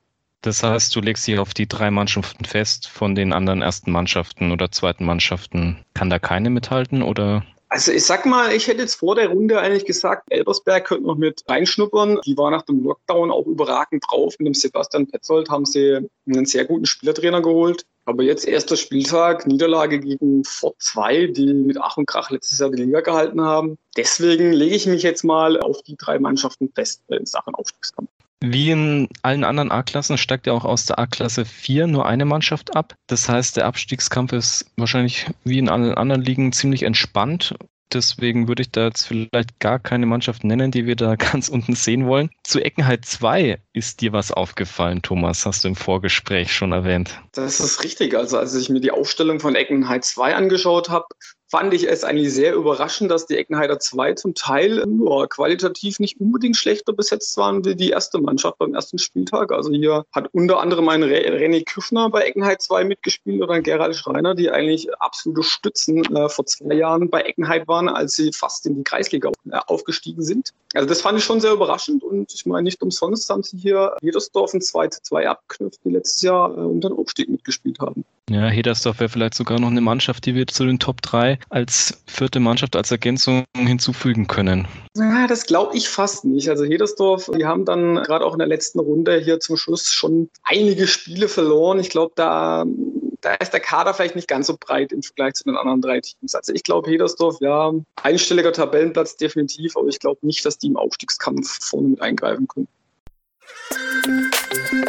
Das 0.46 0.62
heißt, 0.62 0.96
du 0.96 1.02
legst 1.02 1.26
dich 1.26 1.40
auf 1.40 1.56
die 1.56 1.68
drei 1.68 1.90
Mannschaften 1.90 2.46
fest. 2.46 2.88
Von 2.88 3.16
den 3.16 3.34
anderen 3.34 3.64
ersten 3.64 3.92
Mannschaften 3.92 4.52
oder 4.52 4.72
zweiten 4.72 5.04
Mannschaften 5.04 5.84
kann 5.96 6.12
da 6.12 6.20
keine 6.20 6.52
mithalten 6.52 7.02
oder 7.02 7.44
also 7.68 7.92
ich 7.92 8.06
sag 8.06 8.28
mal, 8.28 8.54
ich 8.54 8.68
hätte 8.68 8.82
jetzt 8.82 8.96
vor 8.96 9.16
der 9.16 9.30
Runde 9.30 9.60
eigentlich 9.60 9.86
gesagt, 9.86 10.28
Elbersberg 10.30 10.86
könnte 10.86 11.08
noch 11.08 11.18
mit 11.18 11.44
reinschnuppern. 11.50 12.20
Die 12.24 12.38
war 12.38 12.52
nach 12.52 12.62
dem 12.62 12.84
Lockdown 12.84 13.32
auch 13.32 13.48
überragend 13.48 14.04
drauf. 14.08 14.36
Mit 14.38 14.46
dem 14.46 14.54
Sebastian 14.54 15.08
Petzold 15.08 15.50
haben 15.50 15.66
sie 15.66 16.08
einen 16.28 16.46
sehr 16.46 16.66
guten 16.66 16.86
Spielertrainer 16.86 17.42
geholt. 17.42 17.86
Aber 18.06 18.22
jetzt 18.22 18.48
erster 18.48 18.78
Spieltag, 18.78 19.48
Niederlage 19.48 20.00
gegen 20.00 20.44
Fort 20.44 20.76
2, 20.78 21.28
die 21.28 21.54
mit 21.54 21.78
Ach 21.82 21.98
und 21.98 22.06
Krach 22.06 22.30
letztes 22.30 22.60
Jahr 22.60 22.70
die 22.70 22.84
Liga 22.84 23.02
gehalten 23.02 23.42
haben. 23.42 23.80
Deswegen 23.98 24.54
lege 24.54 24.76
ich 24.76 24.86
mich 24.86 25.02
jetzt 25.02 25.24
mal 25.24 25.60
auf 25.60 25.82
die 25.82 25.98
drei 25.98 26.20
Mannschaften 26.20 26.72
fest 26.74 27.02
in 27.10 27.26
Sachen 27.26 27.56
Aufstiegskampf. 27.56 28.10
Wie 28.42 28.70
in 28.70 29.08
allen 29.22 29.44
anderen 29.44 29.72
A-Klassen 29.72 30.18
steigt 30.18 30.46
ja 30.48 30.54
auch 30.54 30.66
aus 30.66 30.86
der 30.86 31.00
A-Klasse 31.00 31.46
4 31.46 31.88
nur 31.88 32.06
eine 32.06 32.26
Mannschaft 32.26 32.76
ab. 32.76 32.96
Das 33.08 33.30
heißt, 33.30 33.58
der 33.58 33.66
Abstiegskampf 33.66 34.34
ist 34.34 34.72
wahrscheinlich 34.78 35.28
wie 35.44 35.60
in 35.60 35.70
allen 35.70 35.96
anderen 35.96 36.22
Ligen 36.22 36.52
ziemlich 36.52 36.84
entspannt. 36.84 37.56
Deswegen 37.94 38.48
würde 38.48 38.64
ich 38.64 38.72
da 38.72 38.86
jetzt 38.86 39.08
vielleicht 39.08 39.60
gar 39.60 39.80
keine 39.80 40.06
Mannschaft 40.06 40.44
nennen, 40.44 40.72
die 40.72 40.86
wir 40.86 40.96
da 40.96 41.16
ganz 41.16 41.50
unten 41.50 41.76
sehen 41.76 42.08
wollen. 42.08 42.30
Zu 42.44 42.60
Eckenheit 42.60 43.06
2 43.06 43.62
ist 43.74 44.02
dir 44.02 44.12
was 44.12 44.32
aufgefallen, 44.32 45.02
Thomas, 45.02 45.46
hast 45.46 45.64
du 45.64 45.70
im 45.70 45.76
Vorgespräch 45.76 46.54
schon 46.54 46.72
erwähnt. 46.72 47.22
Das 47.34 47.60
ist 47.60 47.84
richtig. 47.84 48.16
Also 48.16 48.38
als 48.38 48.56
ich 48.56 48.70
mir 48.70 48.82
die 48.82 48.92
Aufstellung 48.92 49.40
von 49.40 49.56
Eckenheit 49.56 50.04
2 50.04 50.36
angeschaut 50.36 50.90
habe, 50.90 51.06
fand 51.48 51.74
ich 51.74 51.88
es 51.88 52.04
eigentlich 52.04 52.34
sehr 52.34 52.56
überraschend, 52.56 53.12
dass 53.12 53.28
die 53.28 53.38
Eckenheider 53.38 53.80
2 53.80 54.14
zum 54.14 54.34
Teil 54.34 54.80
ja, 54.80 55.28
qualitativ 55.28 56.00
nicht 56.00 56.20
unbedingt 56.20 56.58
schlechter 56.58 56.94
besetzt 56.94 57.38
waren 57.38 57.64
wie 57.66 57.76
die 57.76 57.90
erste 57.90 58.20
Mannschaft 58.20 58.58
beim 58.58 58.74
ersten 58.74 58.98
Spieltag. 58.98 59.52
Also 59.52 59.72
hier 59.72 60.06
hat 60.12 60.30
unter 60.34 60.60
anderem 60.60 60.90
ein 60.90 61.04
René 61.04 61.64
Küffner 61.64 62.10
bei 62.10 62.22
Eckenheit 62.22 62.62
2 62.62 62.86
mitgespielt 62.86 63.42
oder 63.42 63.54
ein 63.54 63.64
Gerald 63.64 63.96
Schreiner, 63.96 64.36
die 64.36 64.50
eigentlich 64.50 64.94
absolute 65.00 65.44
Stützen 65.44 66.04
äh, 66.16 66.30
vor 66.30 66.46
zwei 66.46 66.76
Jahren 66.76 67.10
bei 67.10 67.22
Eckenheit 67.22 67.68
waren, 67.68 67.90
als 67.90 68.16
sie 68.16 68.32
fast 68.34 68.66
in 68.66 68.76
die 68.76 68.84
Kreisliga 68.84 69.32
äh, 69.50 69.58
aufgestiegen 69.68 70.24
sind. 70.24 70.52
Also 70.74 70.88
das 70.88 71.02
fand 71.02 71.20
ich 71.20 71.24
schon 71.24 71.40
sehr 71.40 71.54
überraschend 71.54 72.04
und 72.04 72.34
ich 72.34 72.46
meine, 72.46 72.64
nicht 72.64 72.82
umsonst 72.82 73.30
haben 73.30 73.44
sie 73.44 73.58
hier 73.58 73.96
Jedersdorf 74.02 74.54
ein 74.54 74.62
2 74.62 74.88
zu 74.88 75.02
2 75.04 75.30
abgeknüpft, 75.30 75.80
die 75.86 75.92
letztes 75.92 76.22
Jahr 76.22 76.52
äh, 76.58 76.62
um 76.62 76.82
den 76.82 76.94
Aufstieg 76.94 77.30
mitgespielt 77.30 77.80
haben. 77.80 78.04
Ja, 78.30 78.48
Hedersdorf 78.48 79.00
wäre 79.00 79.10
vielleicht 79.10 79.36
sogar 79.36 79.60
noch 79.60 79.70
eine 79.70 79.82
Mannschaft, 79.82 80.26
die 80.26 80.34
wir 80.34 80.48
zu 80.48 80.66
den 80.66 80.80
Top 80.80 81.02
3 81.04 81.38
als 81.50 82.02
vierte 82.08 82.40
Mannschaft 82.40 82.76
als 82.76 82.92
Ergänzung 82.92 83.46
hinzufügen 83.56 84.28
können. 84.28 84.68
Ja, 84.96 85.28
das 85.28 85.46
glaube 85.46 85.76
ich 85.76 85.90
fast 85.90 86.26
nicht. 86.26 86.50
Also 86.50 86.64
Hedersdorf, 86.64 87.30
die 87.38 87.46
haben 87.46 87.66
dann 87.66 87.96
gerade 87.96 88.26
auch 88.26 88.34
in 88.34 88.40
der 88.40 88.48
letzten 88.48 88.80
Runde 88.80 89.18
hier 89.20 89.40
zum 89.40 89.58
Schluss 89.58 89.92
schon 89.92 90.30
einige 90.44 90.88
Spiele 90.88 91.28
verloren. 91.28 91.80
Ich 91.80 91.90
glaube, 91.90 92.14
da, 92.16 92.66
da 93.22 93.34
ist 93.36 93.52
der 93.52 93.60
Kader 93.60 93.94
vielleicht 93.94 94.16
nicht 94.16 94.28
ganz 94.28 94.48
so 94.48 94.58
breit 94.60 94.92
im 94.92 95.04
Vergleich 95.04 95.36
zu 95.36 95.44
den 95.44 95.56
anderen 95.56 95.82
drei 95.82 96.02
Teams. 96.02 96.36
Also 96.36 96.54
ich 96.54 96.64
glaube, 96.64 96.90
Hedersdorf, 96.90 97.38
ja, 97.42 97.74
einstelliger 98.02 98.54
Tabellenplatz 98.54 99.18
definitiv, 99.18 99.78
aber 99.78 99.88
ich 99.88 100.00
glaube 100.00 100.26
nicht, 100.26 100.46
dass 100.46 100.58
die 100.58 100.68
im 100.68 100.78
Aufstiegskampf 100.78 101.60
vorne 101.62 101.90
mit 101.90 102.02
eingreifen 102.02 102.48
können. 102.48 102.68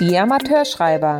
Die 0.00 0.16
Amateurschreiber. 0.16 1.18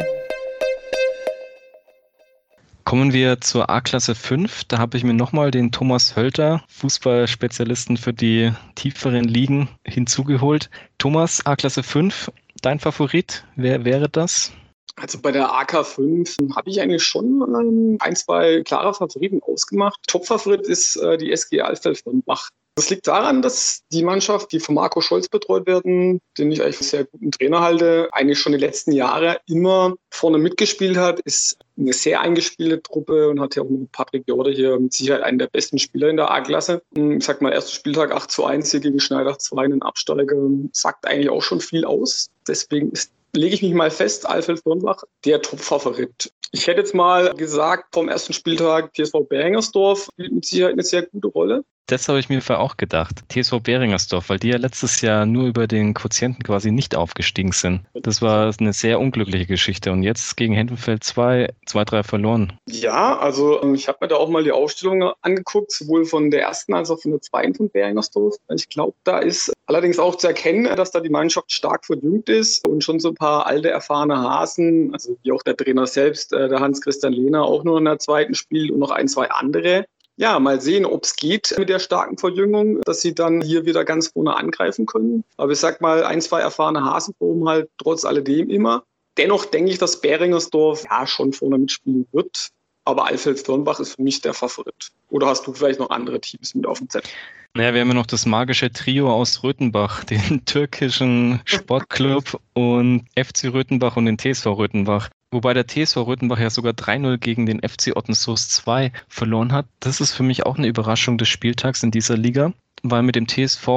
Kommen 2.86 3.12
wir 3.12 3.40
zur 3.40 3.68
A-Klasse 3.68 4.14
5. 4.14 4.62
Da 4.68 4.78
habe 4.78 4.96
ich 4.96 5.02
mir 5.02 5.12
nochmal 5.12 5.50
den 5.50 5.72
Thomas 5.72 6.14
Hölter, 6.14 6.62
Fußballspezialisten 6.68 7.96
für 7.96 8.12
die 8.12 8.52
tieferen 8.76 9.24
Ligen, 9.24 9.68
hinzugeholt. 9.84 10.70
Thomas, 10.96 11.44
A-Klasse 11.44 11.82
5, 11.82 12.30
dein 12.62 12.78
Favorit, 12.78 13.44
wer 13.56 13.84
wäre 13.84 14.08
das? 14.08 14.52
Also 14.94 15.20
bei 15.20 15.32
der 15.32 15.50
AK5 15.50 16.54
habe 16.54 16.70
ich 16.70 16.80
eigentlich 16.80 17.02
schon 17.02 17.42
ähm, 17.42 17.96
ein, 17.98 18.14
zwei 18.14 18.62
klare 18.62 18.94
Favoriten 18.94 19.42
ausgemacht. 19.42 19.98
Top-Favorit 20.06 20.60
ist 20.60 20.94
äh, 20.94 21.18
die 21.18 21.32
SG 21.32 21.62
Alfeld 21.62 21.98
von 21.98 22.22
Bach. 22.22 22.50
Das 22.76 22.90
liegt 22.90 23.06
daran, 23.06 23.40
dass 23.40 23.84
die 23.90 24.04
Mannschaft, 24.04 24.52
die 24.52 24.60
von 24.60 24.74
Marco 24.74 25.00
Scholz 25.00 25.30
betreut 25.30 25.66
werden, 25.66 26.20
den 26.36 26.52
ich 26.52 26.62
eigentlich 26.62 26.76
für 26.76 26.84
sehr 26.84 27.04
guten 27.04 27.30
Trainer 27.30 27.62
halte, 27.62 28.10
eigentlich 28.12 28.38
schon 28.38 28.52
die 28.52 28.58
letzten 28.58 28.92
Jahre 28.92 29.38
immer 29.46 29.94
vorne 30.10 30.36
mitgespielt 30.36 30.98
hat, 30.98 31.20
ist 31.20 31.56
eine 31.78 31.94
sehr 31.94 32.20
eingespielte 32.20 32.82
Truppe 32.82 33.30
und 33.30 33.40
hat 33.40 33.56
ja 33.56 33.62
auch 33.62 33.68
mit 33.70 33.90
Patrick 33.92 34.24
Jorde 34.28 34.50
hier 34.50 34.78
mit 34.78 34.92
Sicherheit 34.92 35.22
einen 35.22 35.38
der 35.38 35.46
besten 35.46 35.78
Spieler 35.78 36.10
in 36.10 36.18
der 36.18 36.30
A-Klasse. 36.30 36.82
Ich 36.94 37.24
sag 37.24 37.40
mal, 37.40 37.50
erster 37.50 37.72
Spieltag 37.72 38.12
8 38.12 38.30
zu 38.30 38.44
1 38.44 38.70
hier 38.70 38.80
gegen 38.80 39.00
Schneider 39.00 39.38
2 39.38 39.64
einen 39.64 39.80
Absteiger, 39.80 40.36
sagt 40.72 41.06
eigentlich 41.06 41.30
auch 41.30 41.42
schon 41.42 41.62
viel 41.62 41.86
aus. 41.86 42.28
Deswegen 42.46 42.92
ist 42.92 43.10
lege 43.32 43.54
ich 43.54 43.62
mich 43.62 43.74
mal 43.74 43.90
fest, 43.90 44.26
Alfred 44.26 44.64
Birnbach, 44.64 45.02
der 45.24 45.42
Top-Favorit. 45.42 46.32
Ich 46.52 46.66
hätte 46.66 46.80
jetzt 46.80 46.94
mal 46.94 47.34
gesagt, 47.34 47.94
vom 47.94 48.08
ersten 48.08 48.32
Spieltag 48.32 48.94
TSV 48.94 49.28
Beringersdorf 49.28 50.08
spielt 50.12 50.32
mit 50.32 50.46
Sicherheit 50.46 50.72
eine 50.72 50.82
sehr 50.82 51.02
gute 51.02 51.28
Rolle. 51.28 51.64
Das 51.88 52.08
habe 52.08 52.18
ich 52.18 52.28
mir 52.28 52.42
vorher 52.42 52.64
auch 52.64 52.76
gedacht. 52.76 53.22
TSV 53.28 53.60
Beringersdorf, 53.62 54.28
weil 54.28 54.40
die 54.40 54.48
ja 54.48 54.56
letztes 54.56 55.02
Jahr 55.02 55.24
nur 55.24 55.46
über 55.46 55.68
den 55.68 55.94
Quotienten 55.94 56.42
quasi 56.42 56.72
nicht 56.72 56.96
aufgestiegen 56.96 57.52
sind. 57.52 57.82
Das 57.94 58.20
war 58.20 58.52
eine 58.58 58.72
sehr 58.72 58.98
unglückliche 58.98 59.46
Geschichte. 59.46 59.92
Und 59.92 60.02
jetzt 60.02 60.36
gegen 60.36 60.52
Hendenfeld 60.52 61.04
2, 61.04 61.48
2-3 61.68 62.02
verloren. 62.02 62.58
Ja, 62.66 63.16
also 63.18 63.62
ähm, 63.62 63.74
ich 63.74 63.86
habe 63.86 63.98
mir 64.00 64.08
da 64.08 64.16
auch 64.16 64.28
mal 64.28 64.42
die 64.42 64.50
Ausstellung 64.50 65.12
angeguckt, 65.22 65.70
sowohl 65.70 66.06
von 66.06 66.32
der 66.32 66.42
ersten 66.42 66.74
als 66.74 66.90
auch 66.90 67.00
von 67.00 67.12
der 67.12 67.20
zweiten 67.20 67.54
von 67.54 67.70
Beringersdorf. 67.70 68.34
Ich 68.52 68.68
glaube, 68.68 68.96
da 69.04 69.20
ist 69.20 69.52
allerdings 69.66 70.00
auch 70.00 70.16
zu 70.16 70.26
erkennen, 70.26 70.64
dass 70.76 70.90
da 70.90 70.98
die 70.98 71.08
Mannschaft 71.08 71.52
stark 71.52 71.86
verdüngt 71.86 72.28
ist 72.28 72.66
und 72.66 72.82
schon 72.82 72.98
so 72.98 73.10
ein 73.10 73.14
paar 73.14 73.46
alte, 73.46 73.70
erfahrene 73.70 74.18
Hasen, 74.18 74.92
also 74.92 75.16
wie 75.22 75.30
auch 75.30 75.42
der 75.44 75.56
Trainer 75.56 75.86
selbst, 75.86 76.32
äh, 76.32 76.48
der 76.48 76.58
Hans-Christian 76.58 77.12
Lehner, 77.12 77.44
auch 77.44 77.62
nur 77.62 77.78
in 77.78 77.84
der 77.84 78.00
zweiten 78.00 78.34
spielt 78.34 78.72
und 78.72 78.80
noch 78.80 78.90
ein, 78.90 79.06
zwei 79.06 79.30
andere 79.30 79.86
ja, 80.16 80.38
mal 80.38 80.60
sehen, 80.60 80.86
ob 80.86 81.04
es 81.04 81.16
geht 81.16 81.54
mit 81.58 81.68
der 81.68 81.78
starken 81.78 82.16
Verjüngung, 82.16 82.80
dass 82.82 83.02
sie 83.02 83.14
dann 83.14 83.42
hier 83.42 83.66
wieder 83.66 83.84
ganz 83.84 84.08
vorne 84.08 84.36
angreifen 84.36 84.86
können. 84.86 85.24
Aber 85.36 85.52
ich 85.52 85.58
sag 85.58 85.80
mal, 85.80 86.04
ein, 86.04 86.20
zwei 86.20 86.40
erfahrene 86.40 86.84
Hasenproben 86.84 87.48
halt 87.48 87.68
trotz 87.78 88.04
alledem 88.04 88.48
immer. 88.48 88.84
Dennoch 89.18 89.44
denke 89.44 89.70
ich, 89.70 89.78
dass 89.78 90.00
Beringersdorf 90.00 90.84
ja 90.90 91.06
schon 91.06 91.32
vorne 91.32 91.58
mitspielen 91.58 92.06
wird. 92.12 92.48
Aber 92.84 93.06
Alfeld-Dornbach 93.06 93.80
ist 93.80 93.96
für 93.96 94.02
mich 94.02 94.20
der 94.20 94.32
Favorit. 94.32 94.90
Oder 95.10 95.26
hast 95.26 95.46
du 95.46 95.52
vielleicht 95.52 95.80
noch 95.80 95.90
andere 95.90 96.20
Teams 96.20 96.54
mit 96.54 96.66
auf 96.66 96.78
dem 96.78 96.88
Zettel? 96.88 97.10
Naja, 97.54 97.74
wir 97.74 97.80
haben 97.80 97.88
ja 97.88 97.94
noch 97.94 98.06
das 98.06 98.26
magische 98.26 98.70
Trio 98.70 99.12
aus 99.12 99.42
Röthenbach, 99.42 100.04
den 100.04 100.44
türkischen 100.44 101.40
Sportclub 101.44 102.40
und 102.54 103.06
FC 103.16 103.52
Röthenbach 103.52 103.96
und 103.96 104.06
den 104.06 104.18
TSV 104.18 104.46
Röthenbach. 104.46 105.10
Wobei 105.36 105.52
der 105.52 105.66
TSV 105.66 105.98
Röthenbach 105.98 106.40
ja 106.40 106.48
sogar 106.48 106.72
3-0 106.72 107.18
gegen 107.18 107.44
den 107.44 107.60
FC 107.60 107.94
Ottensoos 107.94 108.48
2 108.48 108.90
verloren 109.06 109.52
hat. 109.52 109.66
Das 109.80 110.00
ist 110.00 110.14
für 110.14 110.22
mich 110.22 110.46
auch 110.46 110.56
eine 110.56 110.66
Überraschung 110.66 111.18
des 111.18 111.28
Spieltags 111.28 111.82
in 111.82 111.90
dieser 111.90 112.16
Liga, 112.16 112.54
weil 112.82 113.02
mit 113.02 113.16
dem 113.16 113.28
TSV, 113.28 113.68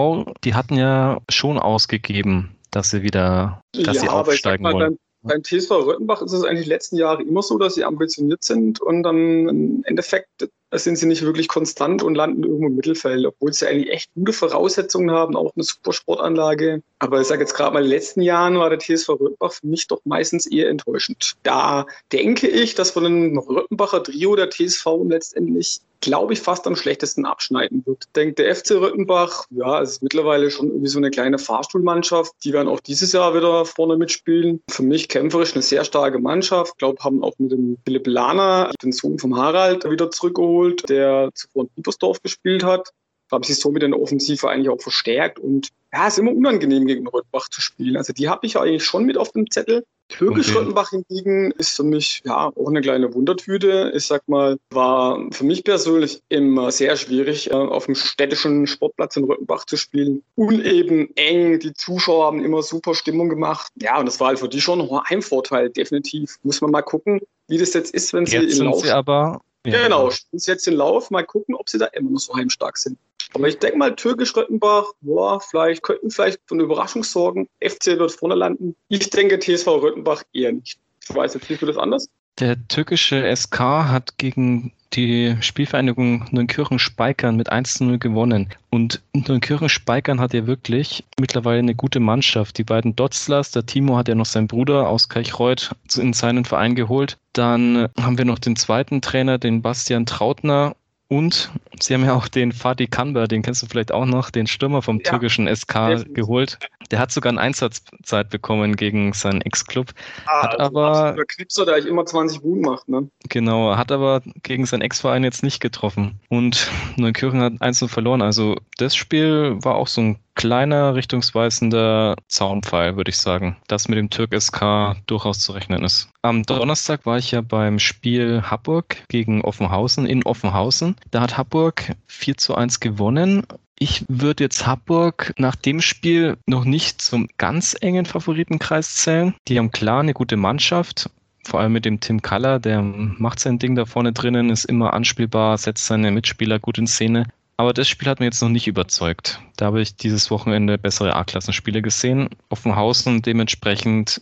die 0.45 0.53
hatten 0.53 0.75
ja 0.75 1.19
schon 1.27 1.59
ausgegeben, 1.59 2.55
dass 2.71 2.91
sie 2.91 3.03
wieder, 3.03 3.61
dass 3.73 3.97
ja, 3.97 4.01
sie 4.03 4.07
aufsteigen 4.07 4.63
mal, 4.63 4.73
wollen. 4.73 4.97
Beim, 5.21 5.41
beim 5.41 5.43
TSV 5.43 5.71
Röthenbach 5.71 6.21
ist 6.21 6.31
es 6.31 6.45
eigentlich 6.45 6.63
die 6.63 6.69
letzten 6.69 6.95
Jahre 6.95 7.23
immer 7.23 7.41
so, 7.41 7.57
dass 7.57 7.75
sie 7.75 7.83
ambitioniert 7.83 8.45
sind 8.45 8.79
und 8.79 9.03
dann 9.03 9.49
im 9.49 9.83
Endeffekt 9.83 10.47
sind 10.71 10.97
sie 10.97 11.07
nicht 11.07 11.23
wirklich 11.23 11.47
konstant 11.47 12.03
und 12.03 12.15
landen 12.15 12.43
irgendwo 12.43 12.67
im 12.67 12.75
Mittelfeld, 12.75 13.25
obwohl 13.25 13.53
sie 13.53 13.67
eigentlich 13.67 13.91
echt 13.91 14.11
gute 14.15 14.33
Voraussetzungen 14.33 15.11
haben, 15.11 15.35
auch 15.35 15.51
eine 15.55 15.63
super 15.63 15.93
Sportanlage. 15.93 16.83
Aber 16.99 17.21
ich 17.21 17.27
sage 17.27 17.41
jetzt 17.41 17.55
gerade 17.55 17.73
mal, 17.73 17.79
in 17.79 17.85
den 17.85 17.93
letzten 17.93 18.21
Jahren 18.21 18.57
war 18.57 18.69
der 18.69 18.79
TSV 18.79 19.09
Röthenbach 19.09 19.53
für 19.53 19.67
mich 19.67 19.87
doch 19.87 20.01
meistens 20.05 20.45
eher 20.45 20.69
enttäuschend. 20.69 21.33
Da 21.43 21.85
denke 22.11 22.47
ich, 22.47 22.75
dass 22.75 22.91
von 22.91 23.05
einem 23.05 23.37
Röthenbacher 23.37 24.03
Trio 24.03 24.35
der 24.35 24.49
TSV 24.49 24.85
letztendlich 25.07 25.81
glaube 26.01 26.33
ich, 26.33 26.41
fast 26.41 26.67
am 26.67 26.75
schlechtesten 26.75 27.25
abschneiden 27.25 27.85
wird. 27.85 28.05
Ich 28.05 28.13
denke, 28.13 28.35
der 28.35 28.55
FC 28.55 28.71
Röthenbach, 28.71 29.45
ja, 29.49 29.81
es 29.81 29.93
ist 29.93 30.03
mittlerweile 30.03 30.51
schon 30.51 30.67
irgendwie 30.67 30.89
so 30.89 30.99
eine 30.99 31.09
kleine 31.09 31.39
Fahrstuhlmannschaft. 31.39 32.33
Die 32.43 32.53
werden 32.53 32.67
auch 32.67 32.79
dieses 32.79 33.11
Jahr 33.11 33.33
wieder 33.35 33.65
vorne 33.65 33.97
mitspielen. 33.97 34.61
Für 34.69 34.83
mich 34.83 35.09
kämpferisch 35.09 35.53
eine 35.53 35.61
sehr 35.61 35.83
starke 35.83 36.19
Mannschaft. 36.19 36.73
Ich 36.73 36.77
glaube, 36.77 37.03
haben 37.03 37.23
auch 37.23 37.33
mit 37.37 37.51
dem 37.51 37.77
Philipp 37.85 38.07
Lahner, 38.07 38.71
den 38.83 38.91
Sohn 38.91 39.19
vom 39.19 39.35
Harald, 39.35 39.89
wieder 39.89 40.11
zurückgeholt 40.11 40.49
geholt, 40.59 40.89
der 40.89 41.29
zuvor 41.33 41.63
in 41.63 41.69
Bietersdorf 41.75 42.21
gespielt 42.21 42.63
hat. 42.63 42.89
Haben 43.31 43.43
sich 43.43 43.57
somit 43.57 43.83
in 43.83 43.91
der 43.91 44.01
Offensive 44.01 44.49
eigentlich 44.49 44.69
auch 44.69 44.81
verstärkt 44.81 45.39
und 45.39 45.69
ja, 45.91 46.07
es 46.07 46.13
ist 46.13 46.19
immer 46.19 46.35
unangenehm 46.35 46.85
gegen 46.85 47.07
Röttbach 47.07 47.49
zu 47.49 47.61
spielen. 47.61 47.97
Also 47.97 48.13
die 48.13 48.29
habe 48.29 48.45
ich 48.45 48.57
eigentlich 48.57 48.83
schon 48.83 49.05
mit 49.05 49.17
auf 49.17 49.31
dem 49.31 49.49
Zettel. 49.49 49.85
Türkisch 50.09 50.49
okay. 50.49 50.59
Röttenbach 50.59 50.89
hingegen 50.89 51.51
ist 51.51 51.75
für 51.75 51.83
mich 51.83 52.21
ja 52.25 52.51
auch 52.55 52.67
eine 52.67 52.81
kleine 52.81 53.13
Wundertüte. 53.13 53.91
Ich 53.95 54.07
sag 54.07 54.27
mal, 54.27 54.57
war 54.71 55.19
für 55.31 55.43
mich 55.43 55.63
persönlich 55.63 56.21
immer 56.29 56.71
sehr 56.71 56.95
schwierig, 56.95 57.51
äh, 57.51 57.53
auf 57.53 57.85
dem 57.85 57.95
städtischen 57.95 58.65
Sportplatz 58.65 59.17
in 59.17 59.25
Röttenbach 59.25 59.65
zu 59.65 59.77
spielen. 59.77 60.23
Uneben, 60.35 61.15
eng, 61.15 61.59
die 61.59 61.73
Zuschauer 61.73 62.25
haben 62.25 62.43
immer 62.43 62.63
super 62.63 62.95
Stimmung 62.95 63.29
gemacht. 63.29 63.71
Ja, 63.75 63.99
und 63.99 64.07
das 64.07 64.19
war 64.19 64.29
halt 64.29 64.39
für 64.39 64.49
die 64.49 64.61
schon 64.61 64.81
ein 64.81 65.03
Heimvorteil, 65.09 65.69
definitiv. 65.69 66.37
Muss 66.41 66.61
man 66.61 66.71
mal 66.71 66.81
gucken, 66.81 67.21
wie 67.47 67.59
das 67.59 67.73
jetzt 67.73 67.93
ist, 67.93 68.11
wenn 68.13 68.25
sie 68.25 68.37
jetzt 68.37 68.59
in 68.59 68.71
sind 68.71 68.75
sie 68.77 68.91
aber 68.91 69.41
Ja. 69.65 69.83
Genau, 69.83 70.09
spielen 70.09 70.41
jetzt 70.45 70.67
den 70.67 70.75
Lauf, 70.75 71.11
mal 71.11 71.25
gucken, 71.25 71.55
ob 71.55 71.69
sie 71.69 71.77
da 71.77 71.85
immer 71.87 72.11
noch 72.11 72.19
so 72.19 72.33
heimstark 72.35 72.77
sind. 72.77 72.97
Aber 73.33 73.47
ich 73.47 73.59
denke 73.59 73.77
mal, 73.77 73.95
Türkisch 73.95 74.35
Röttenbach, 74.35 74.93
boah, 75.01 75.39
vielleicht 75.39 75.83
könnten 75.83 76.09
vielleicht 76.09 76.39
von 76.47 76.59
Überraschung 76.59 77.03
sorgen. 77.03 77.47
FC 77.61 77.99
wird 77.99 78.11
vorne 78.11 78.35
landen. 78.35 78.75
Ich 78.87 79.09
denke 79.09 79.37
TSV 79.37 79.67
Röttenbach 79.67 80.23
eher 80.33 80.53
nicht. 80.53 80.79
Ich 81.07 81.15
weiß 81.15 81.35
jetzt 81.35 81.49
nicht, 81.49 81.61
wie 81.61 81.65
das 81.65 81.77
anders. 81.77 82.09
Der 82.39 82.67
türkische 82.69 83.35
SK 83.35 83.59
hat 83.59 84.17
gegen 84.17 84.71
die 84.93 85.35
Spielvereinigung 85.41 86.25
Neunkirchen-Speikern 86.31 87.35
mit 87.35 87.51
1 87.51 87.81
0 87.81 87.99
gewonnen. 87.99 88.49
Und 88.69 89.01
Neunkirchen-Speikern 89.13 90.21
hat 90.21 90.33
ja 90.33 90.47
wirklich 90.47 91.03
mittlerweile 91.19 91.59
eine 91.59 91.75
gute 91.75 91.99
Mannschaft. 91.99 92.57
Die 92.57 92.63
beiden 92.63 92.95
Dotzlers, 92.95 93.51
der 93.51 93.65
Timo 93.65 93.97
hat 93.97 94.07
ja 94.07 94.15
noch 94.15 94.25
seinen 94.25 94.47
Bruder 94.47 94.87
aus 94.87 95.09
Kirchreuth 95.09 95.75
in 95.97 96.13
seinen 96.13 96.45
Verein 96.45 96.75
geholt. 96.75 97.17
Dann 97.33 97.89
haben 97.99 98.17
wir 98.17 98.25
noch 98.25 98.39
den 98.39 98.55
zweiten 98.55 99.01
Trainer, 99.01 99.37
den 99.37 99.61
Bastian 99.61 100.05
Trautner. 100.05 100.75
Und 101.09 101.51
sie 101.79 101.93
haben 101.93 102.05
ja 102.05 102.13
auch 102.13 102.27
den 102.27 102.51
Fatih 102.51 102.87
Kanber, 102.87 103.27
den 103.27 103.41
kennst 103.41 103.63
du 103.63 103.67
vielleicht 103.67 103.91
auch 103.91 104.05
noch, 104.05 104.29
den 104.29 104.47
Stürmer 104.47 104.81
vom 104.81 104.97
ja, 104.97 105.09
türkischen 105.09 105.53
SK 105.53 106.05
geholt. 106.13 106.59
Der 106.91 106.99
hat 106.99 107.11
sogar 107.11 107.31
eine 107.31 107.41
Einsatzzeit 107.41 108.29
bekommen 108.29 108.75
gegen 108.75 109.13
seinen 109.13 109.41
Ex-Club. 109.41 109.91
Ah, 110.25 110.43
hat 110.43 110.59
also 110.59 110.79
aber. 110.79 111.13
Der 111.13 111.25
Knipser, 111.25 111.65
der 111.65 111.75
eigentlich 111.75 111.87
immer 111.87 112.05
20 112.05 112.41
Buben 112.41 112.61
macht, 112.61 112.89
ne? 112.89 113.09
Genau, 113.29 113.75
hat 113.75 113.91
aber 113.91 114.21
gegen 114.43 114.65
seinen 114.65 114.81
Ex-Verein 114.81 115.23
jetzt 115.23 115.43
nicht 115.43 115.59
getroffen. 115.59 116.19
Und 116.29 116.69
Neunkirchen 116.97 117.41
hat 117.41 117.53
1 117.59 117.85
verloren. 117.87 118.21
Also 118.21 118.57
das 118.77 118.95
Spiel 118.95 119.57
war 119.61 119.75
auch 119.75 119.87
so 119.87 120.01
ein 120.01 120.19
kleiner, 120.35 120.95
richtungsweisender 120.95 122.15
Zaunpfeil, 122.29 122.95
würde 122.95 123.09
ich 123.09 123.17
sagen, 123.17 123.57
das 123.67 123.89
mit 123.89 123.97
dem 123.97 124.09
Türk 124.09 124.33
SK 124.39 124.95
durchaus 125.05 125.39
zu 125.39 125.51
rechnen 125.51 125.83
ist. 125.83 126.09
Am 126.21 126.43
Donnerstag 126.43 127.05
war 127.05 127.17
ich 127.17 127.31
ja 127.31 127.41
beim 127.41 127.77
Spiel 127.77 128.43
Hamburg 128.43 129.03
gegen 129.09 129.41
Offenhausen 129.41 130.05
in 130.05 130.23
Offenhausen. 130.23 130.95
Da 131.11 131.19
hat 131.19 131.37
Hamburg 131.37 131.93
4 132.07 132.37
zu 132.37 132.55
1 132.55 132.79
gewonnen. 132.79 133.45
Ich 133.81 134.03
würde 134.09 134.43
jetzt 134.43 134.67
Hamburg 134.67 135.33
nach 135.37 135.55
dem 135.55 135.79
Spiel 135.79 136.37
noch 136.45 136.65
nicht 136.65 137.01
zum 137.01 137.29
ganz 137.37 137.77
engen 137.79 138.05
Favoritenkreis 138.05 138.95
zählen. 138.95 139.33
Die 139.47 139.57
haben 139.57 139.71
klar 139.71 140.01
eine 140.01 140.13
gute 140.13 140.35
Mannschaft, 140.35 141.09
vor 141.45 141.61
allem 141.61 141.73
mit 141.73 141.85
dem 141.85 141.99
Tim 141.99 142.21
Kaller, 142.21 142.59
der 142.59 142.81
macht 142.81 143.39
sein 143.39 143.57
Ding 143.57 143.75
da 143.75 143.85
vorne 143.85 144.13
drinnen, 144.13 144.49
ist 144.49 144.65
immer 144.65 144.93
anspielbar, 144.93 145.57
setzt 145.57 145.85
seine 145.85 146.11
Mitspieler 146.11 146.59
gut 146.59 146.77
in 146.77 146.87
Szene. 146.87 147.25
Aber 147.57 147.73
das 147.73 147.89
Spiel 147.89 148.07
hat 148.07 148.19
mir 148.19 148.25
jetzt 148.25 148.41
noch 148.41 148.49
nicht 148.49 148.67
überzeugt. 148.67 149.41
Da 149.57 149.65
habe 149.65 149.81
ich 149.81 149.95
dieses 149.95 150.31
Wochenende 150.31 150.77
bessere 150.77 151.15
A-Klassenspiele 151.15 151.81
gesehen. 151.81 152.29
Offenhausen 152.49 153.21
dementsprechend 153.21 154.21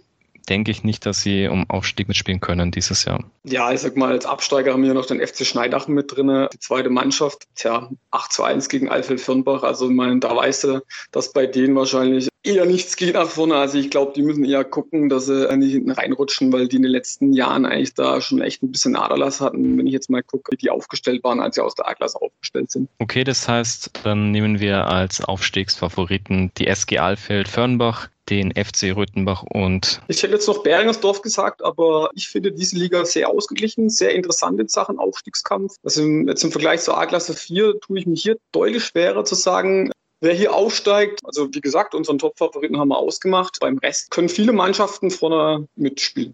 denke 0.50 0.72
ich 0.72 0.84
nicht, 0.84 1.06
dass 1.06 1.22
sie 1.22 1.48
um 1.48 1.70
Aufstieg 1.70 2.08
mitspielen 2.08 2.40
können 2.40 2.72
dieses 2.72 3.06
Jahr. 3.06 3.24
Ja, 3.44 3.72
ich 3.72 3.82
sag 3.82 3.98
mal, 3.98 4.12
als 4.12 4.26
Absteiger 4.26 4.74
haben 4.74 4.84
wir 4.84 4.94
noch 4.94 5.06
den 5.06 5.26
FC 5.26 5.46
Schneidach 5.46 5.88
mit 5.88 6.16
drin, 6.16 6.48
die 6.54 6.60
zweite 6.60 6.90
Mannschaft. 6.90 7.44
Tja, 7.56 7.90
8 8.12 8.32
zu 8.32 8.44
1 8.44 8.70
gegen 8.70 8.90
Alfred 8.90 9.20
Firnbach. 9.20 9.64
Also, 9.64 9.90
ich 9.90 9.96
meine, 9.96 10.20
da 10.20 10.36
weißt 10.36 10.66
du, 10.66 10.82
dass 11.12 11.34
bei 11.34 11.46
denen 11.46 11.76
wahrscheinlich 11.76 12.28
eher 12.44 12.66
nichts 12.66 12.96
geht 12.96 13.16
nach 13.16 13.28
vorne. 13.28 13.56
Also, 13.56 13.78
ich 13.78 13.90
glaube, 13.90 14.14
die 14.16 14.22
müssen 14.22 14.46
eher 14.46 14.64
gucken, 14.64 15.10
dass 15.10 15.26
sie 15.26 15.48
nicht 15.58 15.72
hinten 15.72 15.92
reinrutschen, 15.92 16.52
weil 16.54 16.68
die 16.68 16.78
in 16.78 16.84
den 16.84 16.92
letzten 16.92 17.34
Jahren 17.34 17.66
eigentlich 17.66 17.94
da 17.94 18.22
schon 18.22 18.42
echt 18.42 18.64
ein 18.64 18.72
bisschen 18.72 18.96
Aderlass 18.96 19.42
hatten. 19.42 19.78
Wenn 19.78 19.88
ich 19.88 19.94
jetzt 19.94 20.10
mal 20.10 20.24
gucke, 20.24 20.52
wie 20.52 20.58
die 20.58 20.70
aufgestellt 20.70 21.24
waren, 21.24 21.40
als 21.40 21.56
sie 21.56 21.64
aus 21.64 21.76
der 21.76 21.88
A-Klasse 21.88 22.22
aufgestellt 22.22 22.72
sind. 22.72 22.90
Okay, 23.00 23.24
das 23.24 23.48
heißt, 23.48 23.92
dann 24.04 24.32
nehmen 24.32 24.60
wir 24.60 24.88
als 24.88 25.22
Aufstiegsfavoriten 25.22 26.52
die 26.58 26.68
SG 26.68 27.00
Alfeld 27.00 27.48
Firnbach, 27.48 28.10
den 28.30 28.52
FC 28.52 28.96
Röthenbach 28.96 29.44
und. 29.44 30.02
Ich 30.08 30.24
hätte 30.24 30.34
jetzt 30.34 30.48
noch 30.48 30.64
Beringersdorf 30.64 31.22
gesagt, 31.22 31.64
aber 31.64 32.10
ich 32.14 32.28
finde 32.28 32.52
diese 32.52 32.78
Liga 32.78 33.06
sehr 33.06 33.30
ausgeglichen, 33.30 33.90
sehr 33.90 34.14
interessant 34.14 34.60
in 34.60 34.68
Sachen 34.68 35.00
Aufstiegskampf. 35.00 35.76
Also 35.84 36.04
jetzt 36.04 36.44
im 36.44 36.52
Vergleich 36.52 36.82
zur 36.82 36.98
A-Klasse 36.98 37.34
4 37.34 37.80
tue 37.80 38.00
ich 38.00 38.06
mich 38.06 38.22
hier 38.22 38.38
deutlich 38.52 38.84
schwerer 38.84 39.26
zu 39.26 39.36
sagen, 39.36 39.92
Wer 40.20 40.34
hier 40.34 40.52
aufsteigt, 40.52 41.20
also 41.26 41.48
wie 41.54 41.62
gesagt, 41.62 41.94
unseren 41.94 42.18
Top-Favoriten 42.18 42.80
haben 42.80 42.88
wir 42.88 42.98
ausgemacht. 42.98 43.60
Beim 43.60 43.78
Rest 43.78 44.10
können 44.10 44.30
viele 44.30 44.52
Mannschaften 44.52 45.12
vorne 45.12 45.68
mitspielen. 45.76 46.34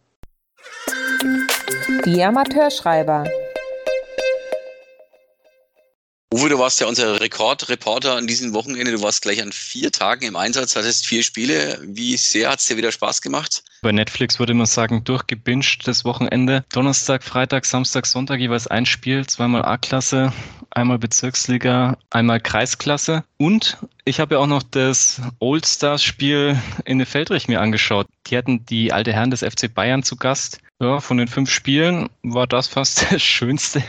Die 2.05 2.23
Amateurschreiber. 2.23 3.25
Uwe, 6.33 6.49
du 6.49 6.57
warst 6.57 6.81
ja 6.81 6.87
unser 6.87 7.21
Rekordreporter 7.21 8.15
an 8.15 8.25
diesem 8.25 8.55
Wochenende. 8.55 8.91
Du 8.91 9.03
warst 9.03 9.21
gleich 9.21 9.39
an 9.39 9.51
vier 9.51 9.91
Tagen 9.91 10.25
im 10.25 10.35
Einsatz, 10.35 10.75
hattest 10.75 11.05
vier 11.05 11.21
Spiele. 11.21 11.77
Wie 11.83 12.17
sehr 12.17 12.49
hat 12.49 12.57
es 12.57 12.65
dir 12.65 12.75
wieder 12.75 12.91
Spaß 12.91 13.21
gemacht? 13.21 13.63
Bei 13.83 13.91
Netflix 13.91 14.39
würde 14.39 14.55
man 14.55 14.65
sagen, 14.65 15.03
durchgebinged 15.03 15.87
das 15.87 16.05
Wochenende. 16.05 16.65
Donnerstag, 16.73 17.23
Freitag, 17.23 17.65
Samstag, 17.65 18.07
Sonntag 18.07 18.39
jeweils 18.39 18.65
ein 18.65 18.87
Spiel, 18.87 19.27
zweimal 19.27 19.63
A-Klasse, 19.63 20.33
einmal 20.71 20.97
Bezirksliga, 20.97 21.99
einmal 22.09 22.39
Kreisklasse. 22.39 23.23
Und 23.37 23.77
ich 24.03 24.19
habe 24.19 24.33
ja 24.33 24.41
auch 24.41 24.47
noch 24.47 24.63
das 24.63 25.21
Old 25.37 25.67
Stars 25.67 26.01
Spiel 26.01 26.59
in 26.83 27.05
Feldrich 27.05 27.47
mir 27.47 27.61
angeschaut. 27.61 28.07
Die 28.25 28.35
hatten 28.35 28.65
die 28.65 28.91
alte 28.91 29.13
Herren 29.13 29.29
des 29.29 29.41
FC 29.41 29.71
Bayern 29.71 30.01
zu 30.01 30.15
Gast 30.15 30.57
ja, 30.83 30.99
von 30.99 31.17
den 31.17 31.27
fünf 31.27 31.49
Spielen 31.49 32.09
war 32.23 32.45
das 32.45 32.67
fast 32.67 33.07
das 33.11 33.21
Schönste. 33.21 33.81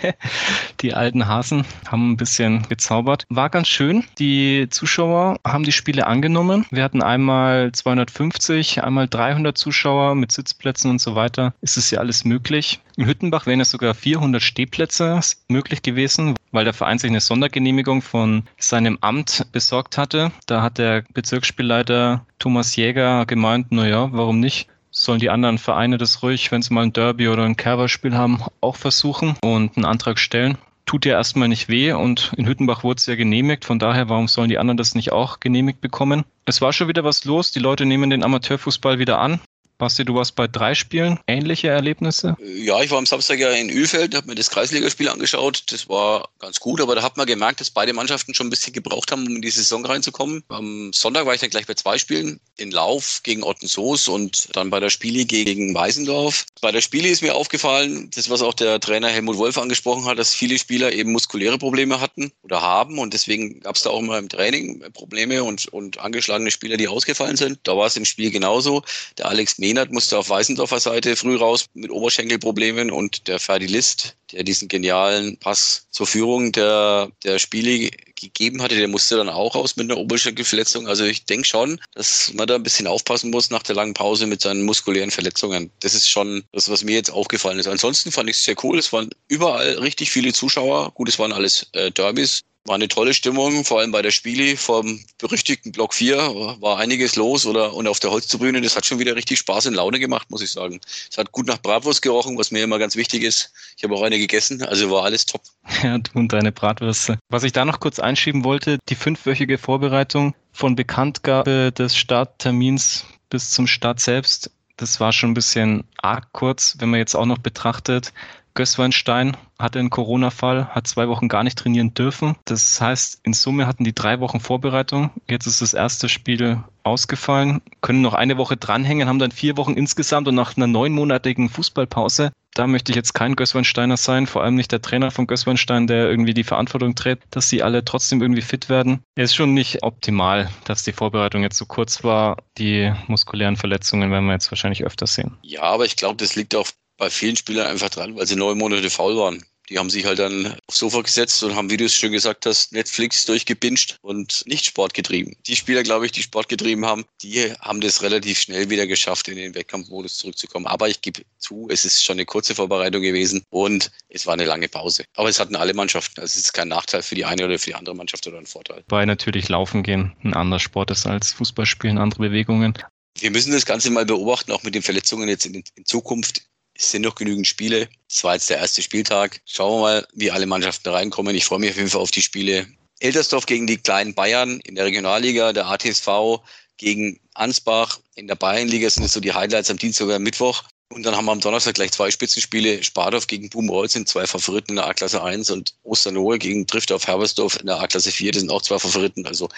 Die 0.81 0.95
alten 0.95 1.27
Hasen 1.27 1.65
haben 1.87 2.13
ein 2.13 2.17
bisschen 2.17 2.67
gezaubert. 2.69 3.25
War 3.29 3.51
ganz 3.51 3.69
schön. 3.69 4.05
Die 4.19 4.69
Zuschauer 4.71 5.39
haben 5.45 5.65
die 5.65 5.73
Spiele 5.73 6.07
angenommen. 6.07 6.67
Wir 6.71 6.85
hatten 6.85 7.03
einmal 7.03 7.73
250, 7.73 8.83
einmal 8.83 9.09
300 9.09 9.59
Zuschauer 9.59 10.15
mit 10.15 10.33
Sitzplätzen 10.33 10.91
und 10.91 11.01
so 11.01 11.15
weiter. 11.15 11.55
Es 11.61 11.77
ist 11.77 11.91
ja 11.91 11.99
alles 11.99 12.25
möglich. 12.25 12.81
In 12.97 13.07
Hüttenbach 13.07 13.47
wären 13.47 13.61
es 13.61 13.71
sogar 13.71 13.93
400 13.93 14.41
Stehplätze 14.41 15.19
möglich 15.49 15.83
gewesen, 15.83 16.37
weil 16.53 16.65
der 16.65 16.75
Verein 16.75 16.99
sich 16.99 17.11
eine 17.11 17.21
Sondergenehmigung 17.21 18.03
von 18.03 18.45
seinem 18.57 18.99
Amt 19.01 19.47
besorgt 19.51 19.99
hatte. 19.99 20.31
Da 20.47 20.63
hat 20.63 20.79
der 20.79 21.03
Bezirksspielleiter 21.13 22.25
Thomas 22.39 22.77
Jäger 22.77 23.27
gemeint, 23.27 23.73
naja, 23.73 24.09
warum 24.13 24.39
nicht? 24.39 24.69
Sollen 24.95 25.19
die 25.19 25.31
anderen 25.31 25.59
Vereine 25.59 25.99
das 25.99 26.23
ruhig, 26.23 26.51
wenn 26.53 26.63
sie 26.63 26.73
mal 26.73 26.85
ein 26.85 26.93
Derby 26.93 27.29
oder 27.29 27.45
ein 27.45 27.57
Kerber-Spiel 27.57 28.17
haben, 28.17 28.43
auch 28.61 28.77
versuchen 28.77 29.37
und 29.43 29.77
einen 29.77 29.85
Antrag 29.85 30.19
stellen. 30.19 30.57
Tut 30.87 31.05
ja 31.05 31.15
erstmal 31.15 31.49
nicht 31.49 31.69
weh 31.69 31.93
und 31.93 32.33
in 32.37 32.47
Hüttenbach 32.47 32.85
wurde 32.85 32.99
es 32.99 33.07
ja 33.07 33.17
genehmigt. 33.17 33.65
Von 33.65 33.79
daher, 33.79 34.09
warum 34.09 34.29
sollen 34.29 34.51
die 34.51 34.59
anderen 34.59 34.77
das 34.77 34.95
nicht 34.95 35.13
auch 35.13 35.41
genehmigt 35.41 35.81
bekommen? 35.81 36.25
Es 36.45 36.61
war 36.61 36.73
schon 36.73 36.89
wieder 36.89 37.05
was 37.05 37.25
los. 37.25 37.53
Die 37.53 37.59
Leute 37.59 37.87
nehmen 37.87 38.11
den 38.11 38.23
Amateurfußball 38.23 38.99
wieder 38.99 39.19
an. 39.19 39.41
Basti, 39.79 40.05
du 40.05 40.15
warst 40.15 40.37
bei 40.37 40.47
drei 40.47 40.75
Spielen. 40.75 41.19
Ähnliche 41.27 41.69
Erlebnisse? 41.69 42.37
Ja, 42.41 42.81
ich 42.81 42.91
war 42.91 42.99
am 42.99 43.07
Samstag 43.07 43.39
ja 43.41 43.51
in 43.51 43.71
Ölfeld, 43.71 44.15
habe 44.15 44.29
mir 44.29 44.35
das 44.35 44.51
Kreisligaspiel 44.51 45.09
angeschaut. 45.09 45.65
Das 45.71 45.89
war 45.89 46.29
ganz 46.39 46.61
gut, 46.61 46.81
aber 46.81 46.95
da 46.95 47.03
hat 47.03 47.17
man 47.17 47.27
gemerkt, 47.27 47.61
dass 47.61 47.71
beide 47.71 47.93
Mannschaften 47.93 48.35
schon 48.35 48.47
ein 48.47 48.51
bisschen 48.51 48.73
gebraucht 48.73 49.11
haben, 49.11 49.27
um 49.27 49.37
in 49.37 49.43
die 49.43 49.51
Saison 49.51 49.85
reinzukommen. 49.85 50.45
Am 50.49 50.93
Sonntag 50.93 51.27
war 51.27 51.35
ich 51.35 51.41
dann 51.41 51.51
gleich 51.51 51.67
bei 51.67 51.75
zwei 51.75 51.99
Spielen. 51.99 52.41
In 52.57 52.71
Lauf 52.71 53.21
gegen 53.25 53.43
Ottensoos 53.43 54.07
und 54.07 54.49
dann 54.55 54.71
bei 54.71 54.79
der 54.79 54.91
Spiele 54.91 55.25
gegen 55.25 55.75
Weißendorf. 55.75 56.47
Bei 56.61 56.71
der 56.71 56.81
Spiele 56.81 57.09
ist 57.09 57.23
mir 57.23 57.35
aufgefallen, 57.35 58.11
das, 58.15 58.31
was 58.31 58.43
auch 58.43 58.55
der 58.55 58.79
Trainer 58.79 59.09
Helmut 59.09 59.39
Wolf 59.39 59.59
angesprochen 59.59 60.05
hat, 60.05 60.19
dass 60.19 60.33
viele 60.33 60.59
Spieler 60.59 60.93
eben 60.93 61.11
muskuläre 61.11 61.59
Probleme 61.59 62.01
hatten 62.01 62.31
oder 62.43 62.63
haben 62.63 62.99
und 62.99 63.13
deswegen 63.13 63.61
gab 63.61 63.75
es 63.75 63.83
da 63.83 63.91
auch 63.91 63.99
immer 63.99 64.19
im 64.19 64.29
Training 64.29 64.85
Probleme 64.93 65.43
und, 65.43 65.67
und 65.69 65.99
angeschlagene 65.99 66.51
Spieler, 66.51 66.77
die 66.77 66.87
ausgefallen 66.87 67.37
sind. 67.37 67.59
Da 67.65 67.77
war 67.77 67.87
es 67.87 67.97
im 67.97 68.05
Spiel 68.05 68.31
genauso. 68.31 68.83
Der 69.19 69.27
Alex 69.27 69.59
Mehnert 69.65 69.93
musste 69.93 70.19
auf 70.19 70.29
Weißendorfer 70.29 70.79
Seite 70.79 71.17
früh 71.17 71.37
raus 71.37 71.65
mit 71.73 71.91
Oberschenkelproblemen 71.91 72.91
und 72.91 73.29
der 73.29 73.39
Ferdi 73.39 73.65
List, 73.65 74.15
der 74.31 74.45
diesen 74.45 74.69
genialen 74.69 75.39
Pass 75.39 75.87
zur 75.91 76.07
Führung 76.07 76.53
der, 76.53 77.11
der 77.25 77.39
Spiele 77.39 77.89
gegeben 78.15 78.61
hatte, 78.61 78.77
der 78.77 78.89
musste 78.89 79.17
dann 79.17 79.31
auch 79.31 79.55
raus 79.55 79.77
mit 79.77 79.91
einer 79.91 79.99
Oberschenkelverletzung. 79.99 80.87
Also 80.87 81.05
ich 81.05 81.25
denke 81.25 81.49
schon, 81.49 81.81
dass 81.95 82.31
man 82.35 82.47
da 82.47 82.57
ein 82.57 82.63
bisschen 82.63 82.87
aufpassen 82.87 83.31
muss 83.31 83.49
nach 83.49 83.63
der 83.63 83.75
langen 83.75 83.95
Pause 83.95 84.27
mit 84.27 84.43
seinen 84.43 84.65
muskulären 84.65 85.11
Verletzungen. 85.11 85.71
Das 85.81 85.95
ist 85.95 86.11
schon 86.11 86.45
das, 86.53 86.69
was 86.69 86.85
mir 86.85 86.97
jetzt 86.97 87.11
aufgefallen 87.11 87.59
ist. 87.59 87.67
Ansonsten 87.67 88.13
fand 88.13 88.29
ich 88.29 88.37
es 88.37 88.45
sehr 88.45 88.57
cool. 88.63 88.79
Es 88.79 88.93
waren 88.93 89.09
überall 89.29 89.79
richtig 89.79 90.11
viele 90.11 90.35
Zuschauer. 90.35 90.93
Gut, 90.93 91.09
es 91.09 91.19
waren 91.19 91.33
alles 91.33 91.69
äh, 91.73 91.91
Derbys. 91.91 92.43
War 92.67 92.77
eine 92.77 92.89
tolle 92.89 93.13
Stimmung, 93.13 93.65
vor 93.65 93.81
allem 93.81 93.93
bei 93.93 94.01
der 94.01 94.11
Spiele 94.11 94.57
vom 94.57 95.05
berüchtigten 95.19 95.71
Block 95.71 95.93
4 95.93 96.17
war 96.61 96.79
einiges 96.79 97.15
los 97.15 97.45
oder 97.45 97.75
und 97.75 97.87
auf 97.87 98.01
der 98.01 98.11
Holztribüne, 98.11 98.63
das 98.63 98.75
hat 98.75 98.87
schon 98.87 98.99
wieder 98.99 99.15
richtig 99.15 99.39
Spaß 99.39 99.67
und 99.67 99.75
Laune 99.75 100.01
gemacht, 100.01 100.31
muss 100.31 100.41
ich 100.41 100.51
sagen. 100.51 100.81
Es 101.11 101.19
hat 101.19 101.31
gut 101.31 101.47
nach 101.47 101.59
Bratwurst 101.59 102.01
gerochen, 102.01 102.39
was 102.39 102.51
mir 102.51 102.65
immer 102.65 102.79
ganz 102.79 102.97
wichtig 102.97 103.23
ist. 103.23 103.53
Ich 103.77 103.85
habe 103.85 103.95
auch 103.95 104.03
eine 104.03 104.19
gegessen, 104.19 104.63
also 104.63 104.91
war 104.91 105.05
alles 105.05 105.27
top. 105.27 105.43
Ja, 105.83 105.99
du 105.99 106.11
und 106.15 106.33
deine 106.33 106.53
Bratwürste. 106.53 107.19
Was 107.29 107.43
ich 107.43 107.53
da 107.53 107.67
noch 107.67 107.81
kurz 107.81 107.99
einschieben 107.99 108.45
wollte, 108.45 108.79
die 108.89 108.95
fünfwöchige 108.95 109.59
Vorbereitung 109.59 110.35
von 110.53 110.75
Bekanntgabe 110.77 111.73
des 111.73 111.97
Starttermins 111.97 113.05
bis 113.29 113.51
zum 113.51 113.67
Start 113.67 114.01
selbst, 114.01 114.51
das 114.79 115.01
war 115.01 115.13
schon 115.13 115.33
ein 115.33 115.35
bisschen 115.35 115.85
arg 115.99 116.33
kurz, 116.33 116.77
wenn 116.79 116.91
man 116.91 117.01
jetzt 117.01 117.15
auch 117.15 117.27
noch 117.27 117.39
betrachtet, 117.39 118.13
Gößweinstein 118.55 119.37
hatte 119.65 119.81
einen 119.81 119.91
Corona-Fall, 119.91 120.69
hat 120.69 120.87
zwei 120.87 121.09
Wochen 121.09 121.29
gar 121.29 121.43
nicht 121.43 121.59
trainieren 121.59 121.95
dürfen. 121.95 122.37
Das 122.45 122.81
heißt, 122.81 123.21
in 123.25 123.33
Summe 123.33 123.67
hatten 123.67 123.83
die 123.83 123.95
drei 123.95 124.21
Wochen 124.21 124.39
Vorbereitung. 124.39 125.11
Jetzt 125.29 125.47
ist 125.47 125.61
das 125.61 125.75
erste 125.75 126.09
Spiel 126.09 126.63
ausgefallen, 126.85 127.61
können 127.81 128.03
noch 128.03 128.15
eine 128.15 128.37
Woche 128.37 128.57
dranhängen, 128.57 129.09
haben 129.09 129.19
dann 129.19 129.33
vier 129.33 129.57
Wochen 129.57 129.73
insgesamt 129.73 130.29
und 130.29 130.37
nach 130.37 130.57
einer 130.57 130.69
neunmonatigen 130.69 131.49
Fußballpause 131.49 132.31
da 132.55 132.69
möchte 132.69 132.93
ich 132.93 132.97
jetzt 132.97 133.15
kein 133.15 133.37
Gößweinsteiner 133.37 133.97
sein, 133.97 134.27
vor 134.27 134.43
allem 134.43 134.55
nicht 134.55 134.71
der 134.73 134.81
Trainer 134.81 135.11
von 135.11 135.27
Gößweinstein, 135.27 135.87
der 135.87 136.09
irgendwie 136.09 136.35
die 136.35 136.45
Verantwortung 136.45 136.95
trägt, 136.95 137.25
dass 137.31 137.49
sie 137.49 137.63
alle 137.63 137.85
trotzdem 137.85 138.23
irgendwie 138.23 138.43
fit 138.43 138.69
werden. 138.69 139.03
Es 139.17 139.31
ist 139.31 139.35
schon 139.35 139.55
nicht 139.55 139.83
optimal, 139.83 140.49
dass 140.65 140.85
die 140.85 140.93
Vorbereitung 140.93 141.43
jetzt 141.43 141.59
so 141.59 141.67
kurz 141.67 142.05
war. 142.05 142.37
Die 142.57 142.93
muskulären 143.09 143.57
Verletzungen 143.57 144.11
werden 144.11 144.27
wir 144.27 144.33
jetzt 144.33 144.51
wahrscheinlich 144.51 144.85
öfter 144.85 145.07
sehen. 145.07 145.37
Ja, 145.43 145.63
aber 145.63 145.85
ich 145.85 145.97
glaube, 145.97 146.17
das 146.17 146.37
liegt 146.37 146.55
auch 146.55 146.69
bei 146.97 147.11
vielen 147.11 147.37
Spielern 147.37 147.67
einfach 147.67 147.91
dran, 147.91 148.17
weil 148.17 148.27
sie 148.27 148.37
neun 148.37 148.57
Monate 148.57 148.89
faul 148.89 149.17
waren. 149.17 149.45
Die 149.69 149.79
haben 149.79 149.91
sich 149.91 150.05
halt 150.05 150.19
dann 150.19 150.55
aufs 150.67 150.79
Sofa 150.79 151.01
gesetzt 151.01 151.43
und 151.43 151.55
haben, 151.55 151.71
wie 151.71 151.77
du 151.77 151.87
es 151.87 151.95
schon 151.95 152.13
gesagt 152.13 152.47
hast, 152.47 152.73
Netflix 152.73 153.25
durchgebinscht 153.25 153.99
und 154.03 154.43
nicht 154.47 154.67
Sport 154.67 154.95
getrieben. 154.95 155.37
Die 155.47 155.57
Spieler, 155.57 155.83
glaube 155.83 156.07
ich, 156.07 156.13
die 156.13 156.23
Sport 156.23 156.49
getrieben 156.49 156.85
haben, 156.85 157.05
die 157.23 157.53
haben 157.61 157.81
das 157.81 158.03
relativ 158.03 158.39
schnell 158.39 158.69
wieder 158.69 158.87
geschafft, 158.87 159.29
in 159.29 159.37
den 159.37 159.55
Wettkampfmodus 159.55 160.19
zurückzukommen. 160.19 160.67
Aber 160.67 160.89
ich 160.89 161.01
gebe 161.01 161.23
zu, 161.39 161.69
es 161.71 161.85
ist 161.85 162.05
schon 162.05 162.15
eine 162.15 162.27
kurze 162.27 162.55
Vorbereitung 162.55 163.03
gewesen 163.03 163.45
und 163.51 163.91
es 164.09 164.27
war 164.27 164.35
eine 164.35 164.45
lange 164.45 164.69
Pause. 164.69 165.05
Aber 165.17 165.29
es 165.29 165.41
hatten 165.41 165.57
alle 165.57 165.75
Mannschaften. 165.75 166.21
Also 166.21 166.33
es 166.33 166.45
ist 166.45 166.53
kein 166.53 166.69
Nachteil 166.69 167.03
für 167.03 167.15
die 167.15 167.25
eine 167.25 167.45
oder 167.45 167.59
für 167.59 167.71
die 167.71 167.75
andere 167.75 167.95
Mannschaft 167.95 168.27
oder 168.27 168.39
ein 168.39 168.47
Vorteil. 168.47 168.85
Weil 168.89 169.07
natürlich 169.07 169.49
Laufen 169.49 169.83
gehen 169.83 170.13
ein 170.23 170.35
anderer 170.35 170.61
Sport 170.61 170.91
ist 170.91 171.07
als 171.07 171.33
Fußballspielen, 171.33 171.99
andere 171.99 172.29
Bewegungen. 172.29 172.75
Wir 173.19 173.31
müssen 173.31 173.53
das 173.53 173.65
Ganze 173.65 173.91
mal 173.91 174.05
beobachten, 174.05 174.53
auch 174.53 174.63
mit 174.65 174.75
den 174.75 174.83
Verletzungen 174.83 175.29
jetzt 175.29 175.47
in, 175.47 175.63
in 175.77 175.85
Zukunft. 175.85 176.43
Es 176.75 176.91
sind 176.91 177.03
noch 177.03 177.15
genügend 177.15 177.47
Spiele. 177.47 177.89
Es 178.09 178.25
war 178.25 178.35
jetzt 178.35 178.51
der 178.51 178.59
erste 178.59 178.83
Spieltag. 178.83 179.41
Schauen 179.47 179.79
wir 179.79 179.81
mal, 179.81 180.07
wie 180.15 180.31
alle 180.31 180.47
Mannschaften 180.47 180.89
reinkommen. 180.89 181.35
Ich 181.35 181.45
freue 181.45 181.61
mich 181.61 181.71
auf 181.71 181.77
jeden 181.77 181.89
Fall 181.89 182.01
auf 182.01 182.11
die 182.11 182.23
Spiele. 182.23 182.67
Eltersdorf 183.01 183.47
gegen 183.47 183.67
die 183.67 183.77
kleinen 183.77 184.15
Bayern 184.15 184.61
in 184.61 184.75
der 184.75 184.87
Regionalliga, 184.87 185.53
der 185.53 185.67
ATSV 185.67 186.41
gegen 186.77 187.21
Ansbach 187.35 188.01
in 188.15 188.27
der 188.27 188.35
Bayernliga 188.35 188.91
sind 188.91 189.11
so 189.11 189.21
die 189.21 189.33
Highlights 189.33 189.71
am 189.71 189.77
Dienstag 189.77 190.07
oder 190.07 190.19
Mittwoch. 190.19 190.65
Und 190.91 191.05
dann 191.05 191.17
haben 191.17 191.25
wir 191.25 191.33
am 191.33 191.41
Donnerstag 191.41 191.75
gleich 191.75 191.93
zwei 191.93 192.11
Spitzenspiele. 192.11 192.83
Spardorf 192.85 193.27
gegen 193.27 193.51
Bubenreuth 193.51 193.91
sind 193.91 194.09
zwei 194.09 194.27
Favoriten 194.27 194.73
in 194.73 194.77
der 194.77 194.87
A-Klasse 194.87 195.23
1 195.23 195.51
und 195.51 195.75
Osternohe 195.83 196.39
gegen 196.39 196.67
Drifter 196.67 196.99
Herbersdorf 196.99 197.59
in 197.59 197.67
der 197.67 197.81
A-Klasse 197.81 198.13
4. 198.13 198.33
Das 198.33 198.41
sind 198.43 198.51
auch 198.51 198.63
zwei 198.63 198.79
Favoriten. 198.79 199.27
Also 199.27 199.49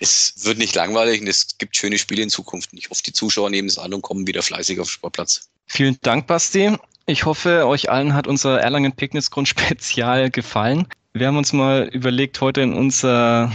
es 0.00 0.34
wird 0.44 0.58
nicht 0.58 0.74
langweilig 0.74 1.20
und 1.20 1.28
es 1.28 1.56
gibt 1.56 1.76
schöne 1.76 1.98
Spiele 1.98 2.22
in 2.22 2.30
Zukunft. 2.30 2.70
Ich 2.72 2.90
hoffe, 2.90 3.02
die 3.04 3.12
Zuschauer 3.12 3.48
nehmen 3.48 3.68
es 3.68 3.78
an 3.78 3.94
und 3.94 4.02
kommen 4.02 4.26
wieder 4.26 4.42
fleißig 4.42 4.80
auf 4.80 4.88
den 4.88 4.92
Sportplatz. 4.92 5.48
Vielen 5.66 5.96
Dank, 6.02 6.26
Basti. 6.26 6.76
Ich 7.06 7.24
hoffe, 7.24 7.66
euch 7.66 7.90
allen 7.90 8.14
hat 8.14 8.26
unser 8.26 8.60
Erlangen 8.60 8.92
Picknicksgrund 8.92 9.48
Spezial 9.48 10.30
gefallen. 10.30 10.86
Wir 11.14 11.26
haben 11.26 11.36
uns 11.36 11.52
mal 11.52 11.88
überlegt, 11.92 12.40
heute 12.40 12.62
in 12.62 12.72
unseren 12.72 13.52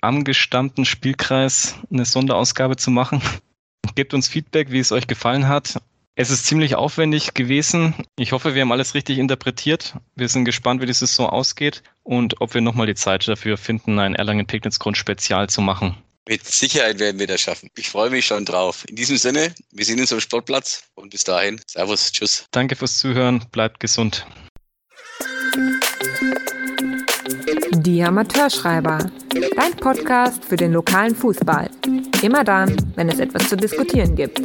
angestammten 0.00 0.84
Spielkreis 0.84 1.74
eine 1.90 2.04
Sonderausgabe 2.04 2.76
zu 2.76 2.90
machen. 2.90 3.20
Gebt 3.94 4.14
uns 4.14 4.28
Feedback, 4.28 4.70
wie 4.70 4.78
es 4.78 4.92
euch 4.92 5.06
gefallen 5.06 5.48
hat. 5.48 5.80
Es 6.18 6.30
ist 6.30 6.46
ziemlich 6.46 6.76
aufwendig 6.76 7.34
gewesen. 7.34 7.94
Ich 8.18 8.32
hoffe, 8.32 8.54
wir 8.54 8.62
haben 8.62 8.72
alles 8.72 8.94
richtig 8.94 9.18
interpretiert. 9.18 9.96
Wir 10.14 10.30
sind 10.30 10.46
gespannt, 10.46 10.80
wie 10.80 10.86
die 10.86 10.94
Saison 10.94 11.28
ausgeht 11.28 11.82
und 12.04 12.40
ob 12.40 12.54
wir 12.54 12.62
nochmal 12.62 12.86
die 12.86 12.94
Zeit 12.94 13.28
dafür 13.28 13.58
finden, 13.58 13.98
ein 13.98 14.14
Erlangen 14.14 14.46
Picknicksgrund 14.46 14.96
Spezial 14.96 15.50
zu 15.50 15.60
machen. 15.60 15.94
Mit 16.26 16.42
Sicherheit 16.46 16.98
werden 17.00 17.18
wir 17.18 17.26
das 17.26 17.42
schaffen. 17.42 17.68
Ich 17.76 17.90
freue 17.90 18.08
mich 18.08 18.24
schon 18.24 18.46
drauf. 18.46 18.86
In 18.88 18.96
diesem 18.96 19.18
Sinne, 19.18 19.54
wir 19.72 19.84
sehen 19.84 20.00
uns 20.00 20.10
am 20.10 20.20
Sportplatz 20.20 20.84
und 20.94 21.10
bis 21.10 21.22
dahin, 21.24 21.60
Servus, 21.66 22.10
Tschüss. 22.10 22.46
Danke 22.50 22.76
fürs 22.76 22.96
Zuhören, 22.96 23.44
bleibt 23.52 23.78
gesund. 23.78 24.26
Die 27.72 28.02
Amateurschreiber, 28.02 29.10
dein 29.54 29.76
Podcast 29.76 30.42
für 30.46 30.56
den 30.56 30.72
lokalen 30.72 31.14
Fußball. 31.14 31.70
Immer 32.22 32.42
dann, 32.42 32.74
wenn 32.96 33.10
es 33.10 33.18
etwas 33.18 33.50
zu 33.50 33.56
diskutieren 33.56 34.16
gibt. 34.16 34.40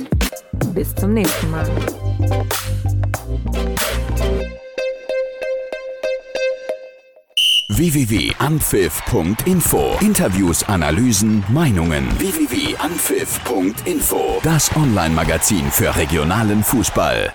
Bis 0.74 0.96
zum 0.96 1.14
nächsten 1.14 1.52
Mal. 1.52 1.70
www.anpfiff.info 7.82 9.98
Interviews, 10.02 10.62
Analysen, 10.64 11.44
Meinungen. 11.50 12.08
www.anpfiff.info 12.20 14.40
Das 14.44 14.70
Online-Magazin 14.76 15.72
für 15.72 15.96
regionalen 15.96 16.64
Fußball. 16.64 17.34